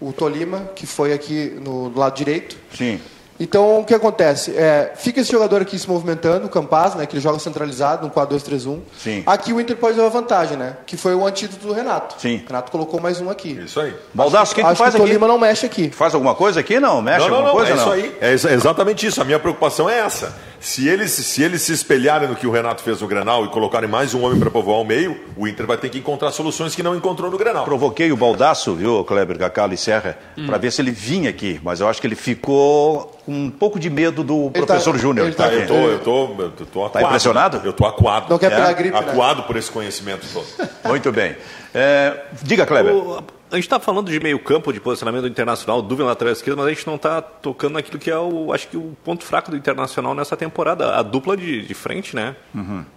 o 0.00 0.12
Tolima, 0.12 0.70
que 0.74 0.86
foi 0.86 1.12
aqui 1.12 1.56
no, 1.64 1.88
do 1.88 1.98
lado 1.98 2.14
direito. 2.16 2.56
Sim. 2.76 3.00
Então, 3.38 3.80
o 3.80 3.84
que 3.84 3.94
acontece? 3.94 4.52
É, 4.56 4.92
fica 4.96 5.20
esse 5.20 5.30
jogador 5.30 5.60
aqui 5.62 5.78
se 5.78 5.88
movimentando, 5.88 6.46
o 6.46 6.48
Campaz, 6.48 6.94
né, 6.94 7.04
que 7.06 7.14
ele 7.14 7.20
joga 7.20 7.38
centralizado, 7.38 8.06
no 8.06 8.12
4-2-3-1. 8.12 8.80
Sim. 8.98 9.22
Aqui 9.26 9.52
o 9.52 9.60
Inter 9.60 9.76
pode 9.76 9.96
levar 9.96 10.08
vantagem, 10.10 10.56
né? 10.56 10.76
Que 10.86 10.96
foi 10.96 11.14
o 11.14 11.26
antídoto 11.26 11.66
do 11.66 11.72
Renato. 11.72 12.14
Sim. 12.20 12.42
O 12.44 12.46
Renato 12.46 12.72
colocou 12.72 13.00
mais 13.00 13.20
um 13.20 13.28
aqui. 13.28 13.52
Isso 13.64 13.78
aí. 13.80 13.94
Baldasso, 14.14 14.52
o 14.52 14.54
que, 14.54 14.62
que 14.62 14.74
faz 14.74 14.78
que 14.78 14.84
o 14.84 14.86
aqui? 14.88 14.98
Tolima 15.12 15.28
não 15.28 15.38
mexe 15.38 15.66
aqui. 15.66 15.90
Faz 15.90 16.14
alguma 16.14 16.34
coisa 16.34 16.60
aqui? 16.60 16.80
Não, 16.80 17.02
mexe 17.02 17.20
Não, 17.20 17.28
não, 17.28 17.36
alguma 17.46 17.48
não, 17.52 17.56
coisa? 17.58 17.72
é 17.72 17.76
não. 17.76 17.82
isso 17.82 17.92
aí. 17.92 18.16
É 18.20 18.32
exa- 18.32 18.52
exatamente 18.52 19.06
isso. 19.06 19.20
A 19.20 19.24
minha 19.24 19.38
preocupação 19.38 19.88
é 19.88 19.98
essa. 19.98 20.34
Se 20.58 20.88
eles, 20.88 21.12
se 21.12 21.42
eles 21.42 21.62
se 21.62 21.72
espelharem 21.72 22.28
no 22.28 22.34
que 22.34 22.46
o 22.46 22.50
Renato 22.50 22.82
fez 22.82 23.00
no 23.02 23.06
Grenal 23.06 23.44
e 23.44 23.48
colocarem 23.48 23.88
mais 23.88 24.14
um 24.14 24.24
homem 24.24 24.40
para 24.40 24.50
povoar 24.50 24.80
o 24.80 24.84
meio, 24.84 25.20
o 25.36 25.46
Inter 25.46 25.66
vai 25.66 25.76
ter 25.76 25.90
que 25.90 25.98
encontrar 25.98 26.32
soluções 26.32 26.74
que 26.74 26.82
não 26.82 26.96
encontrou 26.96 27.30
no 27.30 27.36
Grenal. 27.36 27.64
Provoquei 27.64 28.10
o 28.10 28.16
Baldaço, 28.16 28.74
viu, 28.74 29.04
Kleber, 29.04 29.36
Gacalo 29.38 29.74
e 29.74 29.76
Serra, 29.76 30.16
Hum. 30.36 30.46
para 30.46 30.56
ver 30.58 30.72
se 30.72 30.80
ele 30.80 30.90
vinha 30.90 31.28
aqui, 31.30 31.60
mas 31.62 31.80
eu 31.80 31.88
acho 31.88 32.00
que 32.00 32.06
ele 32.06 32.16
ficou 32.16 33.14
com 33.26 33.32
um 33.32 33.50
pouco 33.50 33.78
de 33.78 33.90
medo 33.90 34.22
do 34.24 34.50
Ele 34.54 34.64
professor 34.64 34.92
tá- 34.92 34.98
Júnior. 34.98 35.34
tá 35.34 35.48
tá-. 35.48 35.52
Eu 35.52 35.66
tô, 35.66 35.74
eu 35.74 35.98
tô, 35.98 36.42
eu 36.42 36.50
tô 36.72 36.84
acuado. 36.86 37.04
impressionado? 37.06 37.60
Eu 37.64 37.72
tô 37.72 37.84
acuado. 37.84 38.30
Não 38.30 38.38
quer 38.38 38.52
É? 38.52 38.54
pegar 38.54 38.72
gripe, 38.72 38.94
né? 38.94 39.00
Acuado 39.10 39.42
por 39.42 39.56
esse 39.56 39.70
conhecimento 39.70 40.24
todo. 40.32 40.46
Muito 40.84 41.10
bem. 41.12 41.36
É, 41.74 42.22
diga, 42.42 42.64
Kleber. 42.64 42.94
O- 42.94 43.22
a 43.50 43.54
gente 43.54 43.64
está 43.64 43.78
falando 43.78 44.10
de 44.10 44.18
meio 44.18 44.38
campo, 44.38 44.72
de 44.72 44.80
posicionamento 44.80 45.26
internacional, 45.26 45.80
dúvida 45.80 46.04
na 46.04 46.10
lateral 46.10 46.32
esquerda, 46.32 46.56
mas 46.60 46.66
a 46.66 46.74
gente 46.74 46.86
não 46.86 46.96
está 46.96 47.20
tocando 47.22 47.74
naquilo 47.74 47.98
que 47.98 48.10
é 48.10 48.18
o, 48.18 48.52
acho 48.52 48.68
que 48.68 48.76
o 48.76 48.96
ponto 49.04 49.24
fraco 49.24 49.50
do 49.50 49.56
internacional 49.56 50.14
nessa 50.14 50.36
temporada, 50.36 50.96
a 50.96 51.02
dupla 51.02 51.36
de, 51.36 51.62
de 51.62 51.74
frente, 51.74 52.14
né? 52.16 52.34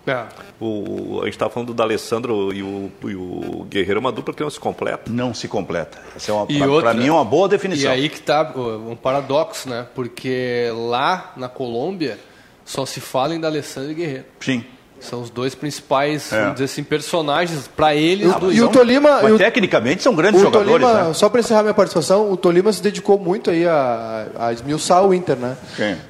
É. 0.07 0.25
O, 0.59 1.19
a 1.21 1.25
gente 1.25 1.33
estava 1.33 1.51
falando 1.51 1.67
do 1.67 1.73
D'Alessandro 1.73 2.53
e 2.53 2.63
o, 2.63 2.91
e 3.03 3.15
o 3.15 3.65
Guerreiro, 3.69 3.99
é 3.99 4.01
uma 4.01 4.11
dupla 4.11 4.33
que 4.33 4.41
não 4.41 4.49
se 4.49 4.59
completa. 4.59 5.11
Não 5.11 5.33
se 5.33 5.47
completa. 5.47 5.99
Essa 6.15 6.31
é 6.31 6.33
uma, 6.33 6.45
E 6.49 6.81
pra 6.81 6.93
mim 6.93 7.07
é 7.07 7.11
uma 7.11 7.25
boa 7.25 7.47
E 7.47 7.49
definição. 7.49 7.91
aí 7.91 8.09
que 8.09 8.21
tá 8.21 8.51
ó, 8.55 8.77
um 8.77 8.95
paradoxo, 8.95 9.69
né? 9.69 9.85
Porque 9.93 10.71
lá 10.89 11.33
na 11.37 11.47
Colômbia 11.49 12.17
só 12.65 12.85
se 12.85 12.99
fala 12.99 13.35
em 13.35 13.39
D'Alessandro 13.39 13.91
e 13.91 13.95
Guerreiro. 13.95 14.25
Sim. 14.39 14.63
São 15.01 15.21
os 15.21 15.29
dois 15.29 15.55
principais, 15.55 16.31
É. 16.31 16.37
vamos 16.39 16.53
dizer 16.53 16.65
assim, 16.65 16.83
personagens 16.83 17.67
para 17.67 17.95
eles 17.95 18.33
do 18.35 18.51
E 18.51 18.61
o 18.61 18.67
Tolima. 18.69 19.19
Mas 19.21 19.29
e 19.29 19.33
o- 19.33 19.37
tecnicamente 19.37 20.03
são 20.03 20.13
grandes 20.13 20.41
O 20.41 20.43
jogadores, 20.43 20.71
Tolima, 20.85 21.03
né? 21.07 21.13
só 21.13 21.29
para 21.29 21.39
encerrar 21.39 21.61
minha 21.63 21.73
participação, 21.73 22.31
o 22.31 22.37
Tolima 22.37 22.71
se 22.73 22.81
dedicou 22.83 23.17
muito 23.17 23.49
aí 23.49 23.65
a, 23.67 24.27
a 24.37 24.53
esmiuçar 24.53 25.05
o 25.05 25.13
Inter, 25.13 25.37
né? 25.37 25.55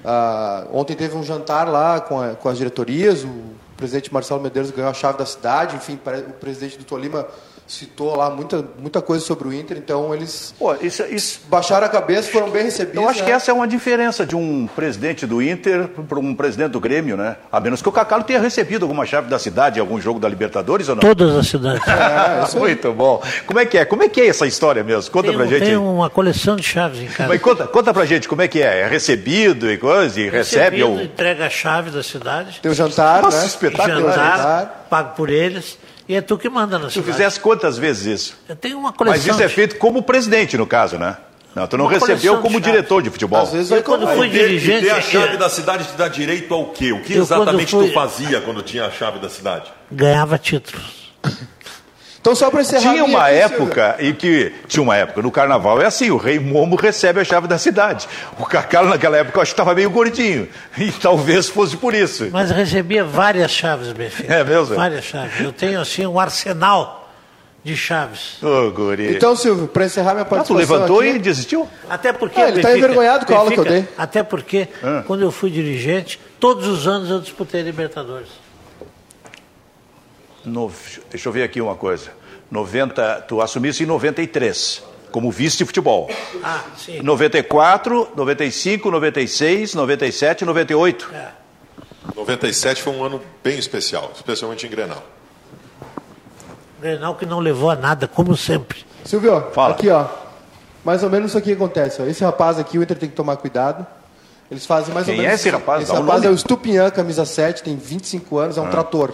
Ah, 0.03 0.65
ontem 0.73 0.95
teve 0.95 1.15
um 1.15 1.23
jantar 1.23 1.67
lá 1.67 1.99
com, 1.99 2.19
a- 2.19 2.29
com 2.35 2.49
as 2.49 2.57
diretorias, 2.57 3.23
o 3.23 3.29
presidente 3.77 4.13
Marcelo 4.13 4.41
Medeiros 4.41 4.71
ganhou 4.71 4.89
a 4.91 4.93
chave 4.93 5.17
da 5.17 5.25
cidade, 5.25 5.75
enfim, 5.75 5.97
o 6.27 6.31
presidente 6.33 6.77
do 6.77 6.83
Tolima 6.83 7.25
citou 7.69 8.15
lá 8.15 8.31
muita, 8.31 8.65
muita 8.79 8.99
coisa 8.99 9.23
sobre 9.23 9.47
o 9.47 9.53
Inter, 9.53 9.77
então 9.77 10.13
eles 10.13 10.55
Pô, 10.57 10.73
isso, 10.81 11.03
isso, 11.05 11.41
baixaram 11.47 11.85
a 11.85 11.89
cabeça, 11.89 12.31
foram 12.31 12.49
bem 12.49 12.63
recebidos. 12.63 13.01
eu 13.01 13.07
acho 13.07 13.19
né? 13.19 13.25
que 13.25 13.31
essa 13.31 13.51
é 13.51 13.53
uma 13.53 13.67
diferença 13.67 14.25
de 14.25 14.35
um 14.35 14.67
presidente 14.75 15.27
do 15.27 15.39
Inter 15.39 15.87
para 15.87 16.19
um 16.19 16.33
presidente 16.33 16.71
do 16.71 16.79
Grêmio, 16.79 17.15
né? 17.15 17.35
A 17.51 17.59
menos 17.59 17.81
que 17.81 17.87
o 17.87 17.91
Cacalo 17.91 18.23
tenha 18.23 18.39
recebido 18.39 18.83
alguma 18.83 19.05
chave 19.05 19.29
da 19.29 19.37
cidade 19.37 19.77
em 19.77 19.81
algum 19.81 20.01
jogo 20.01 20.19
da 20.19 20.27
Libertadores 20.27 20.89
ou 20.89 20.95
não? 20.95 21.01
Todas 21.01 21.35
as 21.35 21.47
cidades. 21.47 21.83
É. 21.99 22.57
Muito 22.57 22.91
bom. 22.93 23.21
Como 23.45 23.59
é 23.59 23.65
que 23.65 23.77
é? 23.77 23.85
Como 23.85 24.01
é 24.03 24.09
que 24.09 24.21
é 24.21 24.27
essa 24.27 24.47
história 24.47 24.83
mesmo? 24.83 25.11
Conta 25.11 25.27
Tem, 25.27 25.37
pra 25.37 25.45
gente. 25.45 25.65
tem 25.65 25.77
uma 25.77 26.09
coleção 26.09 26.55
de 26.55 26.63
chaves 26.63 27.01
em 27.01 27.07
casa. 27.07 27.29
Mas 27.29 27.41
conta, 27.41 27.67
conta 27.67 27.93
pra 27.93 28.05
gente 28.05 28.27
como 28.27 28.41
é 28.41 28.47
que 28.47 28.61
é. 28.61 28.81
É 28.81 28.87
recebido 28.87 29.69
e 29.69 29.77
coisa, 29.77 30.19
e 30.19 30.29
recebe 30.29 30.77
Recebido, 30.77 30.89
ou... 30.89 31.01
entrega 31.01 31.45
a 31.45 31.49
chave 31.49 31.91
da 31.91 32.01
cidade, 32.01 32.59
Tem 32.61 32.71
o 32.71 32.73
jantar, 32.73 33.21
Nossa, 33.21 33.41
né? 33.41 33.45
espetáculo, 33.47 34.07
o 34.07 34.11
jantar, 34.11 34.87
pago 34.89 35.15
por 35.15 35.29
eles, 35.29 35.77
e 36.09 36.15
é 36.15 36.21
tu 36.21 36.37
que 36.37 36.49
manda 36.49 36.77
na 36.77 36.87
Tu 36.87 36.93
cidade. 36.93 37.11
fizesse 37.11 37.39
quantas 37.39 37.77
vezes 37.77 38.05
isso? 38.21 38.37
Eu 38.49 38.55
tenho 38.55 38.77
uma 38.77 38.91
coleção. 38.91 39.17
Mas 39.17 39.25
isso 39.33 39.41
é 39.41 39.47
de- 39.47 39.53
feito 39.53 39.77
como 39.77 40.01
presidente, 40.03 40.57
no 40.57 40.65
caso, 40.67 40.97
né? 40.97 41.15
Não, 41.55 41.65
tu 41.67 41.77
não 41.77 41.85
Uma 41.85 41.93
recebeu 41.93 42.35
de 42.35 42.41
como 42.41 42.55
chaves. 42.55 42.65
diretor 42.71 43.01
de 43.01 43.09
futebol. 43.09 43.41
Às 43.41 43.51
vezes 43.51 43.71
Eu 43.71 43.77
vai 43.77 43.83
quando 43.83 44.07
fui 44.15 44.27
E 44.27 44.29
dirigente 44.31 44.79
e 44.79 44.87
ter 44.87 44.89
a 44.91 44.97
aqui- 44.97 45.11
chave 45.11 45.37
da 45.37 45.49
cidade 45.49 45.85
te 45.85 45.93
dá 45.93 46.07
direito 46.07 46.53
ao 46.53 46.65
quê? 46.67 46.91
O 46.91 47.01
que 47.01 47.13
Eu, 47.13 47.21
exatamente 47.23 47.71
fui- 47.71 47.87
tu 47.87 47.93
fazia 47.93 48.41
quando 48.41 48.61
tinha 48.61 48.85
a 48.85 48.91
chave 48.91 49.19
da 49.19 49.29
cidade? 49.29 49.65
Ganhava 49.91 50.37
títulos. 50.37 51.11
Então, 52.21 52.35
só 52.35 52.49
para 52.51 52.61
encerrar. 52.61 52.91
Tinha 52.91 53.05
uma 53.05 53.29
época 53.29 53.95
em 53.99 54.13
que. 54.13 54.51
Tinha 54.67 54.83
uma 54.83 54.95
época, 54.95 55.21
no 55.21 55.31
carnaval 55.31 55.81
é 55.81 55.85
assim: 55.85 56.11
o 56.11 56.17
rei 56.17 56.37
Momo 56.39 56.75
recebe 56.75 57.19
a 57.21 57.23
chave 57.23 57.47
da 57.47 57.57
cidade. 57.57 58.07
O 58.37 58.45
Cacá, 58.45 58.83
naquela 58.83 59.17
época, 59.17 59.37
eu 59.37 59.41
acho 59.41 59.51
que 59.51 59.53
estava 59.61 59.73
meio 59.73 59.89
gordinho. 59.89 60.47
E 60.77 60.91
talvez 60.91 61.47
fosse 61.49 61.75
por 61.77 61.93
isso. 61.93 62.27
Mas 62.31 62.51
recebia 62.51 63.03
várias 63.03 63.51
chaves, 63.51 63.91
Benfica. 63.93 64.33
É 64.33 64.43
mesmo? 64.43 64.75
Várias 64.75 65.05
chaves. 65.05 65.39
Eu 65.39 65.51
tenho, 65.53 65.79
assim, 65.79 66.05
um 66.05 66.19
arsenal 66.19 67.09
de 67.63 67.75
chaves. 67.75 68.41
Ô, 68.41 68.69
guri. 68.71 69.15
Então, 69.15 69.35
Silvio, 69.35 69.67
para 69.67 69.85
encerrar 69.85 70.11
minha 70.11 70.21
Ah, 70.21 70.25
tu 70.25 70.29
participação. 70.29 70.75
levantou 70.75 70.99
aqui, 71.01 71.09
e 71.09 71.19
desistiu? 71.19 71.67
Até 71.89 72.11
porque. 72.13 72.39
Ah, 72.39 72.49
ele 72.49 72.61
tá 72.61 72.75
envergonhado 72.77 73.25
com 73.25 73.33
a 73.33 73.37
aula 73.37 73.51
que 73.51 73.59
eu 73.59 73.65
dei. 73.65 73.87
Até 73.97 74.23
porque, 74.23 74.67
Ah. 74.83 75.03
quando 75.07 75.21
eu 75.23 75.31
fui 75.31 75.49
dirigente, 75.49 76.19
todos 76.39 76.67
os 76.67 76.87
anos 76.87 77.09
eu 77.09 77.19
disputei 77.19 77.61
Libertadores. 77.61 78.27
No- 80.45 80.71
deixa 81.09 81.27
eu 81.29 81.33
ver 81.33 81.43
aqui 81.43 81.61
uma 81.61 81.75
coisa. 81.75 82.11
90, 82.49 83.25
tu 83.27 83.41
assumiste 83.41 83.83
em 83.83 83.85
93, 83.85 84.81
como 85.11 85.29
vice 85.31 85.57
de 85.57 85.65
futebol. 85.65 86.09
Ah, 86.43 86.63
sim. 86.77 87.01
94, 87.01 88.09
95, 88.15 88.89
96, 88.89 89.73
97, 89.75 90.45
98. 90.45 91.09
97 92.15 92.81
foi 92.81 92.93
um 92.93 93.03
ano 93.03 93.21
bem 93.43 93.57
especial, 93.59 94.11
especialmente 94.15 94.65
em 94.65 94.69
Grenal. 94.69 95.03
Grenal 96.81 97.15
que 97.15 97.25
não 97.25 97.39
levou 97.39 97.69
a 97.69 97.75
nada, 97.75 98.07
como 98.07 98.35
sempre. 98.37 98.85
Silvio, 99.05 99.41
Fala. 99.53 99.73
aqui, 99.73 99.89
ó. 99.89 100.05
Mais 100.83 101.03
ou 101.03 101.09
menos 101.09 101.31
isso 101.31 101.37
aqui 101.37 101.51
acontece. 101.53 102.01
Ó. 102.01 102.05
Esse 102.05 102.23
rapaz 102.23 102.57
aqui, 102.57 102.77
o 102.77 102.83
Inter 102.83 102.97
tem 102.97 103.09
que 103.09 103.15
tomar 103.15 103.35
cuidado. 103.37 103.85
Eles 104.49 104.65
fazem 104.65 104.93
mais 104.93 105.05
Quem 105.05 105.15
ou 105.15 105.21
menos. 105.21 105.33
é 105.33 105.35
esse 105.35 105.49
rapaz? 105.49 105.83
Esse 105.83 105.91
Dá 105.91 105.99
um 105.99 106.01
rapaz 106.03 106.21
nome. 106.23 106.33
é 106.33 106.35
o 106.35 106.37
Stupinhan, 106.37 106.89
camisa 106.89 107.25
7, 107.25 107.61
tem 107.63 107.75
25 107.75 108.37
anos, 108.39 108.57
é 108.57 108.61
um 108.61 108.69
trator. 108.69 109.13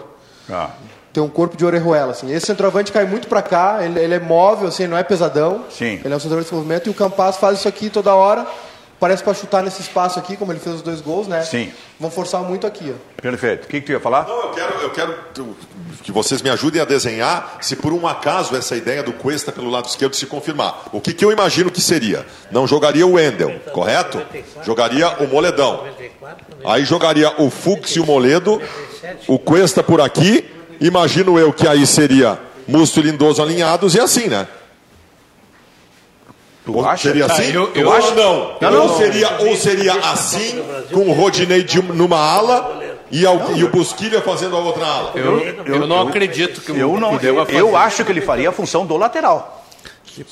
Ah, 0.50 0.70
Tem 1.15 1.23
um 1.23 1.30
corpo 1.30 1.56
de 1.56 1.65
orejuela, 1.65 2.12
assim. 2.12 2.30
Esse 2.30 2.45
centroavante 2.47 2.91
cai 2.91 3.06
muito 3.06 3.30
pra 3.30 3.41
cá, 3.41 3.78
ele, 3.86 3.97
ele 3.97 4.15
é 4.15 4.19
móvel, 4.19 4.67
assim, 4.67 4.86
não 4.86 4.97
é 4.97 5.04
pesadão. 5.04 5.63
Sim. 5.69 6.01
Ele 6.04 6.13
é 6.13 6.17
um 6.17 6.19
centroavante 6.19 6.49
de 6.49 6.56
movimento 6.56 6.88
e 6.88 6.89
o 6.89 6.93
Campas 6.93 7.38
faz 7.38 7.60
isso 7.60 7.69
aqui 7.69 7.89
toda 7.89 8.13
hora. 8.13 8.45
Parece 8.99 9.23
pra 9.23 9.34
chutar 9.34 9.63
nesse 9.63 9.82
espaço 9.82 10.19
aqui, 10.19 10.36
como 10.36 10.51
ele 10.51 10.60
fez 10.60 10.75
os 10.75 10.82
dois 10.82 10.99
gols, 10.99 11.25
né? 11.25 11.41
Sim. 11.43 11.71
Vão 11.97 12.12
forçar 12.12 12.41
muito 12.41 12.67
aqui, 12.67 12.93
ó. 12.93 13.21
perfeito. 13.21 13.63
O 13.63 13.67
que, 13.67 13.80
que 13.80 13.86
tu 13.86 13.91
ia 13.93 13.99
falar? 14.01 14.28
Não, 14.28 14.41
eu 14.41 14.49
quero, 14.51 14.73
eu 14.82 14.89
quero 14.89 15.15
que 16.04 16.12
vocês 16.12 16.41
me 16.41 16.49
ajudem 16.49 16.82
a 16.82 16.86
desenhar 16.86 17.60
se 17.62 17.78
por 17.78 17.93
um 17.93 18.06
acaso 18.06 18.54
essa 18.54 18.75
ideia 18.75 19.01
do 19.01 19.13
Cuesta 19.13 19.54
pelo 19.54 19.69
lado 19.69 19.86
esquerdo 19.86 20.17
se 20.17 20.25
confirmar. 20.25 20.89
O 20.91 20.99
que, 20.99 21.13
que 21.13 21.23
eu 21.23 21.32
imagino 21.32 21.71
que 21.71 21.80
seria? 21.80 22.25
Não 22.51 22.67
jogaria 22.67 23.08
o 23.08 23.13
Wendel, 23.13 23.58
correto? 23.71 24.21
Jogaria 24.63 25.10
o 25.23 25.28
Moledão. 25.28 25.78
94, 25.86 26.45
Aí 26.65 26.84
jogaria 26.84 27.41
o 27.41 27.49
Fux 27.49 27.95
e 27.95 28.01
o 28.01 28.06
Moledo, 28.06 28.62
o 29.30 29.39
Cuesta 29.39 29.82
por 29.82 30.01
aqui. 30.01 30.55
Imagino 30.82 31.38
eu 31.40 31.52
que 31.54 31.68
aí 31.68 31.86
seria 31.88 32.40
Musto 32.68 33.00
e 33.00 33.04
Lindoso 33.04 33.42
alinhados 33.42 33.96
e 33.96 34.00
assim, 34.00 34.28
né? 34.28 34.48
Tu 36.66 36.76
Ou 36.76 36.86
acha? 36.88 37.04
Seria 37.10 37.28
Tá, 37.28 37.34
assim? 37.34 37.52
eu- 37.54 37.72
eu 37.76 37.88
ou 37.88 37.94
acho- 37.94 38.16
não? 38.16 38.58
Não, 38.60 38.72
não. 38.72 38.82
Ou, 38.88 38.98
seria, 38.98 39.30
ou 39.40 39.56
seria 39.56 39.94
assim, 39.94 40.64
com 40.92 41.02
o 41.10 41.14
Rodinei 41.14 41.62
de 41.64 41.80
um- 41.80 41.94
numa 41.94 42.18
ala 42.18 42.82
e, 43.12 43.24
ao- 43.26 43.52
e 43.56 43.64
o 43.64 43.70
Busquilha 43.70 44.20
fazendo 44.22 44.56
a 44.56 44.60
outra 44.60 44.84
ala? 44.86 45.12
Eu, 45.14 45.40
eu, 45.64 45.88
não 45.88 46.08
acredito 46.08 46.62
que 46.62 46.72
o 46.72 46.76
Eu 46.78 47.00
não, 47.00 47.20
eu, 47.20 47.44
eu 47.50 47.78
acho 47.78 48.04
que 48.04 48.12
ele 48.12 48.22
faria 48.22 48.50
a 48.50 48.52
função 48.52 48.84
do 48.86 48.98
lateral. 48.98 49.62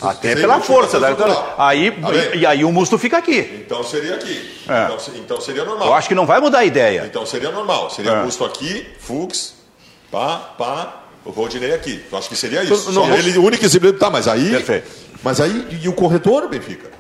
Até 0.01 0.29
Sem 0.29 0.37
pela 0.37 0.61
força, 0.61 0.97
né? 0.97 1.11
estrutural. 1.11 1.55
Aí, 1.57 1.91
Tá 1.91 2.07
e 2.35 2.45
aí 2.45 2.63
o 2.63 2.71
Musto 2.71 2.97
fica 2.97 3.17
aqui. 3.17 3.63
Então 3.65 3.83
seria 3.83 4.15
aqui. 4.15 4.49
É. 4.67 4.85
Então, 4.85 4.97
então 5.17 5.41
seria 5.41 5.65
normal. 5.65 5.89
Eu 5.89 5.93
acho 5.93 6.07
que 6.07 6.15
não 6.15 6.25
vai 6.25 6.39
mudar 6.39 6.59
a 6.59 6.65
ideia. 6.65 7.03
Então 7.05 7.25
seria 7.25 7.51
normal. 7.51 7.89
Seria 7.89 8.11
É. 8.11 8.23
Musto 8.23 8.45
aqui, 8.45 8.87
Fux, 8.97 9.52
pá, 10.13 10.37
pá, 10.57 11.03
o 11.25 11.31
Rodinei 11.31 11.73
aqui. 11.73 12.03
Eu 12.11 12.17
acho 12.17 12.29
que 12.29 12.35
seria 12.35 12.63
isso. 12.63 12.91
não 12.91 13.13
ele, 13.15 13.37
o 13.37 13.43
único 13.43 13.65
exibido. 13.65 13.97
Tá, 13.97 14.09
mas 14.09 14.27
aí. 14.27 14.51
Perfeito. 14.51 14.87
Mas 15.23 15.41
aí, 15.41 15.67
e 15.81 15.89
o 15.89 15.93
corretor, 15.93 16.47
Benfica? 16.47 16.91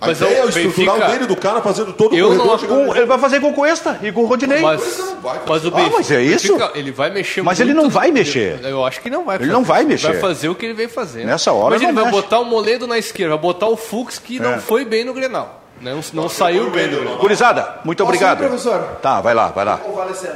A 0.00 0.06
Mas 0.08 0.20
ideia 0.20 0.38
é 0.38 0.42
o 0.42 0.46
o 0.46 0.48
estrutural 0.48 0.96
Benfica- 0.96 1.12
dele, 1.12 1.26
do 1.26 1.36
cara 1.36 1.60
fazendo 1.62 1.92
todo 1.92 2.12
o 2.12 2.16
Eu 2.18 2.30
não 2.30 2.36
corredor. 2.38 2.54
acu- 2.54 2.60
chegando- 2.66 2.86
Com- 2.86 2.96
ele 2.96 3.06
vai 3.06 3.18
fazer 3.18 3.40
com 3.40 3.50
o 3.50 3.52
Cuesta 3.54 3.98
e 4.02 4.10
com 4.10 4.22
o 4.22 4.26
Rodinei. 4.26 4.60
Mas, 4.60 4.80
vai 5.22 5.40
mas 5.46 5.64
o 5.64 5.68
Ah, 5.68 5.70
Benfica, 5.70 5.96
mas 5.96 6.10
é 6.10 6.22
isso? 6.22 6.52
Benfica, 6.56 6.78
ele 6.78 6.90
vai 6.92 7.10
mexer 7.10 7.42
Mas 7.42 7.58
muito. 7.58 7.70
ele 7.70 7.80
não 7.80 7.88
vai 7.90 8.10
mexer. 8.10 8.60
Eu 8.64 8.84
acho 8.84 9.00
que 9.00 9.10
não 9.10 9.24
vai. 9.24 9.36
Ele 9.36 9.44
fazer. 9.44 9.52
não 9.52 9.64
vai 9.64 9.84
mexer. 9.84 10.06
Vai 10.08 10.18
fazer 10.20 10.48
o 10.48 10.54
que 10.56 10.64
ele 10.66 10.74
veio 10.74 10.88
fazer. 10.88 11.24
Nessa 11.24 11.52
hora 11.52 11.70
Mas 11.70 11.82
ele 11.82 11.92
não 11.92 11.94
vai 12.02 12.04
mexe. 12.12 12.16
botar 12.16 12.38
o 12.40 12.44
Moledo 12.44 12.86
na 12.86 12.98
esquerda, 12.98 13.34
vai 13.34 13.42
botar 13.42 13.66
o 13.68 13.76
Fux 13.76 14.18
que 14.18 14.40
não 14.40 14.54
É. 14.54 14.58
foi 14.58 14.84
bem 14.84 15.04
no 15.04 15.12
Grenal. 15.14 15.61
Não, 15.82 16.00
não 16.12 16.28
saiu 16.28 16.70
bem 16.70 16.88
Grenal. 16.88 17.16
Gurizada, 17.18 17.80
muito 17.84 17.98
Posso 17.98 18.08
obrigado. 18.10 18.38
ir, 18.38 18.46
professor? 18.46 18.98
Tá, 19.02 19.20
vai 19.20 19.34
lá, 19.34 19.48
vai 19.48 19.64
lá. 19.64 19.80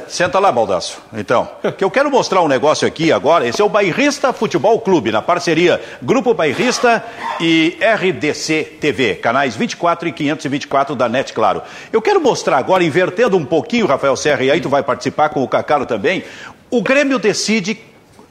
Senta 0.09 0.41
lá, 0.41 0.51
Baldaço. 0.51 0.99
Então, 1.13 1.49
que 1.79 1.85
eu 1.85 1.91
quero 1.91 2.11
mostrar 2.11 2.43
um 2.43 2.49
negócio 2.49 2.87
aqui 2.87 3.13
agora. 3.13 3.47
Esse 3.47 3.63
é 3.63 3.65
o 3.65 3.69
Bairrista 3.69 4.33
Futebol 4.33 4.81
Clube, 4.81 5.13
na 5.13 5.23
parceria 5.23 5.81
Grupo 6.03 6.35
Bairrista 6.35 7.05
e 7.41 7.79
RDC 7.81 8.79
TV, 8.81 9.15
canais 9.15 9.55
24 9.55 10.09
e 10.09 10.13
524 10.13 10.97
da 10.97 11.09
NET, 11.09 11.33
claro. 11.33 11.63
Eu 11.93 12.03
quero 12.03 12.21
mostrar 12.21 12.59
agora, 12.59 12.83
invertendo 12.83 13.37
um 13.37 13.45
pouquinho, 13.45 13.87
Rafael 13.87 14.17
Serra, 14.17 14.43
e 14.43 14.51
aí 14.51 14.61
tu 14.61 14.69
vai 14.69 14.83
participar 14.83 15.29
com 15.29 15.45
o 15.45 15.49
Cacalo 15.49 15.87
também. 15.87 16.25
O 16.69 16.83
Grêmio 16.83 17.21
decide 17.21 17.79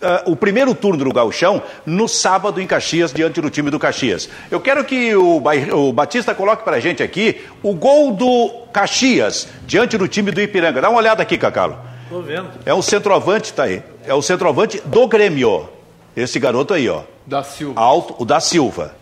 ah, 0.06 0.24
o 0.28 0.36
primeiro 0.36 0.76
turno 0.76 1.04
do 1.04 1.12
Gauchão 1.12 1.64
no 1.84 2.08
sábado 2.08 2.62
em 2.62 2.68
Caxias, 2.68 3.12
diante 3.12 3.42
do 3.42 3.50
time 3.50 3.72
do 3.72 3.80
Caxias. 3.80 4.30
Eu 4.52 4.62
quero 4.62 4.86
que 4.86 5.16
o, 5.16 5.42
o 5.74 5.92
Batista 5.92 6.36
coloque 6.36 6.64
para 6.64 6.78
a 6.78 6.80
gente 6.80 7.02
aqui 7.02 7.44
o 7.64 7.74
gol 7.74 8.14
do 8.14 8.68
Caxias, 8.72 9.48
diante 9.66 9.98
do 9.98 10.08
time 10.08 10.32
do 10.32 10.40
Ipiranga. 10.40 10.80
Dá 10.80 10.90
uma 10.90 11.00
olhada 11.00 11.24
aqui, 11.24 11.40
Cacalo. 11.40 11.76
Estou 12.04 12.22
vendo. 12.22 12.50
É 12.66 12.74
o 12.74 12.84
centroavante, 12.84 13.52
tá 13.52 13.64
aí. 13.64 13.82
É 14.06 14.14
o 14.14 14.22
centroavante 14.22 14.80
do 14.86 15.08
Grêmio. 15.08 15.68
Esse 16.16 16.40
garoto 16.40 16.76
aí, 16.76 16.88
ó. 16.88 17.02
Da 17.26 17.42
Silva. 17.44 17.82
Alto, 17.82 18.16
o 18.20 18.26
da 18.26 18.40
Silva. 18.40 18.96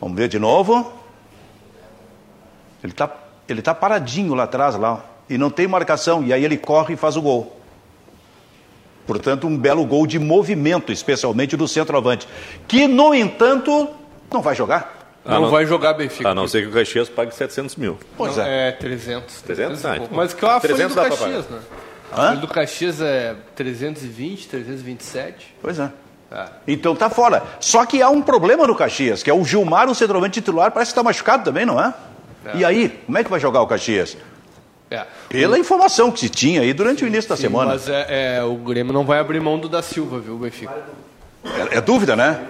Vamos 0.00 0.16
ver 0.16 0.28
de 0.28 0.38
novo. 0.38 0.92
Ele 2.84 2.92
tá, 2.92 3.10
ele 3.48 3.60
tá 3.60 3.74
paradinho 3.74 4.32
lá 4.34 4.44
atrás, 4.44 4.76
lá. 4.76 4.92
ó. 4.92 4.98
E 5.28 5.36
não 5.36 5.50
tem 5.50 5.66
marcação. 5.66 6.22
E 6.22 6.32
aí 6.32 6.44
ele 6.44 6.56
corre 6.56 6.94
e 6.94 6.96
faz 6.96 7.16
o 7.16 7.22
gol. 7.22 7.57
Portanto, 9.08 9.46
um 9.46 9.56
belo 9.56 9.86
gol 9.86 10.06
de 10.06 10.18
movimento, 10.18 10.92
especialmente 10.92 11.56
do 11.56 11.66
centroavante. 11.66 12.28
Que, 12.68 12.86
no 12.86 13.14
entanto, 13.14 13.88
não 14.30 14.42
vai 14.42 14.54
jogar. 14.54 14.96
Não, 15.24 15.40
não- 15.40 15.50
vai 15.50 15.64
jogar 15.64 15.94
Benfica. 15.94 16.28
A 16.28 16.34
não 16.34 16.46
ser 16.46 16.62
que 16.62 16.68
o 16.68 16.72
Caxias 16.72 17.08
pague 17.08 17.34
700 17.34 17.74
mil. 17.76 17.98
Pois 18.18 18.36
Não, 18.36 18.44
é. 18.44 18.68
é 18.68 18.72
300. 18.72 19.40
300? 19.40 19.84
Ah, 19.86 19.96
então. 19.96 20.08
Mas 20.12 20.34
que 20.34 20.44
é 20.44 20.48
a 20.48 20.60
folha 20.60 20.74
300 20.74 20.94
do 20.94 21.02
Caxias, 21.02 21.48
né? 21.48 21.58
Hã? 22.12 22.22
A 22.22 22.26
folha 22.28 22.36
do 22.40 22.48
Caxias 22.48 23.00
é 23.00 23.34
320, 23.56 24.46
327. 24.48 25.54
Pois 25.62 25.78
é. 25.78 25.90
Ah. 26.30 26.48
Então 26.66 26.94
tá 26.94 27.08
fora. 27.08 27.42
Só 27.60 27.86
que 27.86 28.02
há 28.02 28.10
um 28.10 28.20
problema 28.20 28.66
no 28.66 28.76
Caxias, 28.76 29.22
que 29.22 29.30
é 29.30 29.34
o 29.34 29.42
Gilmar, 29.42 29.88
o 29.88 29.94
centroavante 29.94 30.40
titular, 30.40 30.70
parece 30.70 30.90
que 30.90 30.92
está 30.92 31.02
machucado 31.02 31.44
também, 31.44 31.64
não 31.64 31.80
é? 31.82 31.94
E 32.54 32.62
aí, 32.64 32.90
como 33.06 33.16
é 33.16 33.24
que 33.24 33.30
vai 33.30 33.40
jogar 33.40 33.62
o 33.62 33.66
Caxias? 33.66 34.16
É. 34.90 35.04
Pela 35.28 35.58
informação 35.58 36.10
que 36.10 36.20
se 36.20 36.28
tinha 36.28 36.62
aí 36.62 36.72
durante 36.72 37.04
o 37.04 37.06
início 37.06 37.28
da 37.28 37.36
Sim, 37.36 37.42
semana. 37.42 37.72
Mas 37.72 37.88
é, 37.88 38.38
é, 38.38 38.42
o 38.42 38.54
Grêmio 38.54 38.92
não 38.92 39.04
vai 39.04 39.18
abrir 39.18 39.40
mão 39.40 39.58
do 39.58 39.68
da 39.68 39.82
Silva, 39.82 40.18
viu, 40.18 40.38
Benfica? 40.38 40.74
É, 41.44 41.78
é 41.78 41.80
dúvida, 41.80 42.16
né? 42.16 42.46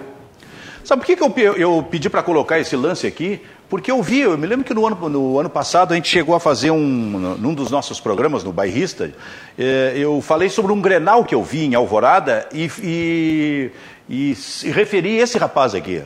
Sabe 0.83 1.01
por 1.01 1.05
que, 1.05 1.15
que 1.15 1.23
eu, 1.23 1.55
eu 1.55 1.87
pedi 1.89 2.09
para 2.09 2.23
colocar 2.23 2.57
esse 2.59 2.75
lance 2.75 3.05
aqui? 3.05 3.41
Porque 3.69 3.91
eu 3.91 4.01
vi, 4.01 4.21
eu 4.21 4.35
me 4.37 4.47
lembro 4.47 4.65
que 4.65 4.73
no 4.73 4.87
ano, 4.87 5.09
no 5.09 5.37
ano 5.37 5.49
passado 5.49 5.91
a 5.91 5.95
gente 5.95 6.09
chegou 6.09 6.33
a 6.33 6.39
fazer 6.39 6.71
um, 6.71 6.79
num 6.79 7.53
dos 7.53 7.69
nossos 7.69 7.99
programas, 7.99 8.43
no 8.43 8.51
Bairrista, 8.51 9.13
eh, 9.57 9.93
eu 9.95 10.19
falei 10.21 10.49
sobre 10.49 10.71
um 10.71 10.81
Grenal 10.81 11.23
que 11.23 11.35
eu 11.35 11.43
vi 11.43 11.65
em 11.65 11.75
Alvorada 11.75 12.49
e, 12.51 12.71
e, 12.81 13.71
e 14.09 14.35
se 14.35 14.71
referi 14.71 15.17
esse 15.17 15.37
rapaz 15.37 15.75
aqui, 15.75 16.01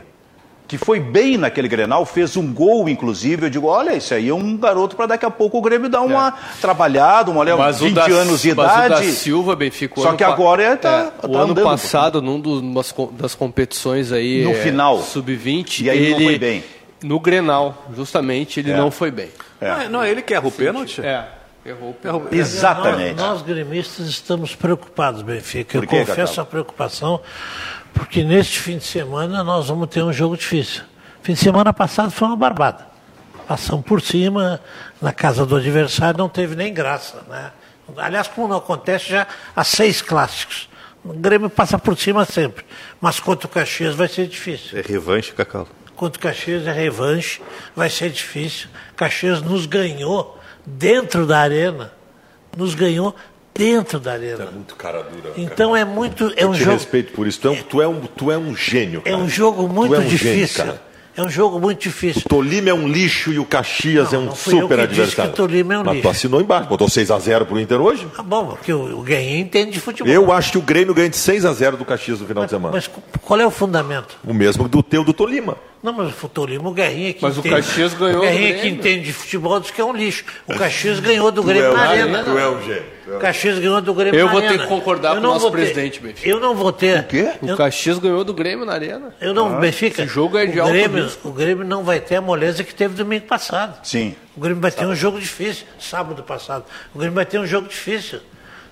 que 0.73 0.77
foi 0.83 0.99
bem 0.99 1.38
naquele 1.38 1.67
Grenal, 1.67 2.03
fez 2.03 2.36
um 2.36 2.51
gol, 2.51 2.89
inclusive. 2.89 3.45
Eu 3.45 3.49
digo, 3.51 3.67
olha, 3.67 3.95
isso 3.95 4.12
aí 4.12 4.29
é 4.29 4.33
um 4.33 4.57
garoto 4.57 4.95
para 4.95 5.05
daqui 5.05 5.23
a 5.23 5.29
pouco 5.29 5.59
o 5.59 5.62
Grêmio 5.62 5.88
dar 5.88 6.01
uma 6.01 6.31
trabalhada, 6.59 7.29
uma 7.29 7.41
olha, 7.41 7.55
20 7.71 7.99
anos 8.12 8.41
de 8.41 8.49
É. 8.49 8.55
mas 8.55 8.65
o 8.65 8.77
da 8.79 8.86
idade. 8.88 9.12
Silva, 9.12 9.55
Benfica. 9.55 9.99
o 9.99 10.01
Só 10.01 10.09
ano 10.09 10.17
que 10.17 10.23
agora 10.23 10.63
é, 10.63 10.75
tá- 10.75 11.12
é, 11.15 11.21
tá 11.21 11.27
o 11.27 11.38
ano 11.38 11.51
andando. 11.51 11.63
passado, 11.63 12.21
num 12.23 12.39
dos, 12.39 12.63
das 13.12 13.36
competições 13.36 14.12
aí. 14.12 14.43
No 14.43 14.51
é, 14.51 14.55
final. 14.55 14.99
Sub-20. 14.99 15.81
E 15.81 15.89
aí 15.91 15.97
ele 15.97 16.09
não 16.15 16.19
foi 16.21 16.39
bem. 16.39 16.63
No 17.03 17.19
Grenal, 17.19 17.86
justamente, 17.95 18.59
ele 18.59 18.71
É. 18.71 18.75
não 18.77 18.89
foi 18.89 19.12
bem. 19.12 19.29
É. 19.62 19.67
Não, 19.69 19.81
é- 19.81 19.89
não 19.89 20.03
é 20.03 20.09
ele 20.09 20.23
que 20.23 20.33
erra 20.33 20.47
o 20.47 20.51
pênalti? 20.51 21.01
É. 21.01 21.23
Errou 21.63 21.91
o 21.91 21.93
pênalti. 21.93 22.33
Exatamente. 22.36 23.15
Nós, 23.17 23.27
nós 23.29 23.41
gremistas 23.43 24.07
estamos 24.07 24.55
preocupados, 24.55 25.21
Benfica. 25.21 25.77
Eu 25.77 25.86
confesso 25.86 26.41
a 26.41 26.45
preocupação, 26.45 27.19
porque 27.93 28.23
neste 28.23 28.60
fim 28.60 28.77
de 28.77 28.84
semana 28.84 29.43
nós 29.43 29.67
vamos 29.67 29.88
ter 29.89 30.03
um 30.03 30.12
jogo 30.12 30.36
difícil. 30.36 30.84
Fim 31.21 31.34
de 31.34 31.39
semana 31.39 31.71
passado 31.71 32.12
foi 32.12 32.27
uma 32.27 32.36
barbada. 32.36 32.88
Passamos 33.47 33.86
por 33.86 34.01
cima, 34.01 34.60
na 35.01 35.13
casa 35.13 35.45
do 35.45 35.56
adversário, 35.56 36.17
não 36.17 36.29
teve 36.29 36.56
nem 36.56 36.73
graça. 36.73 37.23
Né? 37.29 37.51
Aliás, 37.97 38.27
como 38.27 38.47
não 38.47 38.58
acontece 38.58 39.10
já 39.10 39.27
há 39.56 39.63
seis 39.63 40.01
clássicos. 40.01 40.69
O 41.03 41.13
Grêmio 41.13 41.49
passa 41.49 41.77
por 41.77 41.97
cima 41.97 42.25
sempre. 42.25 42.65
Mas 42.99 43.19
contra 43.19 43.47
o 43.47 43.49
Caxias 43.49 43.93
vai 43.95 44.08
ser 44.08 44.27
difícil. 44.27 44.79
É 44.79 44.82
revanche, 44.82 45.34
Cacau. 45.34 45.67
Contra 45.95 46.17
o 46.17 46.21
Caxias 46.21 46.65
é 46.65 46.71
revanche, 46.71 47.41
vai 47.75 47.89
ser 47.89 48.10
difícil. 48.10 48.69
Caxias 48.95 49.41
nos 49.41 49.65
ganhou 49.65 50.39
dentro 50.65 51.27
da 51.27 51.39
arena, 51.39 51.91
nos 52.58 52.73
ganhou 52.73 53.15
dentro 53.53 53.99
da 53.99 54.13
arena. 54.13 54.43
É 54.45 54.51
muito 54.51 54.75
cara 54.75 55.03
dura. 55.03 55.29
cara. 55.29 55.33
Então 55.37 55.75
é 55.75 55.85
muito. 55.85 56.33
É 56.35 56.43
Eu 56.43 56.49
um 56.49 56.53
te 56.53 56.59
jogo. 56.59 56.71
respeito 56.71 57.13
por 57.13 57.27
isso. 57.27 57.39
Tu 57.41 57.47
é, 57.47 57.51
um, 57.51 57.55
tu 57.63 57.81
é 57.81 57.87
um, 57.87 58.01
tu 58.01 58.31
é 58.31 58.37
um 58.37 58.55
gênio. 58.55 59.01
É 59.05 59.11
cara. 59.11 59.21
um 59.23 59.29
jogo 59.29 59.67
muito 59.67 59.93
é 59.95 59.99
um 59.99 60.01
gênio, 60.01 60.17
difícil. 60.17 60.65
cara. 60.65 60.81
é 61.15 61.21
um 61.21 61.29
jogo 61.29 61.59
muito 61.59 61.79
difícil. 61.81 62.23
Tolima 62.27 62.69
é 62.69 62.73
um 62.73 62.87
lixo 62.87 63.31
e 63.31 63.37
o 63.39 63.45
Caxias 63.45 64.11
Não, 64.11 64.19
é 64.19 64.23
um 64.23 64.25
não 64.27 64.35
fui 64.35 64.55
eu 64.55 64.61
super 64.61 64.77
que 64.77 64.83
adversário. 64.83 65.31
que 65.31 65.41
o 65.41 65.45
Tolima 65.45 65.73
é 65.75 65.77
um 65.79 65.83
Mas 65.83 65.93
lixo. 65.95 66.07
tu 66.07 66.11
assinou 66.11 66.41
embaixo, 66.41 66.67
botou 66.69 66.87
6x0 66.87 67.45
pro 67.45 67.59
Inter 67.59 67.79
hoje? 67.79 68.07
Ah, 68.17 68.23
bom, 68.23 68.47
porque 68.47 68.73
o, 68.73 68.99
o 68.99 69.03
Guerrinha 69.03 69.39
entende 69.39 69.71
de 69.71 69.79
futebol. 69.79 70.11
Eu 70.11 70.31
acho 70.31 70.51
que 70.53 70.57
o 70.57 70.61
Grêmio 70.61 70.93
ganha 70.93 71.10
de 71.10 71.17
6x0 71.17 71.77
do 71.77 71.85
Caxias 71.85 72.19
no 72.19 72.25
final 72.27 72.45
de 72.45 72.49
semana. 72.51 72.73
Mas 72.73 72.89
qual 73.21 73.39
é 73.39 73.45
o 73.45 73.51
fundamento? 73.51 74.17
O 74.25 74.33
mesmo 74.33 74.67
do 74.67 74.81
teu 74.81 75.04
do 75.04 75.13
Tolima. 75.13 75.56
Não, 75.84 75.92
mas 75.92 76.13
o 76.23 76.29
Tolima, 76.29 76.69
o 76.69 76.71
Guerrinha 76.73 77.12
que 77.13 77.21
Mas 77.21 77.36
o 77.36 77.42
entende. 77.42 77.56
Caxias 77.58 77.94
ganhou 77.94 78.12
O 78.12 78.15
do 78.15 78.21
Guerrinha 78.21 78.54
que 78.62 78.67
entende 78.69 79.02
de 79.04 79.12
futebol 79.12 79.60
diz 79.60 79.69
que 79.69 79.81
é 79.81 79.84
um 79.84 79.94
lixo. 79.94 80.23
O 80.48 80.56
Caxias 80.58 81.02
ganhou 81.02 81.29
do 81.29 81.44
Grêmio 81.44 81.71
é, 81.71 81.73
na 81.73 81.81
arena. 81.81 82.23
tu 82.23 82.38
é 82.38 82.48
um 82.50 82.63
gênio. 82.63 82.86
O 83.06 83.19
Caxias 83.19 83.60
ganhou 83.60 83.81
do 83.81 83.94
Grêmio 83.94 84.17
Eu 84.17 84.27
na 84.27 84.31
vou 84.31 84.40
ter 84.42 84.48
arena. 84.48 84.63
que 84.63 84.69
concordar 84.69 85.10
Eu 85.10 85.15
com 85.21 85.27
o 85.27 85.31
nosso 85.34 85.52
presidente, 85.52 86.00
Benfica. 86.00 86.29
Eu 86.29 86.40
não 86.40 86.56
vou 86.56 86.71
ter. 86.71 87.02
O 87.02 87.04
quê? 87.04 87.34
O 87.42 87.48
Eu, 87.50 87.58
Caxias 87.58 88.00
ganhou 88.00 88.23
do 88.23 88.34
Grêmio 88.34 88.65
na 88.65 88.71
arena. 88.73 89.13
eu 89.19 89.34
não, 89.34 89.60
Benfica. 89.60 90.04
esse 90.04 90.13
jogo 90.13 90.38
é 90.38 90.46
de 90.46 90.58
o 90.58 90.62
alto 90.62 90.71
Grêmio, 90.71 91.04
risco. 91.04 91.27
o 91.27 91.31
Grêmio 91.34 91.65
não 91.65 91.84
vai 91.84 92.00
ter 92.00 92.15
a 92.15 92.21
moleza 92.21 92.63
que 92.63 92.73
teve 92.73 92.96
domingo 92.96 93.25
passado. 93.25 93.77
Sim. 93.86 94.15
O 94.38 94.40
Grêmio 94.40 94.62
vai 94.62 94.71
ter 94.71 94.86
um 94.86 94.96
jogo 94.96 95.19
difícil, 95.19 95.65
sábado 95.77 96.23
passado. 96.23 96.63
O 96.96 96.98
Grêmio 96.98 97.13
vai 97.13 97.25
ter 97.25 97.40
um 97.40 97.46
jogo 97.46 97.67
difícil. 97.67 98.21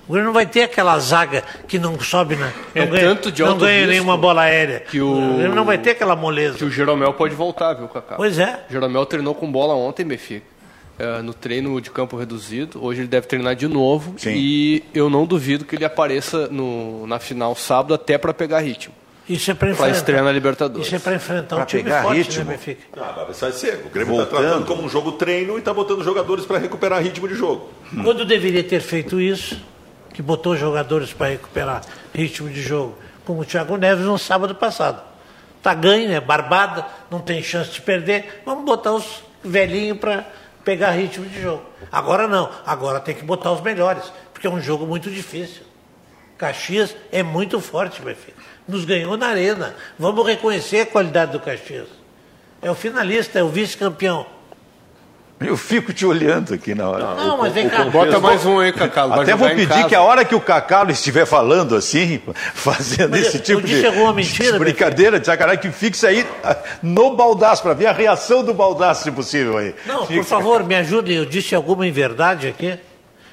O 0.07 0.13
Grêmio 0.13 0.27
não 0.27 0.33
vai 0.33 0.45
ter 0.45 0.63
aquela 0.63 0.97
zaga 0.99 1.43
que 1.67 1.79
não 1.79 1.97
sobe, 1.99 2.35
na, 2.35 2.47
não 2.47 2.53
É 2.83 2.85
ganha, 2.85 3.01
tanto 3.07 3.31
de 3.31 3.41
não 3.43 3.57
ganha 3.57 3.87
nenhuma 3.87 4.17
bola 4.17 4.41
aérea. 4.41 4.81
que 4.81 4.99
o- 4.99 5.35
Grêmio 5.37 5.55
não 5.55 5.63
vai 5.65 5.77
ter 5.77 5.91
aquela 5.91 6.15
moleza. 6.15 6.57
Que 6.57 6.65
o 6.65 6.69
Jeromel 6.71 7.13
pode 7.13 7.33
voltar, 7.35 7.73
viu, 7.75 7.87
Cacá? 7.87 8.15
Pois 8.15 8.37
é. 8.39 8.65
O 8.69 8.73
Jeromel 8.73 9.05
treinou 9.05 9.33
com 9.33 9.49
bola 9.51 9.73
ontem, 9.73 10.03
Benfica. 10.05 10.45
É, 10.99 11.21
no 11.21 11.33
treino 11.33 11.79
de 11.81 11.89
campo 11.89 12.15
reduzido. 12.17 12.83
Hoje 12.83 13.01
ele 13.01 13.07
deve 13.07 13.25
treinar 13.25 13.55
de 13.55 13.67
novo. 13.67 14.13
Sim. 14.17 14.33
E 14.35 14.83
eu 14.93 15.09
não 15.09 15.25
duvido 15.25 15.65
que 15.65 15.75
ele 15.75 15.85
apareça 15.85 16.47
no, 16.49 17.07
na 17.07 17.17
final 17.17 17.55
sábado 17.55 17.93
até 17.93 18.17
para 18.17 18.33
pegar 18.33 18.59
ritmo. 18.59 18.93
Isso 19.29 19.49
é 19.49 19.53
para 19.53 19.67
Para 19.67 19.73
enfrentar. 19.75 19.97
estrear 19.97 20.23
na 20.23 20.31
Libertadores. 20.31 20.85
Isso 20.87 20.95
é 20.95 20.99
para 20.99 21.15
enfrentar 21.15 21.55
Pra 21.55 21.63
um 21.63 21.65
time 21.65 21.83
pegar 21.83 22.03
forte, 22.03 22.17
ritmo. 22.17 22.43
né, 22.43 22.51
Benfica? 22.51 22.81
Ah, 22.97 23.25
vai 23.39 23.51
ser. 23.51 23.81
O 23.85 23.89
Grêmio 23.89 24.21
está 24.21 24.25
tratando 24.37 24.65
como 24.65 24.83
um 24.83 24.89
jogo 24.89 25.13
treino 25.13 25.55
e 25.55 25.59
está 25.59 25.73
botando 25.73 26.03
jogadores 26.03 26.45
para 26.45 26.57
recuperar 26.59 27.01
ritmo 27.01 27.27
de 27.27 27.35
jogo. 27.35 27.69
Quando 28.03 28.25
deveria 28.25 28.63
ter 28.63 28.81
feito 28.81 29.19
isso, 29.21 29.57
que 30.21 30.27
botou 30.27 30.55
jogadores 30.55 31.11
para 31.11 31.29
recuperar 31.29 31.81
ritmo 32.13 32.47
de 32.47 32.61
jogo, 32.61 32.95
como 33.25 33.41
o 33.41 33.45
Thiago 33.45 33.75
Neves 33.75 34.05
no 34.05 34.19
sábado 34.19 34.53
passado. 34.53 35.01
Tá 35.63 35.73
ganho, 35.73 36.11
é 36.11 36.19
barbada, 36.19 36.85
não 37.09 37.19
tem 37.19 37.41
chance 37.41 37.71
de 37.71 37.81
perder. 37.81 38.43
Vamos 38.45 38.63
botar 38.63 38.93
os 38.93 39.23
velhinhos 39.43 39.97
para 39.97 40.25
pegar 40.63 40.91
ritmo 40.91 41.25
de 41.25 41.41
jogo. 41.41 41.63
Agora 41.91 42.27
não, 42.27 42.49
agora 42.65 42.99
tem 42.99 43.15
que 43.15 43.23
botar 43.23 43.51
os 43.51 43.61
melhores, 43.61 44.11
porque 44.31 44.45
é 44.45 44.49
um 44.49 44.61
jogo 44.61 44.85
muito 44.85 45.09
difícil. 45.09 45.63
Caxias 46.37 46.95
é 47.11 47.23
muito 47.23 47.59
forte, 47.59 48.01
meu 48.03 48.15
filho. 48.15 48.37
Nos 48.67 48.85
ganhou 48.85 49.17
na 49.17 49.27
arena. 49.27 49.75
Vamos 49.97 50.25
reconhecer 50.25 50.81
a 50.81 50.85
qualidade 50.85 51.31
do 51.31 51.39
Caxias. 51.39 51.87
É 52.61 52.69
o 52.69 52.75
finalista, 52.75 53.39
é 53.39 53.43
o 53.43 53.49
vice-campeão. 53.49 54.25
Eu 55.41 55.57
fico 55.57 55.91
te 55.91 56.05
olhando 56.05 56.53
aqui 56.53 56.75
na 56.75 56.89
hora. 56.89 57.15
Não, 57.15 57.37
mas 57.37 57.53
vem 57.53 57.67
cá. 57.67 57.85
Bota 57.85 58.19
mais 58.19 58.45
um 58.45 58.59
aí, 58.59 58.71
Cacá. 58.71 59.07
vai 59.07 59.21
Até 59.21 59.35
vou 59.35 59.49
pedir 59.49 59.85
que 59.87 59.95
a 59.95 60.01
hora 60.01 60.23
que 60.23 60.35
o 60.35 60.39
Cacalo 60.39 60.91
estiver 60.91 61.25
falando 61.25 61.75
assim, 61.75 62.21
fazendo 62.53 63.11
Mas 63.11 63.27
esse 63.27 63.37
eu 63.37 63.43
tipo 63.43 63.61
de, 63.61 63.81
mentira, 64.13 64.53
de 64.53 64.59
brincadeira, 64.59 65.19
de 65.19 65.25
sacanagem, 65.25 65.61
que 65.61 65.71
fixe 65.71 66.05
aí 66.05 66.27
ah, 66.43 66.55
no 66.83 67.15
baldaço, 67.15 67.63
para 67.63 67.73
ver 67.73 67.87
a 67.87 67.91
reação 67.91 68.43
do 68.43 68.53
baldaço, 68.53 69.03
se 69.03 69.11
possível 69.11 69.57
aí. 69.57 69.73
Não, 69.85 69.99
por 69.99 70.07
Fixa. 70.07 70.23
favor, 70.23 70.63
me 70.63 70.75
ajudem. 70.75 71.17
Eu 71.17 71.25
disse 71.25 71.55
alguma 71.55 71.87
inverdade 71.87 72.47
aqui. 72.47 72.77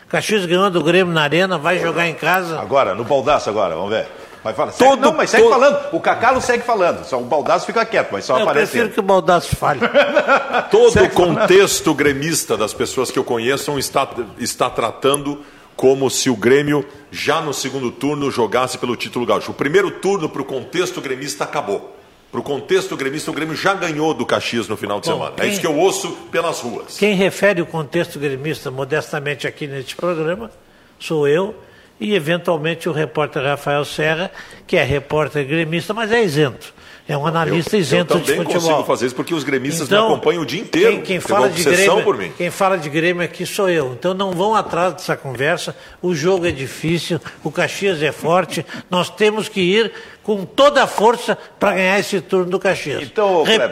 Caxias 0.09 0.47
ganhou 0.47 0.71
do 0.71 0.83
Grêmio 0.83 1.13
na 1.13 1.23
arena, 1.23 1.59
vai 1.59 1.79
jogar 1.79 2.07
em 2.09 2.15
casa. 2.15 2.59
Agora, 2.59 2.95
no 2.95 3.05
baldaço 3.05 3.51
agora, 3.51 3.75
vamos 3.75 3.91
ver. 3.91 4.07
Vai 4.43 4.55
falar. 4.55 4.73
Segue- 4.73 4.91
Todo- 4.91 5.01
não, 5.01 5.13
mas 5.15 5.31
segue 5.31 5.43
todo- 5.43 5.53
falando. 5.53 5.89
O 5.95 6.01
Cacalo 6.01 6.41
segue 6.41 6.63
falando. 6.65 7.05
Só 7.05 7.19
o 7.21 7.25
baldaço 7.25 7.67
fica 7.67 7.85
quieto, 7.85 8.11
mas 8.13 8.25
só 8.25 8.37
Eu 8.39 8.43
aparece. 8.45 8.67
prefiro 8.73 8.87
ele. 8.87 8.95
que 8.95 9.01
o 9.01 9.03
Baldaço 9.03 9.57
fale. 9.57 9.81
Todo 10.71 11.03
o 11.05 11.11
contexto 11.11 11.93
gremista 11.95 12.57
das 12.57 12.73
pessoas 12.73 13.11
que 13.11 13.19
eu 13.19 13.25
conheço 13.25 13.77
está, 13.79 14.09
está 14.39 14.71
tratando 14.71 15.43
como 15.77 16.11
se 16.11 16.29
o 16.31 16.37
Grêmio 16.37 16.85
já 17.11 17.41
no 17.41 17.53
segundo 17.55 17.91
turno 17.91 18.31
jogasse 18.31 18.79
pelo 18.79 18.97
título 18.97 19.25
gaúcho. 19.27 19.51
O 19.53 19.55
primeiro 19.55 19.91
turno 19.91 20.29
para 20.29 20.43
o 20.43 20.45
contexto 20.45 21.01
gremista 21.01 21.45
acabou. 21.45 21.95
Para 22.31 22.41
o 22.41 22.43
contexto 22.43 22.95
gremista, 22.97 23.31
o 23.31 23.35
Grêmio 23.35 23.57
já 23.57 23.73
ganhou 23.73 24.13
do 24.13 24.27
Caxias 24.27 24.69
no 24.69 24.77
final 24.77 25.01
de 25.01 25.09
Bom, 25.09 25.15
semana. 25.15 25.35
É 25.39 25.41
quem- 25.43 25.51
isso 25.51 25.61
que 25.61 25.67
eu 25.67 25.77
ouço 25.77 26.11
pelas 26.31 26.61
ruas. 26.61 26.99
Quem 26.99 27.15
refere 27.15 27.63
o 27.63 27.67
contexto 27.67 28.19
gremista 28.19 28.71
modestamente 28.71 29.47
aqui 29.47 29.67
neste 29.67 29.97
programa 29.97 30.51
sou 30.99 31.27
eu 31.27 31.55
e, 32.01 32.15
eventualmente, 32.15 32.89
o 32.89 32.93
repórter 32.93 33.43
Rafael 33.43 33.85
Serra, 33.85 34.31
que 34.67 34.77
é 34.77 34.83
repórter 34.85 35.47
gremista, 35.47 35.93
mas 35.93 36.13
é 36.13 36.23
isento. 36.23 36.75
É 37.09 37.17
um 37.17 37.27
analista 37.27 37.75
isento 37.75 38.13
eu 38.15 38.21
de 38.21 38.27
também 38.27 38.45
futebol. 38.45 38.69
consigo 38.69 38.85
fazer 38.85 39.07
isso 39.07 39.15
porque 39.15 39.33
os 39.35 39.43
gremistas 39.43 39.87
Então, 39.87 40.09
me 40.09 40.13
acompanham 40.13 40.43
o 40.43 40.47
dia 40.47 40.61
inteiro. 40.61 40.91
Quem, 40.97 41.01
quem 41.01 41.21
fala 41.21 41.49
de 41.49 41.65
Grêmio, 41.65 42.05
por 42.05 42.19
mim. 42.19 42.31
quem 42.37 42.51
fala 42.51 42.77
de 42.77 42.91
Grêmio 42.91 43.23
aqui 43.25 43.47
sou 43.47 43.71
eu. 43.71 43.95
Então 43.99 44.13
não 44.13 44.33
vão 44.33 44.55
atrás 44.55 44.93
dessa 44.93 45.17
conversa. 45.17 45.75
O 46.03 46.15
jogo 46.15 46.47
é 46.47 46.51
difícil, 46.51 47.19
o 47.43 47.51
Caxias 47.51 48.03
é 48.03 48.13
forte. 48.13 48.65
Nós 48.91 49.09
temos 49.09 49.49
que 49.49 49.59
ir 49.59 49.91
com 50.23 50.45
toda 50.45 50.83
a 50.83 50.87
força 50.87 51.39
para 51.59 51.77
ganhar 51.77 51.99
esse 51.99 52.21
turno 52.21 52.51
do 52.51 52.59
Caxias. 52.59 53.03
Então, 53.03 53.43
Kleber. 53.43 53.71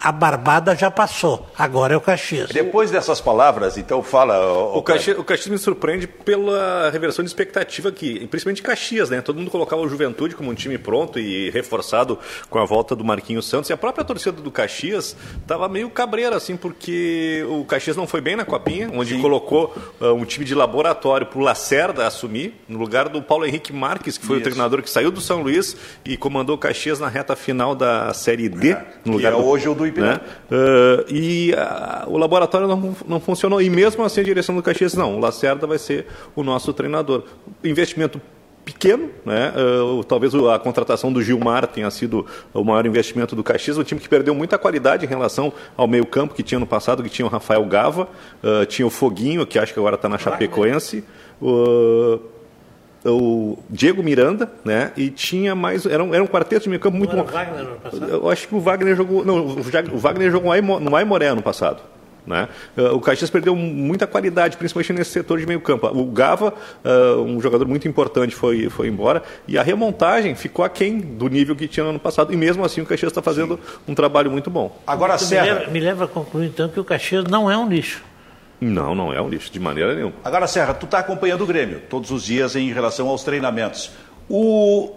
A 0.00 0.12
barbada 0.12 0.74
já 0.76 0.90
passou. 0.90 1.46
Agora 1.58 1.94
é 1.94 1.96
o 1.96 2.00
Caxias. 2.00 2.50
Depois 2.50 2.90
dessas 2.90 3.20
palavras, 3.20 3.78
então 3.78 4.02
fala. 4.02 4.52
O 4.74 4.82
Caxias, 4.82 5.18
o 5.18 5.24
Caxias 5.24 5.48
me 5.48 5.58
surpreende 5.58 6.06
pela 6.06 6.90
reversão 6.90 7.24
de 7.24 7.30
expectativa 7.30 7.88
aqui, 7.88 8.26
principalmente 8.26 8.62
Caxias, 8.62 9.10
né? 9.10 9.20
Todo 9.20 9.36
mundo 9.38 9.50
colocava 9.50 9.82
o 9.82 9.88
Juventude 9.88 10.34
como 10.34 10.50
um 10.50 10.54
time 10.54 10.78
pronto 10.78 11.18
e 11.18 11.50
reforçado 11.50 12.18
com 12.50 12.58
a 12.58 12.64
volta 12.64 12.94
do 12.94 13.04
Marquinhos 13.04 13.48
Santos. 13.48 13.70
E 13.70 13.72
a 13.72 13.76
própria 13.76 14.04
torcida 14.04 14.40
do 14.40 14.50
Caxias 14.50 15.16
estava 15.40 15.68
meio 15.68 15.88
cabreira, 15.90 16.36
assim, 16.36 16.56
porque 16.56 17.44
o 17.48 17.64
Caxias 17.64 17.96
não 17.96 18.06
foi 18.06 18.20
bem 18.20 18.36
na 18.36 18.44
Copinha, 18.44 18.90
onde 18.92 19.18
colocou 19.18 19.74
ah, 20.00 20.12
um 20.12 20.24
time 20.24 20.44
de 20.44 20.54
laboratório 20.54 21.26
para 21.26 21.38
o 21.38 21.42
Lacerda 21.42 22.06
assumir, 22.06 22.54
no 22.68 22.78
lugar 22.78 23.08
do 23.08 23.22
Paulo 23.22 23.46
Henrique 23.46 23.72
Marques, 23.72 24.18
que 24.18 24.26
foi 24.26 24.36
Isso. 24.36 24.42
o 24.42 24.50
treinador 24.50 24.82
que 24.82 24.90
saiu 24.90 25.10
do 25.10 25.20
São 25.20 25.42
Luís 25.42 25.76
e 26.04 26.16
comandou 26.16 26.56
o 26.56 26.58
Caxias 26.58 27.00
na 27.00 27.08
reta 27.08 27.34
final 27.34 27.74
da 27.74 28.12
Série 28.12 28.48
D. 28.48 28.74
no 28.74 28.82
que 29.02 29.10
lugar 29.10 29.32
é 29.32 29.36
hoje 29.36 29.68
o 29.68 29.74
do 29.74 29.85
Ipiranga. 29.88 30.12
né? 30.14 30.20
Ah, 30.50 31.04
e 31.08 31.54
ah, 31.56 32.04
o 32.06 32.16
laboratório 32.18 32.66
não, 32.68 32.94
não 33.06 33.20
funcionou. 33.20 33.60
E 33.60 33.68
mesmo 33.70 34.04
assim 34.04 34.20
a 34.20 34.24
direção 34.24 34.54
do 34.54 34.62
Caxias, 34.62 34.94
não, 34.94 35.16
o 35.16 35.20
Lacerda 35.20 35.66
vai 35.66 35.78
ser 35.78 36.06
o 36.34 36.42
nosso 36.42 36.72
treinador. 36.72 37.22
Investimento 37.64 38.20
pequeno, 38.64 39.10
né? 39.24 39.52
Ah, 39.54 40.04
talvez 40.08 40.34
a 40.34 40.58
contratação 40.58 41.12
do 41.12 41.22
Gilmar 41.22 41.66
tenha 41.68 41.88
sido 41.90 42.26
o 42.52 42.64
maior 42.64 42.84
investimento 42.84 43.36
do 43.36 43.44
Caxias, 43.44 43.78
um 43.78 43.84
time 43.84 44.00
que 44.00 44.08
perdeu 44.08 44.34
muita 44.34 44.58
qualidade 44.58 45.04
em 45.06 45.08
relação 45.08 45.52
ao 45.76 45.86
meio 45.86 46.04
campo 46.04 46.34
que 46.34 46.42
tinha 46.42 46.58
no 46.58 46.66
passado, 46.66 47.02
que 47.02 47.08
tinha 47.08 47.26
o 47.26 47.28
Rafael 47.28 47.64
Gava, 47.66 48.08
ah, 48.42 48.66
tinha 48.66 48.84
o 48.86 48.90
Foguinho, 48.90 49.46
que 49.46 49.58
acho 49.58 49.72
que 49.72 49.78
agora 49.78 49.94
está 49.94 50.08
na 50.08 50.18
Chapecoense, 50.18 51.04
o- 51.40 52.18
o 53.10 53.58
Diego 53.70 54.02
Miranda, 54.02 54.50
né? 54.64 54.92
E 54.96 55.10
tinha 55.10 55.54
mais. 55.54 55.86
Era 55.86 56.02
um, 56.02 56.14
era 56.14 56.22
um 56.22 56.26
quarteto 56.26 56.64
de 56.64 56.68
meio 56.68 56.80
campo 56.80 56.96
muito 56.96 57.14
Não 57.16 57.24
bom. 57.24 57.30
Wagner 57.30 57.64
no 57.64 57.76
passado? 57.76 58.08
Eu 58.10 58.28
acho 58.30 58.48
que 58.48 58.54
o 58.54 58.60
Wagner 58.60 58.96
jogou. 58.96 59.24
Não, 59.24 59.46
o 59.46 59.98
Wagner 59.98 60.30
jogou 60.30 60.46
no 60.48 60.52
Aimo- 60.52 60.80
no 60.80 60.94
Aimoré 60.96 61.26
ano 61.28 61.42
passado. 61.42 61.80
Né? 62.26 62.48
Eh, 62.76 62.82
O 62.90 62.98
Caxias 63.00 63.30
perdeu 63.30 63.54
muita 63.54 64.04
qualidade, 64.04 64.56
principalmente 64.56 64.92
nesse 64.94 65.12
setor 65.12 65.38
de 65.38 65.46
meio 65.46 65.60
campo. 65.60 65.86
O 65.86 66.06
Gava, 66.06 66.52
eh, 66.84 67.14
um 67.20 67.40
jogador 67.40 67.68
muito 67.68 67.86
importante, 67.86 68.34
foi, 68.34 68.68
foi 68.68 68.88
embora. 68.88 69.22
E 69.46 69.56
a 69.56 69.62
remontagem 69.62 70.34
ficou 70.34 70.64
aquém 70.64 70.98
do 70.98 71.28
nível 71.28 71.54
que 71.54 71.68
tinha 71.68 71.84
no 71.84 71.90
ano 71.90 72.00
passado. 72.00 72.32
E 72.32 72.36
mesmo 72.36 72.64
assim 72.64 72.80
o 72.80 72.84
Caxias 72.86 73.12
está 73.12 73.22
fazendo 73.22 73.60
um 73.86 73.94
trabalho 73.94 74.28
muito 74.28 74.50
bom. 74.50 74.76
Agora, 74.84 75.16
Tu 75.16 75.20
me, 75.22 75.26
Serra. 75.28 75.44
leva, 75.60 75.70
me 75.70 75.78
leva 75.78 76.04
a 76.06 76.08
concluir, 76.08 76.46
então, 76.46 76.68
que 76.68 76.80
o 76.80 76.84
Caxias 76.84 77.22
não 77.26 77.48
é 77.48 77.56
um 77.56 77.68
lixo. 77.68 78.02
Não, 78.60 78.94
não 78.94 79.12
é 79.12 79.20
um 79.20 79.28
lixo, 79.28 79.52
de 79.52 79.60
maneira 79.60 79.94
nenhuma. 79.94 80.14
Agora, 80.24 80.46
Serra, 80.46 80.72
tu 80.72 80.86
está 80.86 80.98
acompanhando 80.98 81.42
o 81.42 81.46
Grêmio 81.46 81.82
todos 81.90 82.10
os 82.10 82.24
dias 82.24 82.56
em 82.56 82.72
relação 82.72 83.08
aos 83.08 83.22
treinamentos. 83.22 83.90
O 84.28 84.92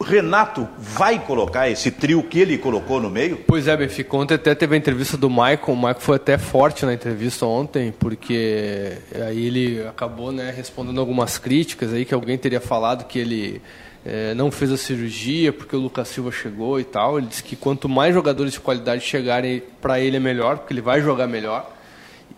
Renato 0.00 0.68
vai 0.78 1.18
colocar 1.18 1.68
esse 1.68 1.90
trio 1.90 2.22
que 2.22 2.38
ele 2.38 2.58
colocou 2.58 3.00
no 3.00 3.10
meio? 3.10 3.38
Pois 3.46 3.66
é, 3.66 3.76
Benfica. 3.76 4.16
Ontem 4.16 4.34
até 4.34 4.54
teve 4.54 4.74
a 4.74 4.78
entrevista 4.78 5.16
do 5.16 5.28
Michael. 5.28 5.60
O 5.68 5.76
Michael 5.76 6.00
foi 6.00 6.16
até 6.16 6.38
forte 6.38 6.84
na 6.84 6.94
entrevista 6.94 7.46
ontem, 7.46 7.92
porque 7.98 8.98
aí 9.26 9.46
ele 9.46 9.86
acabou 9.86 10.30
né, 10.30 10.52
respondendo 10.54 11.00
algumas 11.00 11.38
críticas 11.38 11.92
aí 11.92 12.04
que 12.04 12.14
alguém 12.14 12.36
teria 12.36 12.60
falado 12.60 13.06
que 13.06 13.18
ele 13.18 13.62
eh, 14.04 14.34
não 14.34 14.50
fez 14.50 14.70
a 14.70 14.76
cirurgia 14.76 15.52
porque 15.52 15.74
o 15.74 15.80
Lucas 15.80 16.08
Silva 16.08 16.30
chegou 16.30 16.78
e 16.78 16.84
tal. 16.84 17.18
Ele 17.18 17.26
disse 17.26 17.42
que 17.42 17.56
quanto 17.56 17.88
mais 17.88 18.14
jogadores 18.14 18.52
de 18.52 18.60
qualidade 18.60 19.02
chegarem 19.02 19.62
para 19.80 19.98
ele 19.98 20.16
é 20.16 20.20
melhor, 20.20 20.58
porque 20.58 20.72
ele 20.72 20.82
vai 20.82 21.00
jogar 21.00 21.26
melhor. 21.26 21.70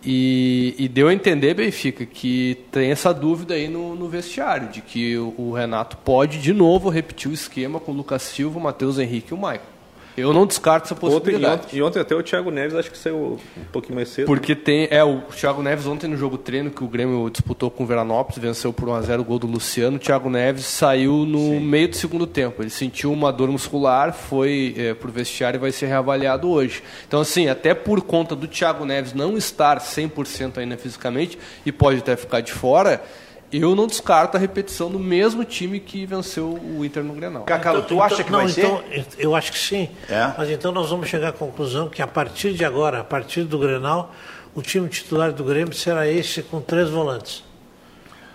E, 0.03 0.75
e 0.77 0.87
deu 0.87 1.07
a 1.07 1.13
entender, 1.13 1.53
Benfica, 1.53 2.05
que 2.05 2.57
tem 2.71 2.91
essa 2.91 3.13
dúvida 3.13 3.55
aí 3.55 3.67
no, 3.67 3.95
no 3.95 4.07
vestiário, 4.07 4.69
de 4.69 4.81
que 4.81 5.17
o, 5.17 5.33
o 5.37 5.51
Renato 5.51 5.97
pode 5.97 6.39
de 6.39 6.53
novo 6.53 6.89
repetir 6.89 7.29
o 7.29 7.33
esquema 7.33 7.79
com 7.79 7.91
o 7.91 7.95
Lucas 7.95 8.21
Silva, 8.21 8.59
o 8.59 8.61
Matheus 8.61 8.99
Henrique 8.99 9.31
e 9.31 9.33
o 9.33 9.37
Michael. 9.37 9.76
Eu 10.17 10.33
não 10.33 10.47
descarto 10.47 10.85
essa 10.85 10.95
Ontem, 10.95 11.07
e, 11.07 11.09
possibilidade. 11.11 11.61
ontem, 11.61 11.77
e 11.77 11.81
ontem 11.83 11.99
até 11.99 12.15
o 12.15 12.23
Thiago 12.23 12.49
Neves 12.49 12.73
acho 12.73 12.89
que 12.89 12.97
saiu 12.97 13.39
um 13.55 13.65
pouquinho 13.71 13.93
mais 13.93 14.09
cedo. 14.09 14.25
Porque 14.25 14.55
tem. 14.55 14.87
É, 14.89 15.03
o 15.03 15.21
Thiago 15.21 15.61
Neves 15.61 15.85
ontem 15.85 16.07
no 16.07 16.17
jogo 16.17 16.39
treino 16.39 16.71
que 16.71 16.83
o 16.83 16.87
Grêmio 16.87 17.29
disputou 17.29 17.69
com 17.69 17.83
o 17.83 17.85
Veranópolis, 17.85 18.41
venceu 18.41 18.73
por 18.73 18.89
1x0 18.89 19.19
o 19.19 19.23
gol 19.23 19.37
do 19.37 19.45
Luciano. 19.45 19.97
O 19.97 19.99
Thiago 19.99 20.27
Neves 20.27 20.65
saiu 20.65 21.23
no 21.23 21.59
meio 21.59 21.89
do 21.89 21.95
segundo 21.95 22.25
tempo. 22.25 22.63
Ele 22.63 22.71
sentiu 22.71 23.13
uma 23.13 23.31
dor 23.31 23.49
muscular, 23.49 24.11
foi 24.11 24.73
é, 24.75 24.93
pro 24.95 25.11
vestiário 25.11 25.59
e 25.59 25.61
vai 25.61 25.71
ser 25.71 25.85
reavaliado 25.85 26.49
hoje. 26.49 26.81
Então, 27.07 27.21
assim, 27.21 27.47
até 27.47 27.75
por 27.75 28.01
conta 28.01 28.35
do 28.35 28.47
Thiago 28.47 28.85
Neves 28.85 29.13
não 29.13 29.37
estar 29.37 29.77
100% 29.77 30.57
ainda 30.57 30.77
fisicamente 30.77 31.37
e 31.63 31.71
pode 31.71 31.99
até 31.99 32.15
ficar 32.15 32.41
de 32.41 32.51
fora. 32.51 33.03
Eu 33.51 33.73
não 33.75 33.87
descarto 33.87 34.35
a 34.35 34.39
repetição 34.39 34.89
do 34.91 34.99
mesmo 34.99 35.45
time 35.45 35.79
que 35.79 36.05
venceu 36.05 36.49
o 36.49 36.83
Inter 36.83 37.01
no 37.03 37.13
Grenal. 37.13 37.43
Cacalo, 37.43 37.81
tu 37.83 38.01
acha 38.01 38.21
que 38.23 38.29
não, 38.31 38.39
vai 38.39 38.49
então, 38.51 38.83
ser? 38.91 39.05
Eu 39.17 39.33
acho 39.35 39.51
que 39.53 39.57
sim. 39.59 39.89
É? 40.09 40.33
Mas 40.37 40.49
então 40.49 40.71
nós 40.73 40.89
vamos 40.89 41.07
chegar 41.07 41.29
à 41.29 41.31
conclusão 41.31 41.87
que 41.87 42.01
a 42.01 42.07
partir 42.07 42.53
de 42.53 42.65
agora, 42.65 42.99
a 42.99 43.03
partir 43.05 43.43
do 43.43 43.57
Grenal, 43.57 44.13
o 44.53 44.61
time 44.61 44.89
titular 44.89 45.31
do 45.31 45.45
Grêmio 45.45 45.73
será 45.73 46.05
este 46.07 46.41
com 46.41 46.59
três 46.59 46.89
volantes. 46.89 47.41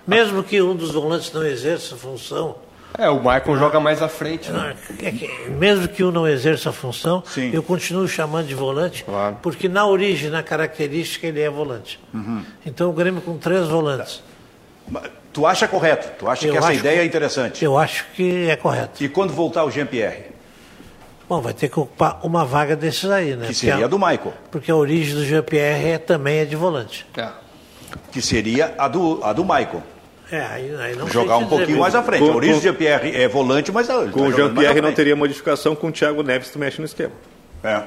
Mesmo 0.07 0.43
que 0.43 0.61
um 0.63 0.75
dos 0.75 0.93
volantes 0.93 1.31
não 1.33 1.45
exerça 1.45 1.95
a 1.95 1.99
função, 1.99 2.57
É, 2.99 3.09
o 3.09 3.23
Maicon 3.23 3.57
joga 3.57 3.81
mais 3.81 4.03
à 4.03 4.09
frente, 4.09 4.51
né? 4.51 4.77
é 5.03 5.11
que- 5.11 5.29
mesmo 5.51 5.89
que 5.89 6.05
um 6.05 6.11
não 6.11 6.29
exerça 6.29 6.69
a 6.71 6.73
função, 6.73 7.23
Sim. 7.27 7.51
eu 7.53 7.63
continuo 7.63 8.07
chamando 8.07 8.47
de 8.47 8.55
volante, 8.55 9.03
Claro. 9.05 9.39
porque 9.43 9.67
na 9.69 9.87
origem, 9.87 10.29
na 10.29 10.43
característica, 10.43 11.27
ele 11.27 11.41
é 11.41 11.49
volante. 11.49 11.99
Uhum. 12.13 12.43
Então 12.67 12.91
o 12.91 12.93
Grêmio 12.93 13.23
com 13.23 13.39
três 13.39 13.67
volantes. 13.69 14.23
Tu 15.33 15.47
acha 15.47 15.67
correto? 15.67 16.11
Tu 16.19 16.29
acha 16.29 16.47
Eu 16.47 16.53
que 16.53 16.59
essa 16.59 16.75
ideia 16.75 16.97
que- 16.97 17.01
é 17.03 17.05
interessante? 17.05 17.65
Eu 17.65 17.79
acho 17.79 18.05
que 18.15 18.49
é 18.51 18.57
correto. 18.57 19.03
E 19.03 19.09
quando 19.09 19.33
voltar 19.33 19.65
o 19.65 19.71
Jean-Pierre? 19.71 20.33
Bom, 21.29 21.41
vai 21.41 21.55
ter 21.55 21.69
que 21.71 21.81
ocupar 21.81 22.21
uma 22.23 22.45
vaga 22.45 22.77
desses 22.77 23.09
aí, 23.11 23.31
né? 23.31 23.37
Que 23.37 23.39
Porque 23.47 23.55
seria 23.55 23.85
a- 23.87 23.89
do 23.89 23.99
Michael. 23.99 24.35
Porque 24.51 24.71
a 24.71 24.77
origem 24.77 25.15
do 25.15 25.25
GPR 25.25 25.89
é, 25.93 25.99
também 25.99 26.41
é 26.41 26.45
de 26.45 26.55
volante. 26.57 27.07
É. 27.17 27.29
Que 28.11 28.21
seria 28.21 28.75
a 28.77 28.89
do, 28.89 29.21
a 29.23 29.33
do 29.33 29.43
Michael. 29.43 29.83
É, 30.31 30.41
aí, 30.41 30.75
aí 30.77 30.97
não 30.97 31.09
Jogar 31.09 31.37
um 31.39 31.47
pouquinho 31.47 31.69
mesmo. 31.69 31.83
mais 31.83 31.95
à 31.95 32.03
frente. 32.03 32.21
Com- 32.25 32.33
a 32.33 32.37
origem 32.37 32.55
com- 32.57 32.61
do 32.61 32.65
Jean-Pierre 32.65 33.17
é 33.23 33.29
volante, 33.29 33.71
mas 33.73 33.87
tá 33.87 34.07
Com 34.11 34.23
o 34.27 34.33
Jean-Pierre 34.33 34.81
não 34.83 34.93
teria 34.93 35.17
modificação, 35.17 35.75
com 35.75 35.89
o 35.89 35.93
Thiago 35.93 36.23
Neves 36.23 36.51
tu 36.51 36.59
mexe 36.59 36.79
no 36.79 36.85
esquema. 36.87 37.13
É. 37.65 37.83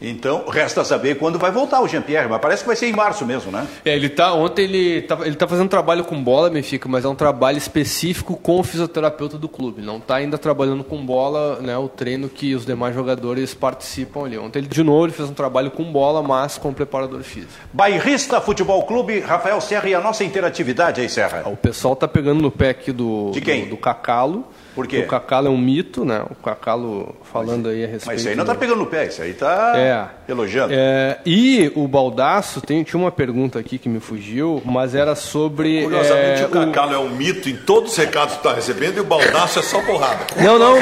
Então, 0.00 0.44
resta 0.48 0.84
saber 0.84 1.16
quando 1.18 1.38
vai 1.38 1.50
voltar 1.50 1.80
o 1.80 1.88
Jean-Pierre, 1.88 2.28
mas 2.28 2.40
parece 2.40 2.62
que 2.62 2.66
vai 2.66 2.76
ser 2.76 2.86
em 2.86 2.92
março 2.92 3.24
mesmo, 3.26 3.52
né? 3.52 3.66
É, 3.84 3.94
ele 3.94 4.08
tá, 4.08 4.32
ontem 4.32 4.62
ele 4.62 5.02
tá, 5.02 5.18
ele 5.22 5.36
tá 5.36 5.46
fazendo 5.46 5.68
trabalho 5.68 6.04
com 6.04 6.22
bola, 6.22 6.48
Benfica, 6.48 6.88
mas 6.88 7.04
é 7.04 7.08
um 7.08 7.14
trabalho 7.14 7.58
específico 7.58 8.36
com 8.36 8.60
o 8.60 8.62
fisioterapeuta 8.62 9.36
do 9.36 9.48
clube. 9.48 9.82
Não 9.82 9.98
está 9.98 10.16
ainda 10.16 10.38
trabalhando 10.38 10.82
com 10.82 11.04
bola, 11.04 11.60
né, 11.60 11.76
o 11.76 11.88
treino 11.88 12.28
que 12.28 12.54
os 12.54 12.64
demais 12.64 12.94
jogadores 12.94 13.52
participam 13.52 14.24
ali. 14.24 14.38
Ontem 14.38 14.60
ele, 14.60 14.68
de 14.68 14.82
novo, 14.82 15.06
ele 15.06 15.12
fez 15.12 15.28
um 15.28 15.34
trabalho 15.34 15.70
com 15.70 15.84
bola, 15.84 16.22
mas 16.22 16.56
com 16.56 16.70
o 16.70 16.74
preparador 16.74 17.22
físico. 17.22 17.52
Bairrista 17.72 18.40
Futebol 18.40 18.82
Clube, 18.84 19.20
Rafael 19.20 19.60
Serra 19.60 19.88
e 19.88 19.94
a 19.94 20.00
nossa 20.00 20.24
interatividade 20.24 21.00
aí, 21.00 21.08
Serra. 21.08 21.42
O 21.46 21.56
pessoal 21.56 21.94
tá 21.94 22.08
pegando 22.08 22.40
no 22.40 22.50
pé 22.50 22.70
aqui 22.70 22.92
do, 22.92 23.30
De 23.32 23.40
quem? 23.40 23.64
do, 23.64 23.70
do 23.70 23.76
Cacalo. 23.76 24.46
Por 24.74 24.86
quê? 24.86 24.98
O 24.98 25.06
Cacalo 25.06 25.48
é 25.48 25.50
um 25.50 25.58
mito, 25.58 26.04
né? 26.04 26.22
O 26.30 26.34
Cacalo 26.34 27.14
falando 27.32 27.68
aí 27.68 27.84
a 27.84 27.86
respeito. 27.86 28.06
Mas 28.06 28.20
isso 28.20 28.28
aí 28.28 28.36
não 28.36 28.44
está 28.44 28.54
pegando 28.54 28.78
no 28.78 28.86
pé, 28.86 29.06
isso 29.06 29.20
aí 29.22 29.30
está 29.30 29.72
É. 29.76 30.30
elogiando. 30.30 30.72
É, 30.76 31.18
e 31.26 31.72
o 31.74 31.88
Baldaço, 31.88 32.60
tem, 32.60 32.82
tinha 32.82 33.00
uma 33.00 33.10
pergunta 33.10 33.58
aqui 33.58 33.78
que 33.78 33.88
me 33.88 34.00
fugiu, 34.00 34.62
mas 34.64 34.94
era 34.94 35.14
sobre. 35.14 35.82
Curiosamente, 35.82 36.42
é, 36.42 36.46
o 36.46 36.48
Cacalo 36.50 36.94
é 36.94 36.98
um 36.98 37.10
mito 37.10 37.48
em 37.48 37.56
todos 37.56 37.92
os 37.92 37.96
recados 37.98 38.34
que 38.34 38.40
está 38.40 38.54
recebendo 38.54 38.96
e 38.96 39.00
o 39.00 39.04
Baldaço 39.04 39.58
é 39.58 39.62
só 39.62 39.80
porrada. 39.82 40.20
Não, 40.42 40.58
não. 40.58 40.76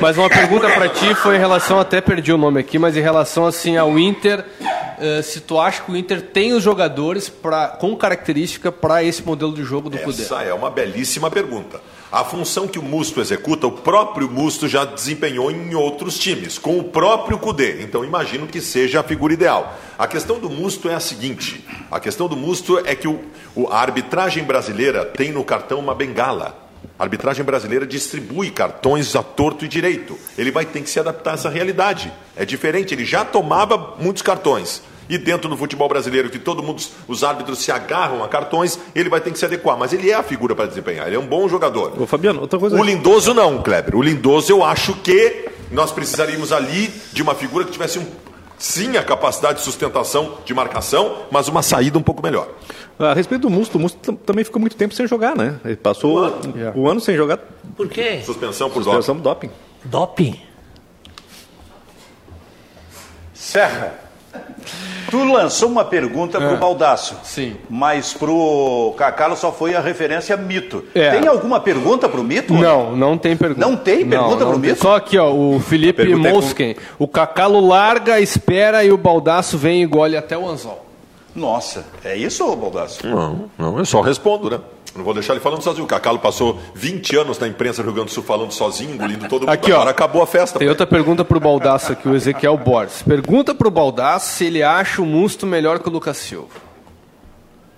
Mas 0.00 0.16
uma 0.16 0.28
pergunta 0.28 0.68
pra 0.70 0.88
ti 0.88 1.14
foi 1.16 1.36
em 1.36 1.38
relação, 1.38 1.78
até 1.80 2.00
perdi 2.00 2.32
o 2.32 2.38
nome 2.38 2.60
aqui, 2.60 2.78
mas 2.78 2.96
em 2.96 3.00
relação 3.00 3.44
assim 3.46 3.76
ao 3.76 3.98
Inter, 3.98 4.44
eh, 5.00 5.20
se 5.22 5.40
tu 5.40 5.58
acha 5.58 5.82
que 5.82 5.90
o 5.90 5.96
Inter 5.96 6.22
tem 6.22 6.52
os 6.52 6.62
jogadores 6.62 7.28
pra, 7.28 7.68
com 7.68 7.96
característica 7.96 8.70
para 8.70 9.02
esse 9.02 9.22
modelo 9.24 9.52
de 9.52 9.62
jogo 9.64 9.90
do 9.90 9.98
Cudê? 9.98 10.22
Essa 10.22 10.42
é 10.42 10.54
uma 10.54 10.70
belíssima 10.70 11.30
pergunta. 11.30 11.80
A 12.12 12.22
função 12.24 12.68
que 12.68 12.78
o 12.78 12.82
Musto 12.82 13.22
executa, 13.22 13.66
o 13.66 13.72
próprio 13.72 14.28
Musto 14.30 14.68
já 14.68 14.84
desempenhou 14.84 15.50
em 15.50 15.74
outros 15.74 16.18
times, 16.18 16.58
com 16.58 16.78
o 16.78 16.84
próprio 16.84 17.38
Cudê. 17.38 17.80
Então 17.82 18.04
imagino 18.04 18.46
que 18.46 18.60
seja 18.60 19.00
a 19.00 19.02
figura 19.02 19.32
ideal. 19.32 19.74
A 19.98 20.06
questão 20.06 20.38
do 20.38 20.50
Musto 20.50 20.90
é 20.90 20.94
a 20.94 21.00
seguinte: 21.00 21.64
a 21.90 21.98
questão 21.98 22.28
do 22.28 22.36
Musto 22.36 22.78
é 22.84 22.94
que 22.94 23.08
o, 23.08 23.18
o- 23.56 23.66
a 23.68 23.78
arbitragem 23.80 24.44
brasileira 24.44 25.06
tem 25.06 25.32
no 25.32 25.42
cartão 25.42 25.78
uma 25.78 25.94
bengala. 25.94 26.58
A 26.98 27.04
arbitragem 27.04 27.44
brasileira 27.44 27.86
distribui 27.86 28.50
cartões 28.50 29.16
a 29.16 29.22
torto 29.22 29.64
e 29.64 29.68
direito. 29.68 30.18
Ele 30.36 30.50
vai 30.50 30.66
ter 30.66 30.82
que 30.82 30.90
se 30.90 31.00
adaptar 31.00 31.30
a 31.30 31.34
essa 31.34 31.48
realidade. 31.48 32.12
É 32.36 32.44
diferente, 32.44 32.92
ele 32.92 33.06
já 33.06 33.24
tomava 33.24 33.96
muitos 33.98 34.20
cartões. 34.22 34.82
E 35.08 35.18
dentro 35.18 35.48
do 35.48 35.56
futebol 35.56 35.88
brasileiro, 35.88 36.30
que 36.30 36.38
todo 36.38 36.62
mundo, 36.62 36.82
os 37.08 37.22
árbitros 37.24 37.58
se 37.58 37.70
agarram 37.72 38.22
a 38.24 38.28
cartões, 38.28 38.78
ele 38.94 39.08
vai 39.08 39.20
ter 39.20 39.30
que 39.30 39.38
se 39.38 39.44
adequar. 39.44 39.76
Mas 39.76 39.92
ele 39.92 40.10
é 40.10 40.14
a 40.14 40.22
figura 40.22 40.54
para 40.54 40.66
desempenhar, 40.66 41.06
ele 41.06 41.16
é 41.16 41.18
um 41.18 41.26
bom 41.26 41.48
jogador. 41.48 41.92
Ô, 42.00 42.06
Fabiano, 42.06 42.40
outra 42.40 42.58
coisa. 42.58 42.76
O 42.78 42.82
Lindoso 42.82 43.34
não, 43.34 43.60
Kleber. 43.62 43.94
O 43.96 44.02
Lindoso 44.02 44.50
eu 44.52 44.64
acho 44.64 44.94
que 44.94 45.46
nós 45.70 45.90
precisaríamos 45.90 46.52
ali 46.52 46.92
de 47.12 47.22
uma 47.22 47.34
figura 47.34 47.64
que 47.64 47.72
tivesse 47.72 47.98
um, 47.98 48.06
sim 48.58 48.96
a 48.96 49.02
capacidade 49.02 49.58
de 49.58 49.64
sustentação, 49.64 50.38
de 50.44 50.54
marcação, 50.54 51.22
mas 51.30 51.48
uma 51.48 51.62
saída 51.62 51.98
um 51.98 52.02
pouco 52.02 52.22
melhor. 52.22 52.48
A 52.98 53.14
respeito 53.14 53.42
do 53.42 53.50
Musto, 53.50 53.78
o 53.78 53.80
Musto 53.80 53.98
tam- 53.98 54.14
também 54.14 54.44
ficou 54.44 54.60
muito 54.60 54.76
tempo 54.76 54.94
sem 54.94 55.06
jogar, 55.06 55.34
né? 55.36 55.58
Ele 55.64 55.76
passou 55.76 56.30
o 56.76 56.88
ano, 56.88 57.00
sem 57.00 57.16
jogar 57.16 57.38
Por 57.76 57.88
quê? 57.88 58.20
Suspensão 58.24 58.70
por 58.70 58.82
suspensão 58.84 59.16
doping. 59.16 59.48
do 59.48 59.88
doping. 59.88 60.32
Doping. 60.34 60.40
Serra, 63.34 63.94
tu 65.10 65.24
lançou 65.24 65.68
uma 65.68 65.84
pergunta 65.84 66.40
pro 66.40 66.56
Baldaço. 66.56 67.16
Sim. 67.22 67.56
Mas 67.68 68.12
pro 68.14 68.94
Cacalo 68.96 69.36
só 69.36 69.52
foi 69.52 69.74
a 69.74 69.80
referência 69.80 70.36
mito. 70.36 70.84
É. 70.94 71.10
Tem 71.18 71.28
alguma 71.28 71.60
pergunta 71.60 72.08
pro 72.08 72.22
mito? 72.22 72.54
Não, 72.54 72.96
não 72.96 73.18
tem 73.18 73.36
pergunta. 73.36 73.60
Não 73.60 73.76
tem 73.76 74.06
pergunta 74.08 74.44
pro 74.44 74.58
tem. 74.58 74.70
Mito? 74.70 74.82
Só 74.82 74.96
aqui, 74.96 75.18
ó, 75.18 75.32
o 75.32 75.60
Felipe 75.60 76.04
pergunta 76.04 76.28
é 76.28 76.32
com- 76.32 76.40
Mosken. 76.40 76.76
O 76.98 77.06
Cacalo 77.06 77.60
larga, 77.66 78.20
espera 78.20 78.84
e 78.84 78.90
o 78.92 78.96
Baldaço 78.96 79.58
vem 79.58 79.80
e 79.80 79.84
engole 79.84 80.16
até 80.16 80.36
o 80.36 80.48
anzol. 80.48 80.86
Nossa, 81.34 81.84
é 82.04 82.14
isso, 82.16 82.54
Baldaço? 82.56 83.06
Não, 83.06 83.50
não, 83.58 83.78
eu 83.78 83.84
só 83.86 84.00
respondo, 84.02 84.50
né? 84.50 84.60
Não 84.94 85.02
vou 85.04 85.14
deixar 85.14 85.32
ele 85.32 85.40
falando 85.40 85.62
sozinho. 85.62 85.84
O 85.84 85.88
Cacalo 85.88 86.18
passou 86.18 86.58
20 86.74 87.16
anos 87.16 87.38
na 87.38 87.48
imprensa 87.48 87.82
do 87.82 87.86
Rio 87.86 87.94
Grande 87.94 88.10
do 88.10 88.14
Sul 88.14 88.22
falando 88.22 88.52
sozinho, 88.52 88.94
engolindo 88.94 89.26
todo 89.28 89.42
mundo. 89.42 89.50
Aqui, 89.50 89.72
ó. 89.72 89.76
Agora 89.76 89.90
acabou 89.90 90.22
a 90.22 90.26
festa. 90.26 90.58
Tem 90.58 90.68
outra 90.68 90.86
pergunta 90.86 91.24
pro 91.24 91.40
Baldaço 91.40 91.92
aqui, 91.92 92.08
o 92.08 92.14
Ezequiel 92.14 92.56
Borges. 92.58 93.02
Pergunta 93.02 93.54
pro 93.54 93.70
Baldaço 93.70 94.36
se 94.36 94.44
ele 94.44 94.62
acha 94.62 95.00
o 95.00 95.06
Musto 95.06 95.46
melhor 95.46 95.78
que 95.78 95.88
o 95.88 95.92
Lucas 95.92 96.18
Silva. 96.18 96.48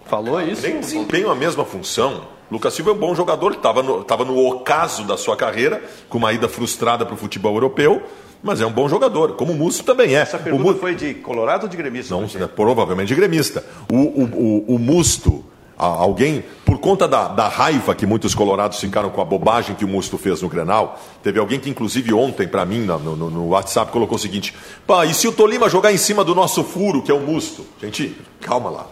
Falou 0.06 0.40
isso? 0.40 0.62
Nem 0.62 0.80
desempenham 0.80 1.30
a 1.30 1.34
mesma 1.34 1.64
função. 1.64 2.22
Lucas 2.50 2.74
Silva 2.74 2.90
é 2.90 2.94
um 2.94 2.98
bom 2.98 3.14
jogador, 3.14 3.52
estava 3.52 3.82
no, 3.82 4.04
tava 4.04 4.24
no 4.24 4.36
ocaso 4.46 5.04
da 5.04 5.16
sua 5.16 5.36
carreira, 5.36 5.82
com 6.08 6.18
uma 6.18 6.32
ida 6.32 6.48
frustrada 6.48 7.06
para 7.06 7.14
o 7.14 7.16
futebol 7.16 7.54
europeu, 7.54 8.02
mas 8.42 8.60
é 8.60 8.66
um 8.66 8.70
bom 8.70 8.86
jogador, 8.88 9.32
como 9.32 9.52
o 9.52 9.56
Musto 9.56 9.82
também 9.82 10.14
é. 10.14 10.20
Essa 10.20 10.36
o 10.36 10.40
pergunta 10.40 10.64
Musto, 10.64 10.80
foi 10.80 10.94
de 10.94 11.14
Colorado 11.14 11.62
ou 11.64 11.68
de 11.68 11.76
gremista? 11.76 12.14
não, 12.14 12.22
né, 12.22 12.46
provavelmente 12.46 13.08
de 13.08 13.14
gremista. 13.14 13.64
O, 13.90 13.96
o, 13.96 14.24
o, 14.68 14.74
o 14.74 14.78
Musto, 14.78 15.42
alguém, 15.76 16.44
por 16.64 16.78
conta 16.78 17.06
da, 17.08 17.28
da 17.28 17.48
raiva 17.48 17.94
que 17.94 18.06
muitos 18.06 18.34
colorados 18.34 18.78
ficaram 18.78 19.10
com 19.10 19.20
a 19.20 19.24
bobagem 19.24 19.74
que 19.74 19.84
o 19.84 19.88
Musto 19.88 20.16
fez 20.16 20.40
no 20.42 20.48
Grenal, 20.48 21.00
teve 21.22 21.38
alguém 21.38 21.58
que, 21.58 21.68
inclusive, 21.68 22.12
ontem, 22.14 22.46
para 22.46 22.64
mim, 22.64 22.80
no, 22.80 22.98
no- 22.98 23.30
no 23.30 23.48
WhatsApp, 23.48 23.90
colocou 23.90 24.16
o 24.16 24.20
seguinte: 24.20 24.54
pá, 24.86 25.04
e 25.04 25.12
se 25.14 25.26
o 25.26 25.32
Tolima 25.32 25.68
jogar 25.68 25.92
em 25.92 25.96
cima 25.98 26.22
do 26.24 26.34
nosso 26.34 26.62
furo, 26.62 27.02
que 27.02 27.10
é 27.10 27.14
o 27.14 27.20
Musto? 27.20 27.66
Gente, 27.80 28.16
calma 28.40 28.70
lá. 28.70 28.86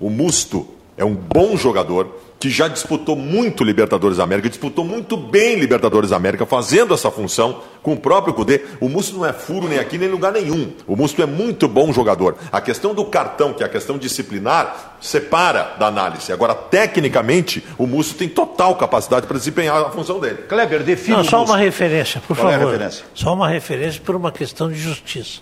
O 0.00 0.10
Musto 0.10 0.66
é 0.96 1.04
um 1.04 1.14
bom 1.14 1.56
jogador 1.56 2.08
que 2.38 2.50
já 2.50 2.68
disputou 2.68 3.16
muito 3.16 3.64
Libertadores 3.64 4.18
da 4.18 4.24
América, 4.24 4.48
disputou 4.48 4.84
muito 4.84 5.16
bem 5.16 5.56
Libertadores 5.56 6.10
da 6.10 6.16
América, 6.16 6.44
fazendo 6.44 6.92
essa 6.92 7.10
função 7.10 7.62
com 7.82 7.94
o 7.94 7.96
próprio 7.96 8.34
Cudê. 8.34 8.62
O 8.80 8.88
Musto 8.88 9.16
não 9.16 9.24
é 9.24 9.32
furo 9.32 9.68
nem 9.68 9.78
aqui 9.78 9.96
nem 9.96 10.08
em 10.08 10.12
lugar 10.12 10.32
nenhum. 10.32 10.72
O 10.86 10.94
Musto 10.96 11.22
é 11.22 11.26
muito 11.26 11.66
bom 11.66 11.92
jogador. 11.92 12.36
A 12.52 12.60
questão 12.60 12.94
do 12.94 13.04
cartão, 13.06 13.52
que 13.54 13.62
é 13.62 13.66
a 13.66 13.68
questão 13.68 13.96
disciplinar, 13.96 14.96
separa 15.00 15.76
da 15.78 15.86
análise. 15.86 16.32
Agora, 16.32 16.54
tecnicamente, 16.54 17.64
o 17.78 17.86
Musto 17.86 18.14
tem 18.14 18.28
total 18.28 18.76
capacidade 18.76 19.26
para 19.26 19.38
desempenhar 19.38 19.80
a 19.80 19.90
função 19.90 20.20
dele. 20.20 20.38
Kleber, 20.48 20.82
define 20.82 21.16
Não, 21.16 21.22
o 21.22 21.24
só 21.24 21.44
uma 21.44 21.56
referência, 21.56 22.20
por 22.26 22.36
Qual 22.36 22.50
é 22.50 22.54
a 22.54 22.58
favor. 22.58 22.72
referência? 22.72 23.04
Só 23.14 23.32
uma 23.32 23.48
referência 23.48 24.00
por 24.04 24.14
uma 24.14 24.30
questão 24.30 24.68
de 24.68 24.78
justiça. 24.78 25.40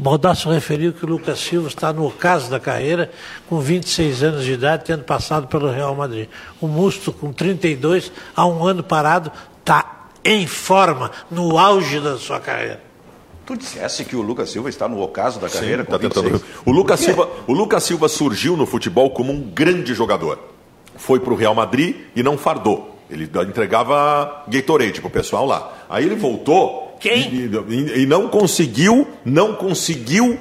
O 0.00 0.02
Baldasso 0.02 0.48
referiu 0.48 0.94
que 0.94 1.04
o 1.04 1.08
Lucas 1.10 1.38
Silva 1.38 1.68
está 1.68 1.92
no 1.92 2.06
ocaso 2.06 2.48
da 2.50 2.58
carreira, 2.58 3.10
com 3.46 3.60
26 3.60 4.22
anos 4.22 4.44
de 4.46 4.52
idade, 4.54 4.86
tendo 4.86 5.04
passado 5.04 5.46
pelo 5.46 5.70
Real 5.70 5.94
Madrid. 5.94 6.26
O 6.58 6.66
Musto, 6.66 7.12
com 7.12 7.34
32, 7.34 8.10
há 8.34 8.46
um 8.46 8.64
ano 8.64 8.82
parado, 8.82 9.30
está 9.58 10.06
em 10.24 10.46
forma, 10.46 11.10
no 11.30 11.58
auge 11.58 12.00
da 12.00 12.16
sua 12.16 12.40
carreira. 12.40 12.80
Tu 13.44 13.54
dissesse 13.58 14.06
que 14.06 14.16
o 14.16 14.22
Lucas 14.22 14.48
Silva 14.48 14.70
está 14.70 14.88
no 14.88 15.02
ocaso 15.02 15.38
da 15.38 15.50
carreira 15.50 15.84
com 15.84 15.92
Tá 15.92 15.98
tentando- 15.98 16.30
26. 16.30 16.50
O 16.64 16.70
Lucas, 16.72 17.00
Silva, 17.00 17.28
o 17.46 17.52
Lucas 17.52 17.82
Silva 17.82 18.08
surgiu 18.08 18.56
no 18.56 18.64
futebol 18.64 19.10
como 19.10 19.30
um 19.30 19.42
grande 19.42 19.92
jogador. 19.92 20.38
Foi 20.96 21.20
para 21.20 21.34
o 21.34 21.36
Real 21.36 21.54
Madrid 21.54 21.94
e 22.16 22.22
não 22.22 22.38
fardou. 22.38 22.96
Ele 23.10 23.24
entregava 23.46 24.44
Gatorade 24.48 24.98
pro 25.02 25.10
pessoal 25.10 25.44
lá. 25.44 25.84
Aí 25.90 26.06
ele 26.06 26.14
voltou 26.14 26.89
Quem? 27.00 27.32
E, 27.34 28.02
e 28.02 28.06
não 28.06 28.28
conseguiu, 28.28 29.08
não 29.24 29.54
conseguiu 29.54 30.38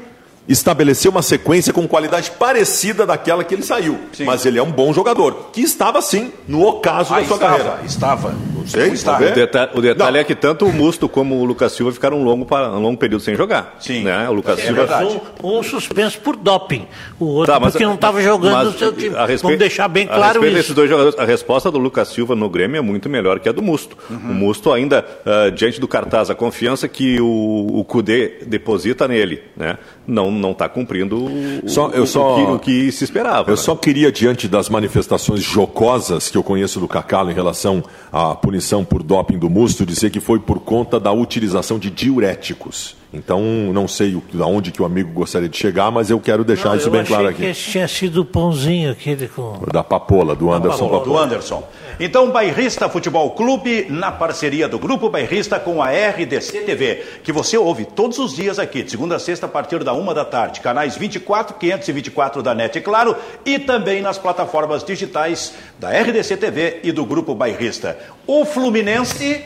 estabelecer 0.49 1.09
uma 1.09 1.21
sequência 1.21 1.71
com 1.71 1.87
qualidade 1.87 2.31
parecida 2.31 3.05
daquela 3.05 3.43
que 3.43 3.53
ele 3.53 3.63
saiu. 3.63 3.97
Sim. 4.11 4.25
Mas 4.25 4.45
ele 4.45 4.57
é 4.59 4.63
um 4.63 4.71
bom 4.71 4.91
jogador, 4.91 5.49
que 5.53 5.61
estava 5.61 6.01
sim 6.01 6.31
no 6.47 6.65
ocaso 6.65 7.13
Ah, 7.13 7.19
da 7.21 7.25
sua 7.25 7.35
estava, 7.35 7.57
carreira. 7.57 7.79
estava. 7.85 8.35
Não 8.59 8.67
sei, 8.67 8.89
Estava. 8.89 9.25
O 9.25 9.33
detalhe, 9.33 9.71
o 9.75 9.81
detalhe 9.81 10.13
Não. 10.13 10.19
é 10.19 10.23
que 10.23 10.35
tanto 10.35 10.65
o 10.65 10.73
Musto 10.73 11.07
como 11.07 11.35
o 11.39 11.45
Lucas 11.45 11.71
Silva 11.71 11.91
ficaram 11.91 12.19
um 12.19 12.23
longo, 12.23 12.45
um 12.53 12.79
longo 12.79 12.97
período 12.97 13.21
sem 13.21 13.33
jogar. 13.35 13.77
Sim. 13.79 14.03
Né? 14.03 14.27
O 14.29 14.33
Lucas 14.33 14.59
É 14.59 14.63
Silva. 14.63 14.81
verdade. 14.85 15.21
Um, 15.41 15.57
um 15.59 15.63
suspenso 15.63 16.19
por 16.19 16.35
doping, 16.35 16.85
o 17.19 17.25
outro 17.25 17.53
Tá, 17.53 17.59
mas- 17.59 17.71
porque 17.71 17.85
não 17.85 17.95
estava 17.95 18.21
jogando 18.21 18.51
mas 18.53 18.65
no 18.73 18.77
seu 18.77 18.91
time. 18.93 19.15
a 19.15 19.21
respeito- 19.21 19.41
Vamos 19.43 19.59
deixar 19.59 19.87
bem 19.87 20.03
a 20.05 20.07
claro 20.07 20.23
respeito 20.25 20.45
isso. 20.47 20.55
desses 20.57 20.75
dois 20.75 20.89
jogadores, 20.89 21.17
a 21.19 21.25
resposta 21.25 21.71
do 21.71 21.77
Lucas 21.79 22.09
Silva 22.09 22.35
no 22.35 22.49
Grêmio 22.49 22.77
é 22.77 22.81
muito 22.81 23.09
melhor 23.09 23.39
que 23.39 23.47
a 23.49 23.51
do 23.51 23.61
Musto. 23.61 23.97
Uhum. 24.09 24.17
O 24.17 24.33
Musto 24.33 24.71
ainda, 24.73 25.05
ah, 25.25 25.49
diante 25.49 25.79
do 25.79 25.87
cartaz, 25.87 26.29
a 26.29 26.35
confiança 26.35 26.87
que 26.87 27.19
o, 27.21 27.67
o 27.79 27.83
Cudê 27.85 28.39
deposita 28.45 29.07
nele, 29.07 29.41
né? 29.55 29.77
Não 30.09 30.31
não 30.31 30.51
está 30.51 30.67
cumprindo 30.67 31.25
o, 31.25 31.69
Só- 31.69 31.89
eu 31.89 32.03
o- 32.03 32.07
só- 32.07 32.33
o 32.33 32.35
que, 32.35 32.51
o 32.51 32.59
que 32.59 32.91
se 32.91 33.03
esperava. 33.03 33.49
Eu 33.51 33.55
né? 33.55 33.61
só 33.61 33.75
queria, 33.75 34.11
diante 34.11 34.47
das 34.47 34.67
manifestações 34.69 35.41
jocosas 35.43 36.29
que 36.29 36.37
eu 36.37 36.43
conheço 36.43 36.79
do 36.79 36.87
Cacalo 36.87 37.29
em 37.31 37.33
relação 37.33 37.83
à 38.11 38.35
punição 38.35 38.83
por 38.83 39.03
doping 39.03 39.37
do 39.37 39.49
Musto, 39.49 39.85
dizer 39.85 40.09
que 40.09 40.19
foi 40.19 40.39
por 40.39 40.59
conta 40.59 40.99
da 40.99 41.11
utilização 41.11 41.77
de 41.79 41.89
diuréticos. 41.89 42.97
Então, 43.11 43.41
não 43.73 43.87
sei 43.87 44.13
o- 44.13 44.21
da 44.31 44.45
onde 44.45 44.71
que 44.71 44.79
o 44.83 44.85
amigo 44.85 45.11
gostaria 45.11 45.49
de 45.49 45.57
chegar, 45.57 45.89
mas 45.91 46.11
eu 46.11 46.19
quero 46.19 46.43
deixar 46.43 46.69
Não, 46.69 46.75
isso 46.75 46.87
eu 46.89 46.91
bem 46.91 47.01
achei 47.01 47.15
claro 47.15 47.33
que 47.33 47.41
aqui. 47.41 47.51
esse 47.51 47.71
tinha 47.71 47.87
sido 47.87 48.21
o 48.21 48.25
pãozinho 48.25 48.91
aquele 48.91 49.27
com. 49.27 49.59
Da 49.71 49.83
Papola, 49.83 50.35
do 50.35 50.51
Anderson 50.51 50.77
Papola. 50.83 50.91
do 50.99 51.05
Papola. 51.05 51.23
Anderson. 51.25 51.63
Então, 51.99 52.29
Bairrista 52.29 52.87
Futebol 52.87 53.31
Clube, 53.31 53.87
na 53.89 54.11
parceria 54.11 54.67
do 54.69 54.77
Grupo 54.77 55.09
Bairrista 55.09 55.59
com 55.59 55.81
a 55.81 55.87
RDC 55.89 56.59
TV, 56.61 57.03
que 57.23 57.31
você 57.31 57.57
ouve 57.57 57.83
todos 57.83 58.19
os 58.19 58.35
dias 58.35 58.59
aqui, 58.59 58.83
de 58.83 58.91
segunda 58.91 59.15
a 59.15 59.19
sexta, 59.19 59.47
a 59.47 59.49
partir 59.49 59.83
da 59.83 59.91
uma 59.93 60.13
da 60.13 60.23
tarde, 60.23 60.61
canais 60.61 60.95
24, 60.95 61.55
524 61.57 62.43
da 62.43 62.53
NET, 62.53 62.79
claro, 62.79 63.15
e 63.43 63.57
também 63.57 64.01
nas 64.03 64.19
plataformas 64.19 64.83
digitais 64.83 65.55
da 65.79 65.89
RDC 65.89 66.37
TV 66.37 66.79
e 66.83 66.91
do 66.91 67.03
Grupo 67.05 67.33
Bairrista. 67.33 67.97
O 68.27 68.45
Fluminense, 68.45 69.41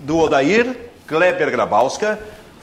do 0.00 0.16
Odair, 0.18 0.74
Kleber 1.06 1.50
Grabowska, 1.50 2.18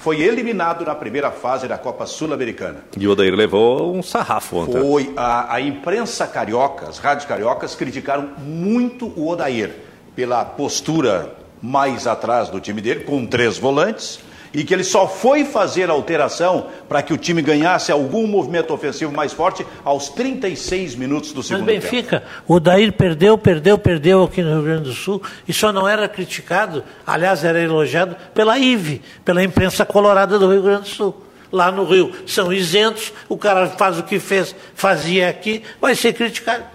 foi 0.06 0.22
eliminado 0.22 0.86
na 0.86 0.94
primeira 0.94 1.32
fase 1.32 1.68
da 1.68 1.80
Copa 1.80 2.06
Sul-Americana. 2.06 2.84
E 2.96 3.08
o 3.08 3.12
Odair 3.14 3.34
levou 3.34 3.92
um 3.96 4.04
sarrafo 4.04 4.58
ontem. 4.58 4.80
Foi 4.80 5.12
a, 5.18 5.56
a 5.56 5.60
imprensa 5.60 6.28
carioca, 6.28 6.88
as 6.88 7.00
rádios 7.00 7.26
cariocas 7.26 7.74
criticaram 7.74 8.30
muito 8.38 9.08
o 9.20 9.28
Odair 9.28 9.74
pela 10.16 10.46
postura 10.46 11.34
mais 11.60 12.06
atrás 12.06 12.50
do 12.50 12.60
time 12.62 12.82
dele, 12.82 13.00
com 13.00 13.26
três 13.26 13.58
volantes, 13.58 14.20
e 14.56 14.64
que 14.64 14.74
ele 14.74 14.86
só 14.86 15.06
foi 15.06 15.44
fazer 15.44 15.90
a 15.90 15.94
alteração 15.94 16.68
para 16.88 17.02
que 17.02 17.14
o 17.14 17.18
time 17.18 17.42
ganhasse 17.42 17.92
algum 17.92 18.26
movimento 18.26 18.74
ofensivo 18.74 19.12
mais 19.12 19.34
forte 19.34 19.68
aos 19.84 20.08
36 20.08 20.96
minutos 20.96 21.34
do 21.34 21.40
Mas 21.40 21.48
segundo 21.48 21.66
tempo. 21.66 21.82
Benfica, 21.82 22.24
o 22.48 22.58
Dair 22.58 22.94
perdeu, 22.94 23.38
perdeu, 23.38 23.78
perdeu 23.78 24.24
aqui 24.24 24.42
no 24.42 24.54
Rio 24.54 24.64
Grande 24.64 24.84
do 24.84 24.94
Sul 24.94 25.22
e 25.46 25.52
só 25.52 25.74
não 25.74 25.88
era 25.88 26.08
criticado, 26.08 26.86
aliás, 27.06 27.44
era 27.44 27.60
elogiado 27.60 28.16
pela 28.34 28.58
IVE, 28.58 29.02
pela 29.26 29.44
imprensa 29.44 29.86
colorada 29.86 30.40
do 30.40 30.50
Rio 30.50 30.64
Grande 30.64 30.84
do 30.84 30.88
Sul. 30.88 31.22
Lá 31.52 31.70
no 31.70 31.84
Rio 31.84 32.14
são 32.26 32.52
isentos, 32.52 33.12
o 33.28 33.38
cara 33.38 33.68
faz 33.68 34.00
o 34.00 34.04
que 34.04 34.20
fez, 34.20 34.56
fazia 34.74 35.30
aqui, 35.30 35.64
vai 35.82 35.96
ser 35.96 36.14
criticado. 36.14 36.75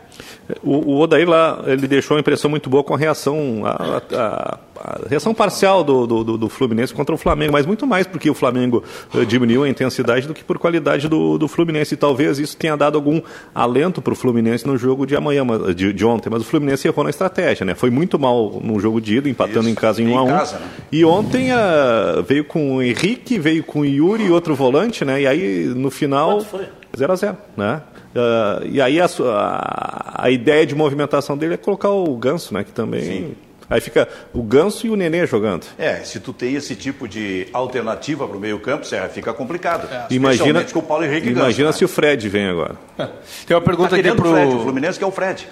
O, 0.62 0.92
o 0.94 1.00
Odair 1.00 1.28
lá, 1.28 1.62
ele 1.66 1.86
deixou 1.88 2.16
uma 2.16 2.20
impressão 2.20 2.50
muito 2.50 2.68
boa 2.70 2.82
com 2.84 2.94
a 2.94 2.98
reação, 2.98 3.62
a, 3.64 4.02
a- 4.16 4.58
a 4.82 5.08
reação 5.10 5.34
parcial 5.34 5.84
do, 5.84 6.06
do- 6.06 6.24
do- 6.24 6.38
do 6.38 6.48
Fluminense 6.48 6.94
contra 6.94 7.14
o 7.14 7.18
Flamengo, 7.18 7.52
mas 7.52 7.66
muito 7.66 7.86
mais 7.86 8.06
porque 8.06 8.30
o 8.30 8.34
Flamengo 8.34 8.82
eh, 9.14 9.26
diminuiu 9.26 9.62
a 9.64 9.68
intensidade 9.68 10.26
do 10.26 10.32
que 10.32 10.42
por 10.42 10.58
qualidade 10.58 11.06
do, 11.06 11.36
do 11.36 11.46
Fluminense. 11.46 11.92
E 11.92 11.96
talvez 11.98 12.38
isso 12.38 12.56
tenha 12.56 12.74
dado 12.78 12.96
algum 12.96 13.20
alento 13.54 14.00
para 14.00 14.14
o 14.14 14.16
Fluminense 14.16 14.66
no 14.66 14.78
jogo 14.78 15.06
de 15.06 15.14
amanhã, 15.14 15.44
mas- 15.44 15.74
de, 15.76 15.92
de 15.92 16.04
ontem. 16.06 16.30
Mas 16.30 16.40
o 16.40 16.44
Fluminense 16.46 16.88
errou 16.88 17.04
na 17.04 17.10
estratégia, 17.10 17.66
né? 17.66 17.74
Foi 17.74 17.90
muito 17.90 18.18
mal 18.18 18.58
no 18.64 18.80
jogo 18.80 19.00
de 19.02 19.16
ida, 19.18 19.28
empatando 19.28 19.60
Isso. 19.60 19.68
em 19.70 19.74
casa 19.74 20.00
em 20.02 20.06
Em 20.06 20.12
1 20.14 20.18
a 20.18 20.22
1 20.22 20.26
casa, 20.28 20.58
né? 20.58 20.66
E 20.90 21.04
ontem 21.04 21.52
ah, 21.52 22.24
veio 22.26 22.44
com 22.44 22.76
o 22.76 22.82
Henrique, 22.82 23.38
veio 23.38 23.62
com 23.62 23.80
o 23.80 23.84
Yuri 23.84 24.24
e 24.24 24.30
outro 24.30 24.54
volante, 24.54 25.04
né? 25.04 25.20
E 25.20 25.26
aí 25.26 25.64
no 25.76 25.90
final. 25.90 26.36
Quanto 26.38 26.46
foi? 26.46 26.66
0 26.96 27.12
a 27.12 27.16
0 27.16 27.36
né? 27.56 27.82
Ah, 28.14 28.60
e 28.64 28.80
aí 28.80 29.00
a, 29.00 29.06
a, 29.06 30.24
a 30.24 30.30
ideia 30.30 30.66
de 30.66 30.74
movimentação 30.74 31.36
dele 31.36 31.54
é 31.54 31.56
colocar 31.56 31.90
o 31.90 32.16
Ganso, 32.16 32.52
né? 32.54 32.64
Que 32.64 32.72
também. 32.72 33.36
Aí 33.68 33.80
fica 33.80 34.08
o 34.34 34.42
Ganso 34.42 34.84
e 34.84 34.90
o 34.90 34.96
Nenê 34.96 35.24
jogando. 35.28 35.64
É, 35.78 35.98
se 35.98 36.18
tu 36.18 36.32
tem 36.32 36.54
esse 36.56 36.74
tipo 36.74 37.06
de 37.06 37.46
alternativa 37.52 38.26
para 38.26 38.36
o 38.36 38.40
meio 38.40 38.58
campo, 38.58 38.84
Serra, 38.84 39.08
fica 39.08 39.32
complicado. 39.32 39.86
Imagina, 40.10 40.32
Especialmente 40.32 40.72
com 40.72 40.80
o 40.80 40.82
Paulo 40.82 41.04
Henrique 41.04 41.28
imagina 41.28 41.68
Ganso, 41.68 41.78
se 41.78 41.84
né? 41.84 41.86
o 41.86 41.88
Fred 41.88 42.28
vem 42.28 42.48
agora. 42.48 42.74
Tem 42.96 43.54
uma 43.56 43.60
Tá 43.60 43.66
pergunta 43.66 43.94
aqui 43.94 44.02
querendo 44.02 44.16
pro. 44.16 44.28
o 44.30 44.34
Fred, 44.34 44.54
o 44.56 44.60
Fluminense 44.60 44.98
que 44.98 45.04
é 45.04 45.06
o 45.06 45.12
Fred. 45.12 45.46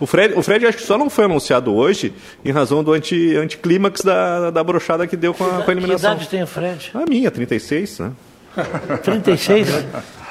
O 0.00 0.06
Fred, 0.06 0.34
o 0.36 0.42
Fred 0.42 0.66
acho 0.66 0.76
que 0.76 0.82
só 0.84 0.98
não 0.98 1.08
foi 1.08 1.24
anunciado 1.24 1.74
hoje 1.74 2.12
em 2.44 2.50
razão 2.52 2.84
do 2.84 2.92
anti, 2.92 3.34
anticlímax 3.36 4.02
da, 4.02 4.50
da 4.50 4.62
brochada 4.62 5.06
que 5.06 5.16
deu 5.16 5.32
com 5.32 5.42
a, 5.44 5.48
com 5.48 5.54
a 5.56 5.64
Que 5.64 5.70
eliminação. 5.70 6.12
idade 6.12 6.28
tem 6.28 6.42
o 6.42 6.46
Fred? 6.46 6.90
A 6.92 7.06
minha, 7.08 7.30
36, 7.30 8.00
né? 8.00 8.12
36? 9.02 9.68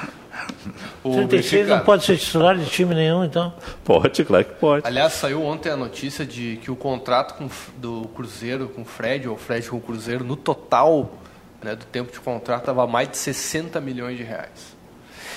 o 1.04 1.12
36 1.12 1.50
Benfica- 1.52 1.76
não 1.76 1.84
pode 1.84 2.04
ser 2.04 2.16
titular 2.18 2.56
de 2.56 2.66
time 2.66 2.94
nenhum, 2.94 3.24
então. 3.24 3.52
Pode, 3.84 4.24
claro 4.24 4.44
que 4.44 4.54
pode. 4.54 4.86
Aliás, 4.86 5.12
saiu 5.14 5.42
ontem 5.44 5.70
a 5.70 5.76
notícia 5.76 6.24
de 6.24 6.58
que 6.62 6.70
o 6.70 6.76
contrato 6.76 7.34
com- 7.34 7.48
do 7.76 8.08
Cruzeiro 8.14 8.68
com 8.68 8.82
o 8.82 8.84
Fred, 8.84 9.28
ou 9.28 9.34
o 9.34 9.38
Fred 9.38 9.68
com 9.68 9.76
o 9.76 9.80
Cruzeiro, 9.80 10.24
no 10.24 10.36
total 10.36 11.12
né, 11.62 11.76
do 11.76 11.84
tempo 11.84 12.10
de 12.12 12.18
contrato, 12.18 12.60
estava 12.62 12.86
mais 12.88 13.08
de 13.08 13.16
60 13.16 13.80
milhões 13.80 14.16
de 14.16 14.24
reais. 14.24 14.76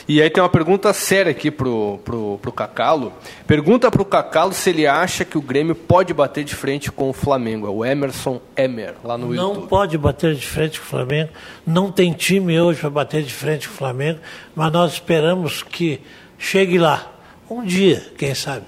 E 0.08 0.22
aí 0.22 0.30
tem 0.30 0.42
uma 0.42 0.50
pergunta 0.50 0.94
séria 0.94 1.32
aqui 1.32 1.50
pro, 1.50 2.00
pro, 2.06 2.38
pro 2.40 2.52
Cacalo. 2.52 3.12
Pergunta 3.48 3.90
pro 3.90 4.06
Cacalo 4.06 4.54
se 4.54 4.70
ele 4.70 4.86
acha 4.86 5.26
que 5.26 5.36
o 5.36 5.42
Grêmio 5.42 5.74
pode 5.74 6.14
bater 6.14 6.44
de 6.44 6.54
frente 6.54 6.92
com 6.92 7.10
o 7.10 7.14
Flamengo. 7.14 7.66
É 7.66 7.70
o 7.72 7.84
Emerson 7.84 8.40
Emer, 8.56 8.94
lá 9.04 9.18
no 9.18 9.34
Não 9.34 9.54
YouTube. 9.54 9.68
pode 9.68 9.98
bater 9.98 10.36
de 10.36 10.46
frente 10.46 10.80
com 10.80 10.86
o 10.86 10.90
Flamengo. 10.90 11.32
Não 11.66 11.92
tem 11.92 12.14
time 12.14 12.60
hoje 12.60 12.82
para 12.82 12.90
bater 12.92 13.24
de 13.24 13.34
frente 13.34 13.68
com 13.68 13.74
o 13.74 13.78
Flamengo, 13.78 14.20
mas 14.56 14.72
nós 14.72 14.94
esperamos 14.94 15.64
que 15.64 16.00
chegue 16.38 16.78
lá. 16.78 17.12
Um 17.50 17.64
dia, 17.64 18.06
quem 18.16 18.36
sabe. 18.36 18.66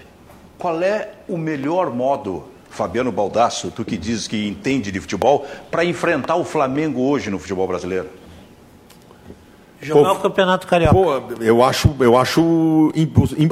Qual 0.57 0.81
é 0.81 1.11
o 1.27 1.38
melhor 1.38 1.91
modo, 1.91 2.45
Fabiano 2.71 3.11
Baldasso, 3.11 3.69
tu 3.69 3.85
que 3.85 3.95
dizes 3.95 4.27
que 4.27 4.47
entende 4.47 4.91
de 4.91 4.99
futebol, 4.99 5.45
para 5.69 5.85
enfrentar 5.85 6.35
o 6.35 6.43
Flamengo 6.43 7.01
hoje 7.01 7.29
no 7.29 7.38
futebol 7.38 7.67
brasileiro? 7.67 8.09
Jogar 9.82 10.09
Pô, 10.09 10.15
o 10.15 10.21
Campeonato 10.21 10.67
Carioca. 10.67 10.93
Pô, 10.93 11.43
eu 11.43 11.63
acho, 11.63 11.95
eu 11.99 12.17
acho 12.17 12.91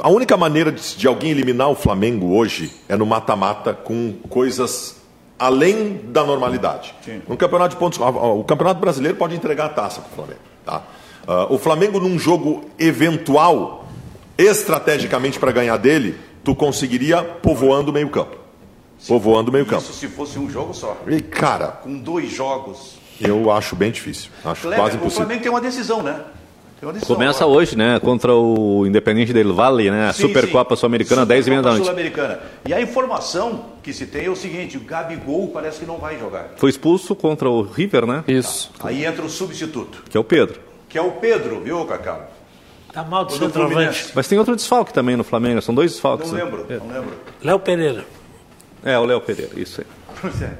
a 0.01 0.09
única 0.09 0.35
maneira 0.35 0.71
de, 0.71 0.95
de 0.95 1.07
alguém 1.07 1.31
eliminar 1.31 1.69
o 1.69 1.75
Flamengo 1.75 2.35
hoje 2.35 2.71
é 2.89 2.95
no 2.95 3.05
mata-mata 3.05 3.73
com 3.73 4.13
coisas 4.27 4.95
além 5.37 6.01
da 6.05 6.23
normalidade. 6.23 6.95
No 7.27 7.37
campeonato 7.37 7.75
de 7.75 7.79
pontos, 7.79 7.99
o 7.99 8.43
campeonato 8.43 8.79
brasileiro 8.79 9.17
pode 9.17 9.35
entregar 9.35 9.65
a 9.65 9.69
taça 9.69 10.01
para 10.01 10.11
o 10.11 10.15
Flamengo. 10.15 10.39
Tá? 10.65 10.81
Ah, 11.27 11.47
o 11.49 11.57
Flamengo 11.57 11.99
num 11.99 12.17
jogo 12.17 12.63
eventual, 12.79 13.85
estrategicamente 14.37 15.39
para 15.39 15.51
ganhar 15.51 15.77
dele, 15.77 16.17
tu 16.43 16.55
conseguiria 16.55 17.23
povoando 17.23 17.91
o 17.91 17.93
meio 17.93 18.09
campo, 18.09 18.37
povoando 19.07 19.49
o 19.49 19.53
meio 19.53 19.65
campo. 19.65 19.83
Isso 19.83 19.93
se 19.93 20.07
fosse 20.07 20.39
um 20.39 20.49
jogo 20.49 20.73
só. 20.73 20.97
E 21.07 21.21
cara, 21.21 21.67
Com 21.67 21.97
dois 21.97 22.31
jogos. 22.31 23.04
Eu 23.21 23.51
acho 23.51 23.75
bem 23.75 23.91
difícil, 23.91 24.29
acho 24.43 24.61
Kleber, 24.61 24.79
quase 24.79 24.95
o 24.95 24.97
impossível. 24.97 25.25
Flamengo 25.25 25.41
tem 25.43 25.51
uma 25.51 25.61
decisão, 25.61 26.01
né? 26.03 26.19
Tem 26.79 26.87
uma 26.87 26.93
decisão 26.93 27.15
Começa 27.15 27.43
agora. 27.45 27.57
hoje, 27.59 27.77
né? 27.77 27.99
Contra 28.01 28.33
o 28.35 28.85
Independente 28.85 29.31
del 29.31 29.53
Vale, 29.53 29.89
né? 29.89 30.09
A 30.09 30.13
Sim, 30.13 30.23
Supercopa. 30.23 30.75
Sul-Americana, 30.75 31.25
10 31.25 31.47
e 31.47 31.49
meia 31.49 31.61
da 31.61 31.69
noite. 31.69 31.83
Sul-Americana. 31.83 32.39
E 32.67 32.73
a 32.73 32.81
informação 32.81 33.65
que 33.81 33.93
se 33.93 34.05
tem 34.05 34.25
é 34.25 34.29
o 34.29 34.35
seguinte: 34.35 34.75
o 34.77 34.81
Gabigol 34.81 35.47
parece 35.49 35.79
que 35.79 35.85
não 35.85 35.97
vai 35.97 36.19
jogar. 36.19 36.49
Foi 36.57 36.69
expulso 36.69 37.15
contra 37.15 37.49
o 37.49 37.61
River, 37.61 38.05
né? 38.05 38.23
Isso. 38.27 38.71
Aí 38.83 39.05
entra 39.05 39.23
o 39.23 39.29
substituto, 39.29 40.03
Que 40.09 40.17
é 40.17 40.19
o 40.19 40.23
Pedro. 40.23 40.59
que 40.89 40.97
é 40.97 41.01
o 41.01 41.11
Pedro, 41.11 41.61
viu, 41.61 41.85
Cacau? 41.85 42.29
Tá 42.91 43.03
mal 43.03 43.25
de 43.25 43.35
O 43.35 43.39
do 43.39 43.45
centroavante. 43.45 44.11
Mas 44.13 44.27
tem 44.27 44.37
outro 44.37 44.55
desfalque 44.55 44.93
também 44.93 45.15
no 45.15 45.23
Flamengo, 45.23 45.61
são 45.61 45.73
dois 45.75 45.91
desfalques. 45.91 46.29
Não 46.31 46.37
né? 46.37 46.43
lembro, 46.43 46.65
não 46.69 46.87
lembro. 46.93 47.13
Léo 47.41 47.59
Pereira. 47.59 48.05
É, 48.83 48.97
o 48.99 49.05
Léo 49.05 49.19
Pereira, 49.21 49.51
isso 49.57 49.81
aí. 49.81 49.87
Pois 50.21 50.41
é. 50.41 50.51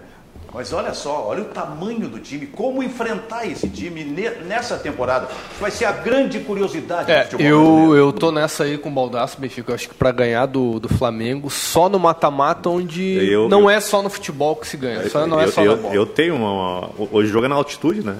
Mas 0.56 0.72
olha 0.72 0.93
só, 0.93 1.26
olha 1.28 1.41
o 1.41 1.45
tamanho 1.45 2.08
do 2.08 2.18
time, 2.18 2.47
como 2.47 2.82
enfrentar 2.82 3.45
esse 3.45 3.68
time 3.68 4.06
ne- 4.06 4.30
nessa 4.47 4.78
temporada. 4.78 5.26
Isso 5.51 5.60
vai 5.62 5.70
ser 5.70 5.84
a 5.86 5.91
grande 5.91 6.39
curiosidade 6.39 7.12
É, 7.12 7.24
do 7.26 7.32
futebol 7.32 7.45
eu, 7.45 7.62
brasileiro. 7.62 7.95
eu 7.97 8.14
tô 8.14 8.32
nessa 8.32 8.64
aí 8.64 8.78
com 8.78 8.88
o 8.89 8.91
Baldaço, 8.93 9.39
Benfica. 9.39 9.72
Eu 9.72 9.76
acho 9.76 9.89
que 9.89 9.93
para 9.95 10.12
ganhar 10.12 10.45
do, 10.45 10.80
do 10.80 10.88
Flamengo, 10.88 11.49
só 11.49 11.89
no 11.89 11.99
mata-mata, 11.99 12.70
onde 12.70 13.03
Eu- 13.30 13.49
não 13.49 13.64
eu- 13.64 13.70
é 13.70 13.80
só 13.82 14.01
no 14.01 14.10
futebol 14.10 14.56
que 14.56 14.66
se 14.68 14.78
ganha. 14.78 15.10
Só, 15.10 15.28
não 15.28 15.39
é 15.41 15.45
eu, 15.45 15.51
só 15.51 15.62
eu, 15.62 15.76
na 15.76 15.82
bola. 15.82 15.93
eu 15.93 16.06
tenho 16.06 16.36
uma, 16.36 16.88
uma- 16.88 17.08
Hoje 17.12 17.30
joga 17.30 17.49
na 17.49 17.56
altitude, 17.56 18.01
né? 18.01 18.16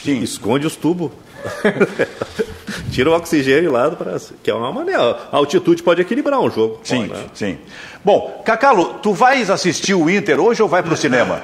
Sim. 0.00 0.20
Esconde 0.20 0.66
os 0.66 0.76
tubos. 0.76 1.10
Tira 2.90 3.10
o 3.10 3.14
oxigênio 3.14 3.72
lá 3.72 3.88
do 3.88 3.96
braço. 3.96 4.34
Que 4.42 4.50
é 4.50 4.54
uma 4.54 4.72
maneira. 4.72 5.16
A 5.30 5.36
altitude 5.36 5.82
pode 5.82 6.00
equilibrar 6.00 6.40
um 6.40 6.50
jogo. 6.50 6.80
Sim, 6.84 7.08
Pode, 7.08 7.20
né? 7.20 7.26
sim. 7.34 7.58
Bom, 8.04 8.42
Cacalo, 8.44 8.94
tu 9.02 9.12
vais 9.12 9.50
assistir 9.50 9.94
o 9.94 10.08
Inter 10.08 10.40
hoje 10.40 10.62
ou 10.62 10.68
vai 10.68 10.82
para 10.82 10.94
o 10.94 10.96
cinema? 10.96 11.40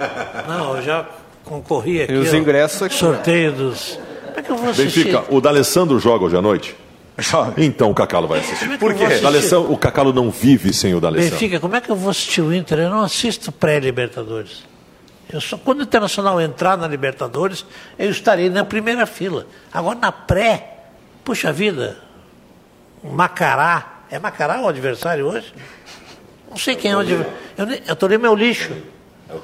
Não, 0.48 0.76
eu 0.76 0.82
já 0.82 1.07
concorri 1.44 2.03
aqui. 2.03 2.12
E 2.12 2.16
os 2.16 2.32
ingressos 2.32 2.82
aqui. 2.82 2.94
Sorteio 2.94 3.53
dos. 3.53 3.98
Como 4.26 4.38
é 4.38 4.42
que 4.42 4.51
eu 4.51 4.57
vou 4.57 4.70
assistir? 4.70 5.05
Benfica, 5.05 5.24
o 5.34 5.40
D'Alessandro 5.40 5.98
joga 5.98 6.24
hoje 6.26 6.36
à 6.36 6.42
noite? 6.42 6.76
Joga. 7.18 7.53
Então 7.62 7.90
o 7.90 7.94
Cacalo 7.94 8.26
vai 8.28 8.40
assistir. 8.40 8.61
Como 8.61 8.74
é 8.74 8.78
Por 8.78 8.94
quê? 8.94 9.05
assistir? 9.05 9.22
D'Alessandro, 9.22 9.72
o 9.72 9.76
Cacalo 9.76 10.12
não 10.12 10.30
vive 10.30 10.72
sem 10.72 10.94
o 10.94 11.01
D'Alessandro. 11.01 11.32
Benfica, 11.38 11.61
como 11.61 11.76
é 11.76 11.80
que 11.80 11.90
eu 11.90 11.96
vou 11.96 12.11
assistir 12.11 12.40
o 12.40 12.53
Inter? 12.55 12.78
Eu 12.78 12.90
não 12.90 13.03
assisto 13.03 13.51
pré-Libertadores. 13.53 14.64
Eu 15.33 15.41
só, 15.41 15.57
quando 15.57 15.81
o 15.81 15.83
Internacional 15.83 16.41
entrar 16.41 16.76
na 16.76 16.89
Libertadores, 16.89 17.64
eu 17.99 18.11
estarei 18.11 18.51
na 18.51 18.64
primeira 18.64 19.07
fila. 19.07 19.47
Agora 19.72 19.99
na 19.99 20.11
pré, 20.11 20.78
puxa 21.24 21.53
vida, 21.53 21.99
Macará. 23.03 24.01
É 24.11 24.18
Macará 24.18 24.61
o 24.61 24.68
adversário 24.68 25.26
hoje? 25.26 25.55
Não 26.51 26.57
sei 26.57 26.74
quem 26.74 26.91
é 26.91 26.97
o 26.97 27.01
adversário. 27.01 27.39
Eu, 27.87 27.95
tô 27.95 28.09
lendo 28.09 28.22
meu 28.22 28.35
lixo. 28.35 28.72
É 29.28 29.35
o. 29.35 29.43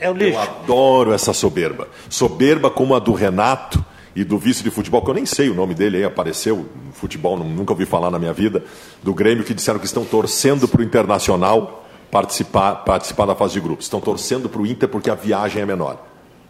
É 0.00 0.12
lixo. 0.12 0.38
Eu 0.38 0.40
adoro 0.40 1.12
essa 1.12 1.34
soberba. 1.34 1.86
Soberba 2.08 2.70
como 2.70 2.94
a 2.94 2.98
do 2.98 3.12
Renato 3.12 3.84
e 4.14 4.24
do 4.24 4.38
vice 4.38 4.62
de 4.62 4.70
futebol, 4.70 5.02
que 5.02 5.10
eu 5.10 5.14
nem 5.14 5.26
sei 5.26 5.50
o 5.50 5.54
nome 5.54 5.74
dele 5.74 5.98
aí, 5.98 6.04
apareceu 6.04 6.66
no 6.86 6.92
futebol, 6.94 7.36
nunca 7.36 7.74
ouvi 7.74 7.84
falar 7.84 8.10
na 8.10 8.18
minha 8.18 8.32
vida, 8.32 8.64
do 9.02 9.12
Grêmio, 9.12 9.44
que 9.44 9.52
disseram 9.52 9.78
que 9.78 9.84
estão 9.84 10.06
torcendo 10.06 10.66
para 10.66 10.80
o 10.80 10.84
Internacional 10.84 11.85
participar, 12.10 12.76
participar 12.84 13.26
da 13.26 13.34
fase 13.34 13.54
de 13.54 13.60
grupos. 13.60 13.86
Estão 13.86 14.00
torcendo 14.00 14.48
para 14.48 14.60
o 14.60 14.66
Inter 14.66 14.88
porque 14.88 15.10
a 15.10 15.14
viagem 15.14 15.62
é 15.62 15.66
menor. 15.66 15.96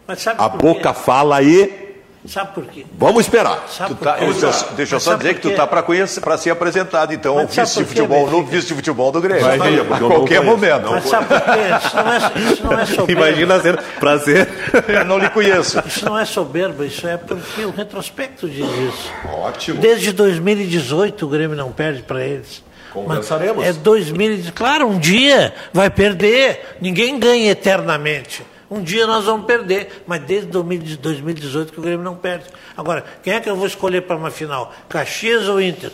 Mas 0.06 0.22
sabe 0.22 0.40
A 0.42 0.48
por 0.48 0.60
boca 0.60 0.92
quê? 0.92 1.00
fala 1.00 1.42
e 1.42 1.86
Sabe 2.28 2.54
por 2.54 2.64
quê? 2.66 2.84
vamos 2.98 3.20
esperar. 3.24 3.64
Tá- 4.02 4.18
eu- 4.20 4.34
deixa 4.76 4.96
eu 4.96 5.00
só 5.00 5.14
dizer 5.14 5.34
que 5.34 5.40
tu 5.42 5.48
quê? 5.50 5.54
tá 5.54 5.64
para 5.64 5.80
conhecer, 5.80 6.20
para 6.20 6.36
ser 6.36 6.50
apresentado, 6.50 7.12
então, 7.14 7.38
ao 7.38 7.44
Mas 7.44 7.52
sabe 7.54 7.66
vice 7.68 7.78
de 7.78 7.84
por 7.84 7.88
quê, 7.94 8.00
futebol, 8.00 8.26
no 8.26 8.36
Benfica? 8.38 8.56
vice 8.56 8.66
de 8.68 8.74
futebol 8.74 9.12
do 9.12 9.20
Grêmio. 9.20 9.44
Vai 9.44 9.78
a 9.80 9.84
qualquer 10.00 10.42
momento. 10.42 10.90
Mas 10.90 11.04
sabe 11.04 11.26
por 11.26 11.40
quê? 11.40 11.60
Isso 11.86 11.96
não 11.96 12.12
é, 12.12 12.52
isso 12.52 12.64
não 12.64 12.78
é 12.80 12.86
soberba. 12.86 13.12
Imagina 13.12 13.60
ser 13.60 13.80
prazer. 14.00 14.48
Eu 14.88 15.04
não 15.04 15.18
lhe 15.18 15.28
conheço. 15.30 15.80
Isso 15.86 16.04
não 16.04 16.18
é 16.18 16.24
soberba, 16.24 16.84
isso 16.84 17.06
é 17.06 17.16
porque 17.16 17.64
o 17.64 17.70
retrospecto 17.70 18.48
diz 18.48 18.66
isso. 18.66 19.10
Ótimo. 19.32 19.80
Desde 19.80 20.10
2018 20.12 21.26
o 21.26 21.28
Grêmio 21.28 21.56
não 21.56 21.70
perde 21.70 22.02
para 22.02 22.24
eles. 22.24 22.64
Conversaremos. 23.04 23.64
Mas 23.64 23.76
É 23.76 23.80
2018. 23.80 24.52
Claro, 24.54 24.86
um 24.88 24.98
dia 24.98 25.54
vai 25.72 25.90
perder. 25.90 26.76
Ninguém 26.80 27.18
ganha 27.18 27.50
eternamente. 27.50 28.42
Um 28.70 28.82
dia 28.82 29.06
nós 29.06 29.24
vamos 29.24 29.46
perder, 29.46 30.02
mas 30.06 30.20
desde 30.22 30.48
2018 30.48 31.72
que 31.72 31.78
o 31.78 31.82
Grêmio 31.82 32.02
não 32.04 32.16
perde. 32.16 32.46
Agora, 32.76 33.04
quem 33.22 33.34
é 33.34 33.40
que 33.40 33.48
eu 33.48 33.54
vou 33.54 33.66
escolher 33.66 34.02
para 34.02 34.16
uma 34.16 34.30
final? 34.30 34.72
Caxias 34.88 35.48
ou 35.48 35.60
Inter? 35.60 35.92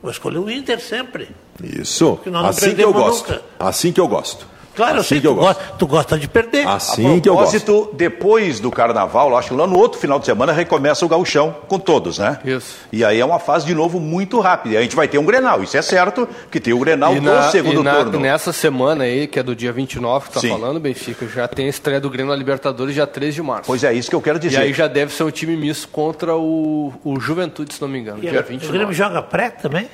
Vou 0.00 0.10
escolher 0.10 0.38
o 0.38 0.50
Inter 0.50 0.80
sempre. 0.80 1.28
Isso. 1.62 2.18
nós 2.26 2.42
não 2.42 2.48
Assim 2.48 2.74
que 2.74 2.82
eu 2.82 2.92
gosto. 2.92 3.30
nunca. 3.30 3.42
Assim 3.58 3.92
que 3.92 4.00
eu 4.00 4.08
gosto. 4.08 4.46
Claro, 4.74 4.96
eu 4.96 5.00
assim 5.00 5.08
sei 5.10 5.20
que 5.20 5.26
eu 5.26 5.34
tu 5.34 5.40
gosto. 5.40 5.58
gosta, 5.58 5.74
tu 5.78 5.86
gosta 5.86 6.18
de 6.18 6.28
perder. 6.28 6.66
Assim 6.66 7.20
que 7.20 7.28
eu 7.28 7.34
A 7.34 7.42
gosto. 7.42 7.60
propósito, 7.60 7.90
depois 7.94 8.58
do 8.60 8.70
carnaval, 8.70 9.36
acho 9.36 9.48
que 9.50 9.54
lá 9.54 9.66
no 9.66 9.78
outro 9.78 9.98
final 10.00 10.18
de 10.18 10.26
semana 10.26 10.52
recomeça 10.52 11.04
o 11.04 11.08
gauchão 11.08 11.54
com 11.68 11.78
todos, 11.78 12.18
né? 12.18 12.38
Isso. 12.44 12.76
E 12.92 13.04
aí 13.04 13.20
é 13.20 13.24
uma 13.24 13.38
fase 13.38 13.64
de 13.66 13.74
novo 13.74 14.00
muito 14.00 14.40
rápida. 14.40 14.74
E 14.74 14.78
a 14.78 14.82
gente 14.82 14.96
vai 14.96 15.06
ter 15.08 15.18
um 15.18 15.24
Grenal, 15.24 15.62
isso 15.62 15.76
é 15.76 15.82
certo, 15.82 16.28
que 16.50 16.58
tem 16.60 16.72
o 16.72 16.78
Grenal 16.78 17.12
E, 17.16 17.20
do 17.20 17.22
na, 17.26 17.50
segundo 17.50 17.80
e 17.80 17.84
na- 17.84 17.94
turno. 17.96 18.20
nessa 18.20 18.52
semana 18.52 19.04
aí, 19.04 19.26
que 19.26 19.38
é 19.38 19.42
do 19.42 19.54
dia 19.54 19.72
29 19.72 20.26
que 20.28 20.34
tá 20.34 20.40
Sim. 20.40 20.48
falando, 20.50 20.80
Benfica, 20.80 21.26
já 21.28 21.46
tem 21.48 21.66
a 21.66 21.70
estreia 21.70 22.00
do 22.00 22.10
Grêmio 22.10 22.30
na 22.32 22.36
Libertadores 22.36 22.94
dia 22.94 23.06
3 23.06 23.34
de 23.34 23.42
março. 23.42 23.64
Pois 23.66 23.84
é, 23.84 23.92
isso 23.92 24.10
que 24.10 24.16
eu 24.16 24.20
quero 24.22 24.38
E 24.38 24.40
dizer. 24.40 24.58
aí 24.58 24.72
já 24.72 24.86
deve 24.88 25.12
ser 25.14 25.22
um 25.24 25.30
time 25.30 25.56
misto 25.56 25.88
contra 25.88 26.34
o, 26.36 26.92
o 27.04 27.18
Juventude, 27.20 27.74
se 27.74 27.80
não 27.80 27.88
me 27.88 27.98
engano, 27.98 28.18
E 28.18 28.22
dia 28.22 28.30
o 28.30 28.42
Grêmio 28.42 28.58
29. 28.60 28.92
joga 28.92 29.22
pré 29.22 29.50
também? 29.50 29.88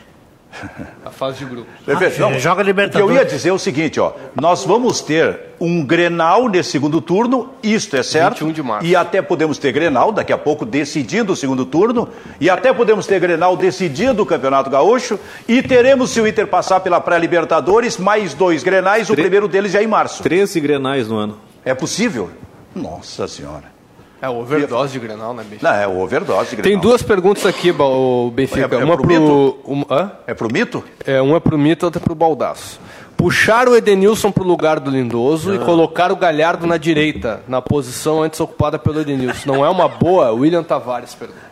A 1.04 1.10
fase 1.10 1.38
de 1.38 1.44
grupo. 1.44 1.68
Ah, 1.86 2.38
joga 2.38 2.54
O 2.54 2.54
que 2.54 2.60
eu 2.60 2.64
Libertadores. 2.66 3.16
ia 3.16 3.24
dizer 3.24 3.48
é 3.50 3.52
o 3.52 3.58
seguinte, 3.58 4.00
ó, 4.00 4.12
nós 4.40 4.64
vamos 4.64 5.00
ter 5.00 5.38
um 5.60 5.84
Grenal 5.84 6.48
nesse 6.48 6.70
segundo 6.70 7.00
turno, 7.00 7.50
isto 7.62 7.96
é 7.96 8.02
certo. 8.02 8.44
21 8.44 8.52
de 8.52 8.62
março. 8.62 8.86
E 8.86 8.96
até 8.96 9.22
podemos 9.22 9.58
ter 9.58 9.72
Grenal 9.72 10.12
daqui 10.12 10.32
a 10.32 10.38
pouco 10.38 10.64
decidindo 10.66 11.32
o 11.32 11.36
segundo 11.36 11.64
turno, 11.64 12.08
e 12.40 12.50
até 12.50 12.72
podemos 12.72 13.06
ter 13.06 13.20
Grenal 13.20 13.56
decidindo 13.56 14.22
o 14.22 14.26
Campeonato 14.26 14.70
Gaúcho, 14.70 15.18
e 15.46 15.62
teremos 15.62 16.10
se 16.10 16.20
o 16.20 16.26
Inter 16.26 16.46
passar 16.46 16.80
pela 16.80 17.00
pré-Libertadores 17.00 17.96
mais 17.96 18.34
dois 18.34 18.62
Grenais, 18.62 19.08
o 19.10 19.14
primeiro 19.14 19.48
deles 19.48 19.72
já 19.72 19.82
em 19.82 19.86
março. 19.86 20.22
13 20.22 20.60
grenais 20.60 21.08
no 21.08 21.16
ano. 21.16 21.38
É 21.64 21.74
possível? 21.74 22.30
Nossa 22.74 23.26
senhora. 23.28 23.79
É, 24.22 24.28
overdose 24.28 24.92
de 24.92 24.98
Grenal, 24.98 25.32
né, 25.32 25.42
Benfica? 25.48 25.70
Não, 25.72 25.76
é 25.80 25.86
o 25.88 25.98
overdose 26.00 26.50
de 26.50 26.56
Grenal. 26.56 26.70
Tem 26.72 26.78
duas 26.90 27.02
perguntas 27.02 27.46
aqui, 27.46 27.70
o 27.70 28.30
Benfica. 28.34 28.76
É- 28.76 28.80
é 28.80 28.84
uma 28.84 28.96
pro 28.96 29.06
pro. 29.06 29.20
Mito? 29.20 29.56
um- 29.66 29.84
hã? 29.90 30.12
É 30.26 30.34
pro 30.34 30.52
mito? 30.52 30.84
É, 31.06 31.20
uma 31.22 31.40
pro 31.40 31.56
Mito 31.58 31.84
e 31.84 31.86
outra 31.86 32.00
pro 32.00 32.14
Baldaço. 32.14 32.80
Puxar 33.16 33.68
o 33.68 33.76
Edenilson 33.76 34.30
pro 34.32 34.44
lugar 34.44 34.80
do 34.80 34.90
Lindoso 34.90 35.54
e 35.54 35.58
colocar 35.58 36.10
o 36.10 36.16
Galhardo 36.16 36.66
na 36.66 36.78
direita, 36.78 37.42
na 37.46 37.60
posição 37.60 38.22
antes 38.22 38.40
ocupada 38.40 38.78
pelo 38.78 39.00
Edenilson. 39.00 39.42
Não 39.52 39.64
é 39.64 39.68
uma 39.68 39.86
boa? 39.88 40.32
William 40.32 40.62
Tavares 40.62 41.14
pergunta. 41.14 41.49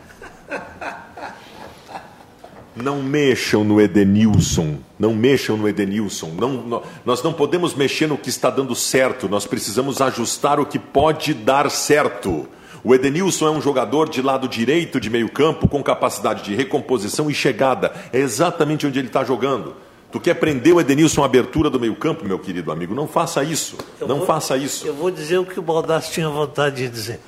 Não 2.83 3.03
mexam 3.03 3.65
no 3.65 3.81
Edenilson. 3.81 4.77
Não 4.99 5.15
mexam 5.15 5.57
no 5.57 5.69
Edenilson. 5.69 6.31
Não, 6.39 6.53
nó- 6.53 6.83
nós 7.05 7.23
não 7.23 7.33
podemos 7.33 7.75
mexer 7.75 8.07
no 8.07 8.19
que 8.19 8.29
está 8.29 8.51
dando 8.51 8.75
certo. 8.75 9.29
Nós 9.29 9.47
precisamos 9.47 10.01
ajustar 10.01 10.59
o 10.61 10.67
que 10.67 10.79
pode 10.79 11.35
dar 11.35 11.71
certo. 11.71 12.49
O 12.85 12.95
Edenilson 12.95 13.47
é 13.49 13.51
um 13.51 13.61
jogador 13.61 14.09
de 14.09 14.23
lado 14.23 14.49
direito 14.49 15.01
de 15.01 15.11
meio 15.11 15.29
campo 15.29 15.67
com 15.69 15.83
capacidade 15.83 16.43
de 16.45 16.55
recomposição 16.55 17.31
e 17.31 17.35
chegada. 17.35 17.93
É 18.13 18.19
exatamente 18.19 18.87
onde 18.87 18.99
ele 18.99 19.09
está 19.09 19.25
jogando. 19.25 19.75
Tu 20.11 20.19
quer 20.21 20.35
prender 20.35 20.75
o 20.75 20.81
Edenilson 20.81 21.23
à 21.23 21.27
abertura 21.27 21.69
do 21.69 21.79
meio 21.79 21.95
campo, 21.97 22.25
meu 22.25 22.39
querido 22.39 22.73
amigo? 22.73 22.95
Não 22.95 23.07
faça 23.07 23.43
isso. 23.45 23.77
Não 24.01 24.19
vou- 24.19 24.27
faça 24.27 24.57
isso. 24.57 24.87
Eu 24.87 24.95
vou 24.95 25.11
dizer 25.11 25.39
o 25.39 25.45
que 25.45 25.59
o 25.59 25.63
Baldassi 25.63 26.13
tinha 26.13 26.29
vontade 26.31 26.77
de 26.77 26.89
dizer. 26.89 27.21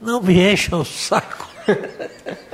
Não 0.00 0.22
me 0.22 0.38
encham 0.52 0.80
o 0.80 0.84
saco. 0.84 1.48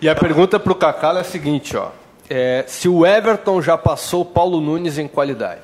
E 0.00 0.08
a 0.08 0.14
pergunta 0.14 0.58
pro 0.60 0.74
Cacá 0.74 1.12
é 1.16 1.20
a 1.20 1.24
seguinte, 1.24 1.76
ó. 1.76 1.90
É, 2.30 2.64
se 2.68 2.88
o 2.88 3.04
Everton 3.06 3.60
já 3.62 3.76
passou 3.76 4.22
o 4.22 4.24
Paulo 4.24 4.60
Nunes 4.60 4.98
em 4.98 5.08
qualidade. 5.08 5.60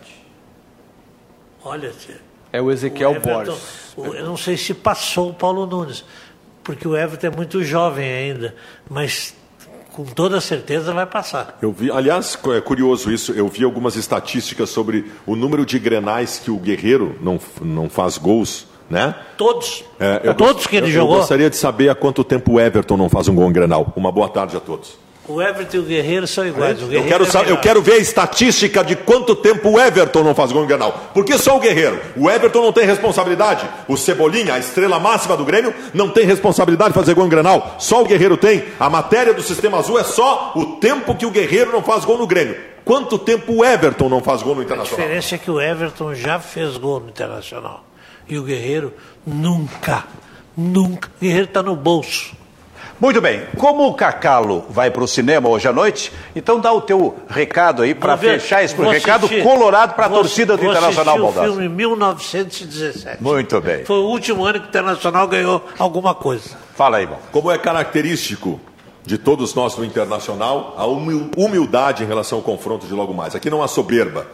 Olha, 1.64 1.92
É 2.52 2.60
o 2.60 2.70
Ezequiel 2.70 3.10
o 3.12 3.14
Everton, 3.16 3.34
Borges. 3.44 3.62
o- 3.96 4.06
eu 4.14 4.24
não 4.24 4.36
sei 4.36 4.56
se 4.56 4.74
passou 4.74 5.30
o 5.30 5.34
Paulo 5.34 5.66
Nunes, 5.66 6.04
porque 6.62 6.86
o 6.86 6.96
Everton 6.96 7.26
é 7.28 7.30
muito 7.30 7.62
jovem 7.62 8.10
ainda, 8.10 8.54
mas 8.88 9.34
com 9.92 10.04
toda 10.04 10.40
certeza 10.40 10.92
vai 10.92 11.06
passar. 11.06 11.58
Eu 11.62 11.72
vi, 11.72 11.90
aliás, 11.90 12.36
é 12.56 12.60
curioso 12.60 13.12
isso. 13.12 13.32
Eu 13.32 13.46
vi 13.48 13.62
algumas 13.64 13.94
estatísticas 13.96 14.68
sobre 14.70 15.10
o 15.26 15.36
número 15.36 15.64
de 15.64 15.78
grenais 15.78 16.38
que 16.38 16.50
o 16.50 16.56
Guerreiro 16.58 17.16
não, 17.20 17.38
não 17.60 17.88
faz 17.88 18.18
gols, 18.18 18.66
né? 18.90 19.14
Todos. 19.36 19.84
É, 19.98 20.20
eu 20.24 20.34
todos 20.34 20.54
gost- 20.54 20.68
que 20.68 20.76
ele 20.76 20.86
eu, 20.86 20.90
jogou. 20.92 21.14
Eu 21.14 21.20
gostaria 21.20 21.50
de 21.50 21.56
saber 21.56 21.88
há 21.88 21.94
quanto 21.94 22.22
tempo 22.24 22.52
o 22.54 22.60
Everton 22.60 22.96
não 22.96 23.08
faz 23.08 23.28
um 23.28 23.34
gol 23.34 23.48
em 23.48 23.52
Grenal. 23.52 23.92
Uma 23.96 24.10
boa 24.12 24.28
tarde 24.28 24.56
a 24.56 24.60
todos. 24.60 25.02
O 25.26 25.40
Everton 25.40 25.78
e 25.78 25.80
o 25.80 25.84
Guerreiro 25.84 26.26
são 26.26 26.46
iguais. 26.46 26.78
O 26.80 26.82
Eu 26.84 26.88
Guerreiro 26.88 27.08
quero, 27.08 27.24
é 27.24 27.26
saber, 27.26 27.50
eu 27.50 27.56
quero 27.56 27.80
ver 27.80 27.92
a 27.94 27.96
estatística 27.96 28.84
de 28.84 28.94
quanto 28.94 29.34
tempo 29.34 29.70
o 29.70 29.80
Everton 29.80 30.22
não 30.22 30.34
faz 30.34 30.52
gol 30.52 30.64
em 30.64 30.66
Grenal. 30.66 30.94
Porque 31.14 31.38
só 31.38 31.56
o 31.56 31.60
Guerreiro. 31.60 31.98
O 32.14 32.28
Everton 32.28 32.60
não 32.62 32.72
tem 32.74 32.84
responsabilidade. 32.84 33.66
O 33.88 33.96
Cebolinha, 33.96 34.52
a 34.52 34.58
estrela 34.58 34.98
máxima 35.00 35.34
do 35.34 35.42
Grêmio, 35.46 35.72
não 35.94 36.10
tem 36.10 36.26
responsabilidade 36.26 36.90
de 36.90 36.98
fazer 36.98 37.14
gol 37.14 37.24
em 37.24 37.30
Grenal. 37.30 37.76
Só 37.78 38.02
o 38.02 38.04
Guerreiro 38.04 38.36
tem. 38.36 38.64
A 38.78 38.90
matéria 38.90 39.32
do 39.32 39.40
Sistema 39.40 39.78
Azul 39.78 39.98
é 39.98 40.04
só 40.04 40.52
o 40.54 40.76
tempo 40.76 41.14
que 41.14 41.24
o 41.24 41.30
Guerreiro 41.30 41.72
não 41.72 41.82
faz 41.82 42.04
gol 42.04 42.18
no 42.18 42.26
Grêmio. 42.26 42.56
Quanto 42.84 43.18
tempo 43.18 43.50
o 43.54 43.64
Everton 43.64 44.10
não 44.10 44.20
faz 44.20 44.42
gol 44.42 44.54
no 44.54 44.60
A 44.60 44.64
Internacional? 44.64 45.00
diferença 45.06 45.36
é 45.36 45.38
que 45.38 45.50
o 45.50 45.58
Everton 45.58 46.14
já 46.14 46.38
fez 46.38 46.76
gol 46.76 47.00
no 47.00 47.08
Internacional. 47.08 47.82
E 48.28 48.38
o 48.38 48.42
Guerreiro 48.42 48.92
nunca. 49.26 50.04
Nunca. 50.56 51.08
O 51.16 51.20
Guerreiro 51.24 51.46
está 51.46 51.62
no 51.62 51.74
bolso. 51.76 52.34
Muito 53.00 53.20
bem, 53.20 53.42
como 53.58 53.88
o 53.88 53.94
Cacalo 53.94 54.64
vai 54.70 54.88
para 54.88 55.02
o 55.02 55.08
cinema 55.08 55.48
hoje 55.48 55.66
à 55.66 55.72
noite, 55.72 56.12
então 56.34 56.60
dá 56.60 56.72
o 56.72 56.80
teu 56.80 57.16
recado 57.28 57.82
aí 57.82 57.92
para 57.92 58.16
fechar 58.16 58.62
esse 58.62 58.74
vou 58.74 58.88
recado 58.88 59.26
assistir- 59.26 59.42
colorado 59.42 59.94
para 59.94 60.06
a 60.06 60.08
torcida 60.08 60.56
do 60.56 60.62
vou 60.62 60.70
Internacional 60.70 61.16
assistir 61.16 61.28
o 61.28 61.32
Baldassi. 61.42 61.58
filme 61.60 61.68
1917. 61.76 63.22
Muito 63.22 63.60
bem. 63.60 63.84
Foi 63.84 63.96
o 63.96 64.04
último 64.06 64.44
ano 64.44 64.60
que 64.60 64.66
o 64.66 64.68
Internacional 64.68 65.26
ganhou 65.26 65.64
alguma 65.78 66.14
coisa. 66.14 66.50
Fala 66.76 66.98
aí, 66.98 67.06
bom. 67.06 67.18
Como 67.32 67.50
é 67.50 67.58
característico 67.58 68.60
de 69.06 69.18
todos 69.18 69.54
nós 69.54 69.76
no 69.76 69.84
Internacional, 69.84 70.74
a 70.78 70.86
humil- 70.86 71.30
humildade 71.36 72.02
em 72.02 72.06
relação 72.06 72.38
ao 72.38 72.42
confronto 72.44 72.86
de 72.86 72.94
logo 72.94 73.12
mais. 73.12 73.34
Aqui 73.34 73.50
não 73.50 73.62
há 73.62 73.68
soberba. 73.68 74.26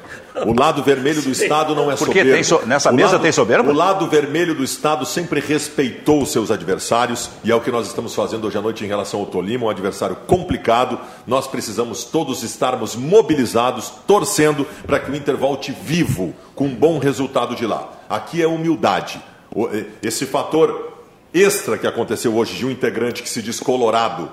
O 0.47 0.53
lado 0.59 0.81
vermelho 0.85 1.21
do 1.21 1.31
Estado 1.31 1.75
não 1.75 1.91
é 1.91 1.97
Porque 1.97 2.21
soberba. 2.21 2.45
so- 2.45 2.62
nessa 2.66 2.91
O 2.91 2.95
mesa 2.95 3.12
lado- 3.12 3.23
tem 3.23 3.33
soberba? 3.33 3.68
O 3.68 3.75
lado 3.75 4.07
vermelho 4.07 4.55
do 4.55 4.62
Estado 4.62 5.05
sempre 5.05 5.41
respeitou 5.41 6.23
os 6.23 6.31
seus 6.31 6.53
adversários 6.53 7.31
e 7.43 7.51
é 7.51 7.55
o 7.55 7.61
que 7.61 7.71
nós 7.71 7.89
estamos 7.89 8.14
fazendo 8.14 8.47
hoje 8.47 8.59
à 8.59 8.61
noite 8.62 8.85
em 8.85 8.87
relação 8.87 9.18
ao 9.18 9.27
Tolima, 9.27 9.66
um 9.66 9.71
adversário 9.71 10.14
complicado. 10.29 11.01
Nós 11.27 11.49
precisamos 11.49 12.05
todos 12.05 12.45
estarmos 12.45 12.95
mobilizados, 12.95 13.93
torcendo 14.07 14.64
para 14.87 15.01
que 15.01 15.11
o 15.11 15.16
Inter 15.16 15.37
volte 15.37 15.73
vivo, 15.83 16.33
com 16.55 16.66
um 16.66 16.75
bom 16.77 16.99
resultado 17.01 17.57
de 17.57 17.66
lá. 17.66 17.89
Aqui 18.09 18.41
é 18.41 18.47
humildade. 18.47 19.21
Esse 20.01 20.27
fator 20.27 20.93
extra 21.35 21.77
que 21.77 21.87
aconteceu 21.89 22.37
hoje 22.37 22.55
de 22.57 22.64
um 22.64 22.71
integrante 22.71 23.21
que 23.23 23.29
se 23.29 23.43
diz 23.43 23.59
colorado 23.59 24.29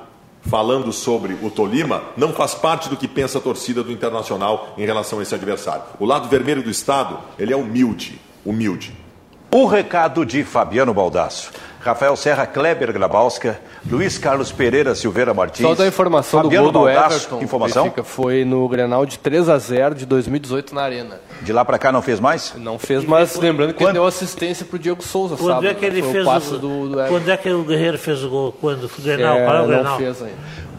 falando 0.49 0.91
sobre 0.91 1.37
o 1.41 1.49
Tolima 1.49 2.03
não 2.15 2.33
faz 2.33 2.53
parte 2.53 2.89
do 2.89 2.97
que 2.97 3.07
pensa 3.07 3.37
a 3.37 3.41
torcida 3.41 3.83
do 3.83 3.91
Internacional 3.91 4.73
em 4.77 4.85
relação 4.85 5.19
a 5.19 5.23
esse 5.23 5.35
adversário. 5.35 5.83
O 5.99 6.05
lado 6.05 6.27
vermelho 6.27 6.63
do 6.63 6.69
Estado, 6.69 7.19
ele 7.37 7.53
é 7.53 7.57
humilde, 7.57 8.19
humilde. 8.45 8.93
O 9.51 9.65
recado 9.65 10.25
de 10.25 10.43
Fabiano 10.43 10.93
Baldasso. 10.93 11.51
Rafael 11.87 12.15
Serra, 12.15 12.45
Kleber 12.45 12.91
Grabowska, 12.93 13.59
Luiz 13.89 14.17
Carlos 14.17 14.51
Pereira 14.51 14.93
Silveira 14.93 15.33
Martins. 15.33 15.65
Só 15.67 15.73
da 15.73 15.87
informação 15.87 16.43
Fabiano 16.43 16.67
do 16.67 16.73
gol 16.73 16.83
do 16.83 16.89
Everton. 16.89 17.41
Informação? 17.41 17.93
Foi 18.03 18.43
no 18.45 18.67
Grenal 18.67 19.05
de 19.05 19.17
3 19.19 19.49
a 19.49 19.57
0 19.57 19.95
de 19.95 20.05
2018 20.05 20.75
na 20.75 20.81
Arena. 20.83 21.19
De 21.41 21.51
lá 21.53 21.63
pra 21.65 21.77
cá 21.77 21.91
não 21.91 22.01
fez 22.01 22.19
mais? 22.19 22.53
Não 22.57 22.77
fez, 22.77 23.03
mas 23.05 23.35
lembrando 23.37 23.73
que 23.73 23.79
Quando- 23.79 23.87
ele 23.89 23.93
deu 23.99 24.05
assistência 24.05 24.65
pro 24.65 24.77
Diego 24.77 25.01
Souza, 25.03 25.35
Quando 25.37 25.47
sábado, 25.47 25.67
é 25.67 25.73
que 25.73 25.85
ele 25.85 26.01
foi 26.01 26.11
fez 26.11 26.23
o 26.23 26.29
passe 26.29 26.53
o, 26.53 26.57
do, 26.57 26.89
do 26.89 26.93
Everton. 26.99 27.09
Quando 27.13 27.29
é 27.31 27.37
que 27.37 27.49
o 27.49 27.63
Guerreiro 27.63 27.97
fez 27.97 28.23
o 28.23 28.29
gol? 28.29 28.51
Quando? 28.59 28.85
O 28.85 29.01
Grenal? 29.01 29.37
É, 29.37 29.45
Qual 29.45 29.55
é 29.55 29.59
o 29.59 29.61
não 29.61 29.67
Grenal? 29.67 29.97
fez 29.97 30.21
ainda. 30.21 30.33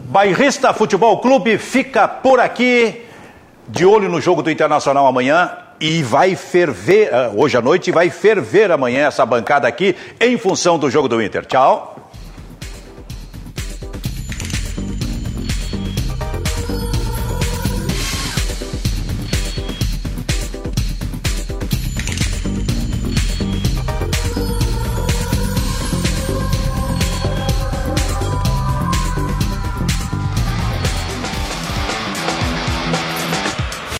Bairrista 0.05 0.73
Futebol 0.73 1.19
Clube 1.19 1.57
fica 1.57 2.07
por 2.07 2.39
aqui, 2.39 3.03
de 3.67 3.85
olho 3.85 4.09
no 4.09 4.19
jogo 4.19 4.41
do 4.41 4.49
Internacional 4.49 5.05
amanhã. 5.07 5.51
E 5.79 6.03
vai 6.03 6.35
ferver, 6.35 7.13
ah, 7.13 7.31
hoje 7.33 7.57
à 7.57 7.61
noite, 7.61 7.91
vai 7.91 8.09
ferver 8.09 8.71
amanhã 8.71 9.07
essa 9.07 9.25
bancada 9.25 9.67
aqui, 9.67 9.95
em 10.19 10.37
função 10.37 10.77
do 10.77 10.89
jogo 10.89 11.07
do 11.07 11.21
Inter. 11.21 11.45
Tchau. 11.45 12.08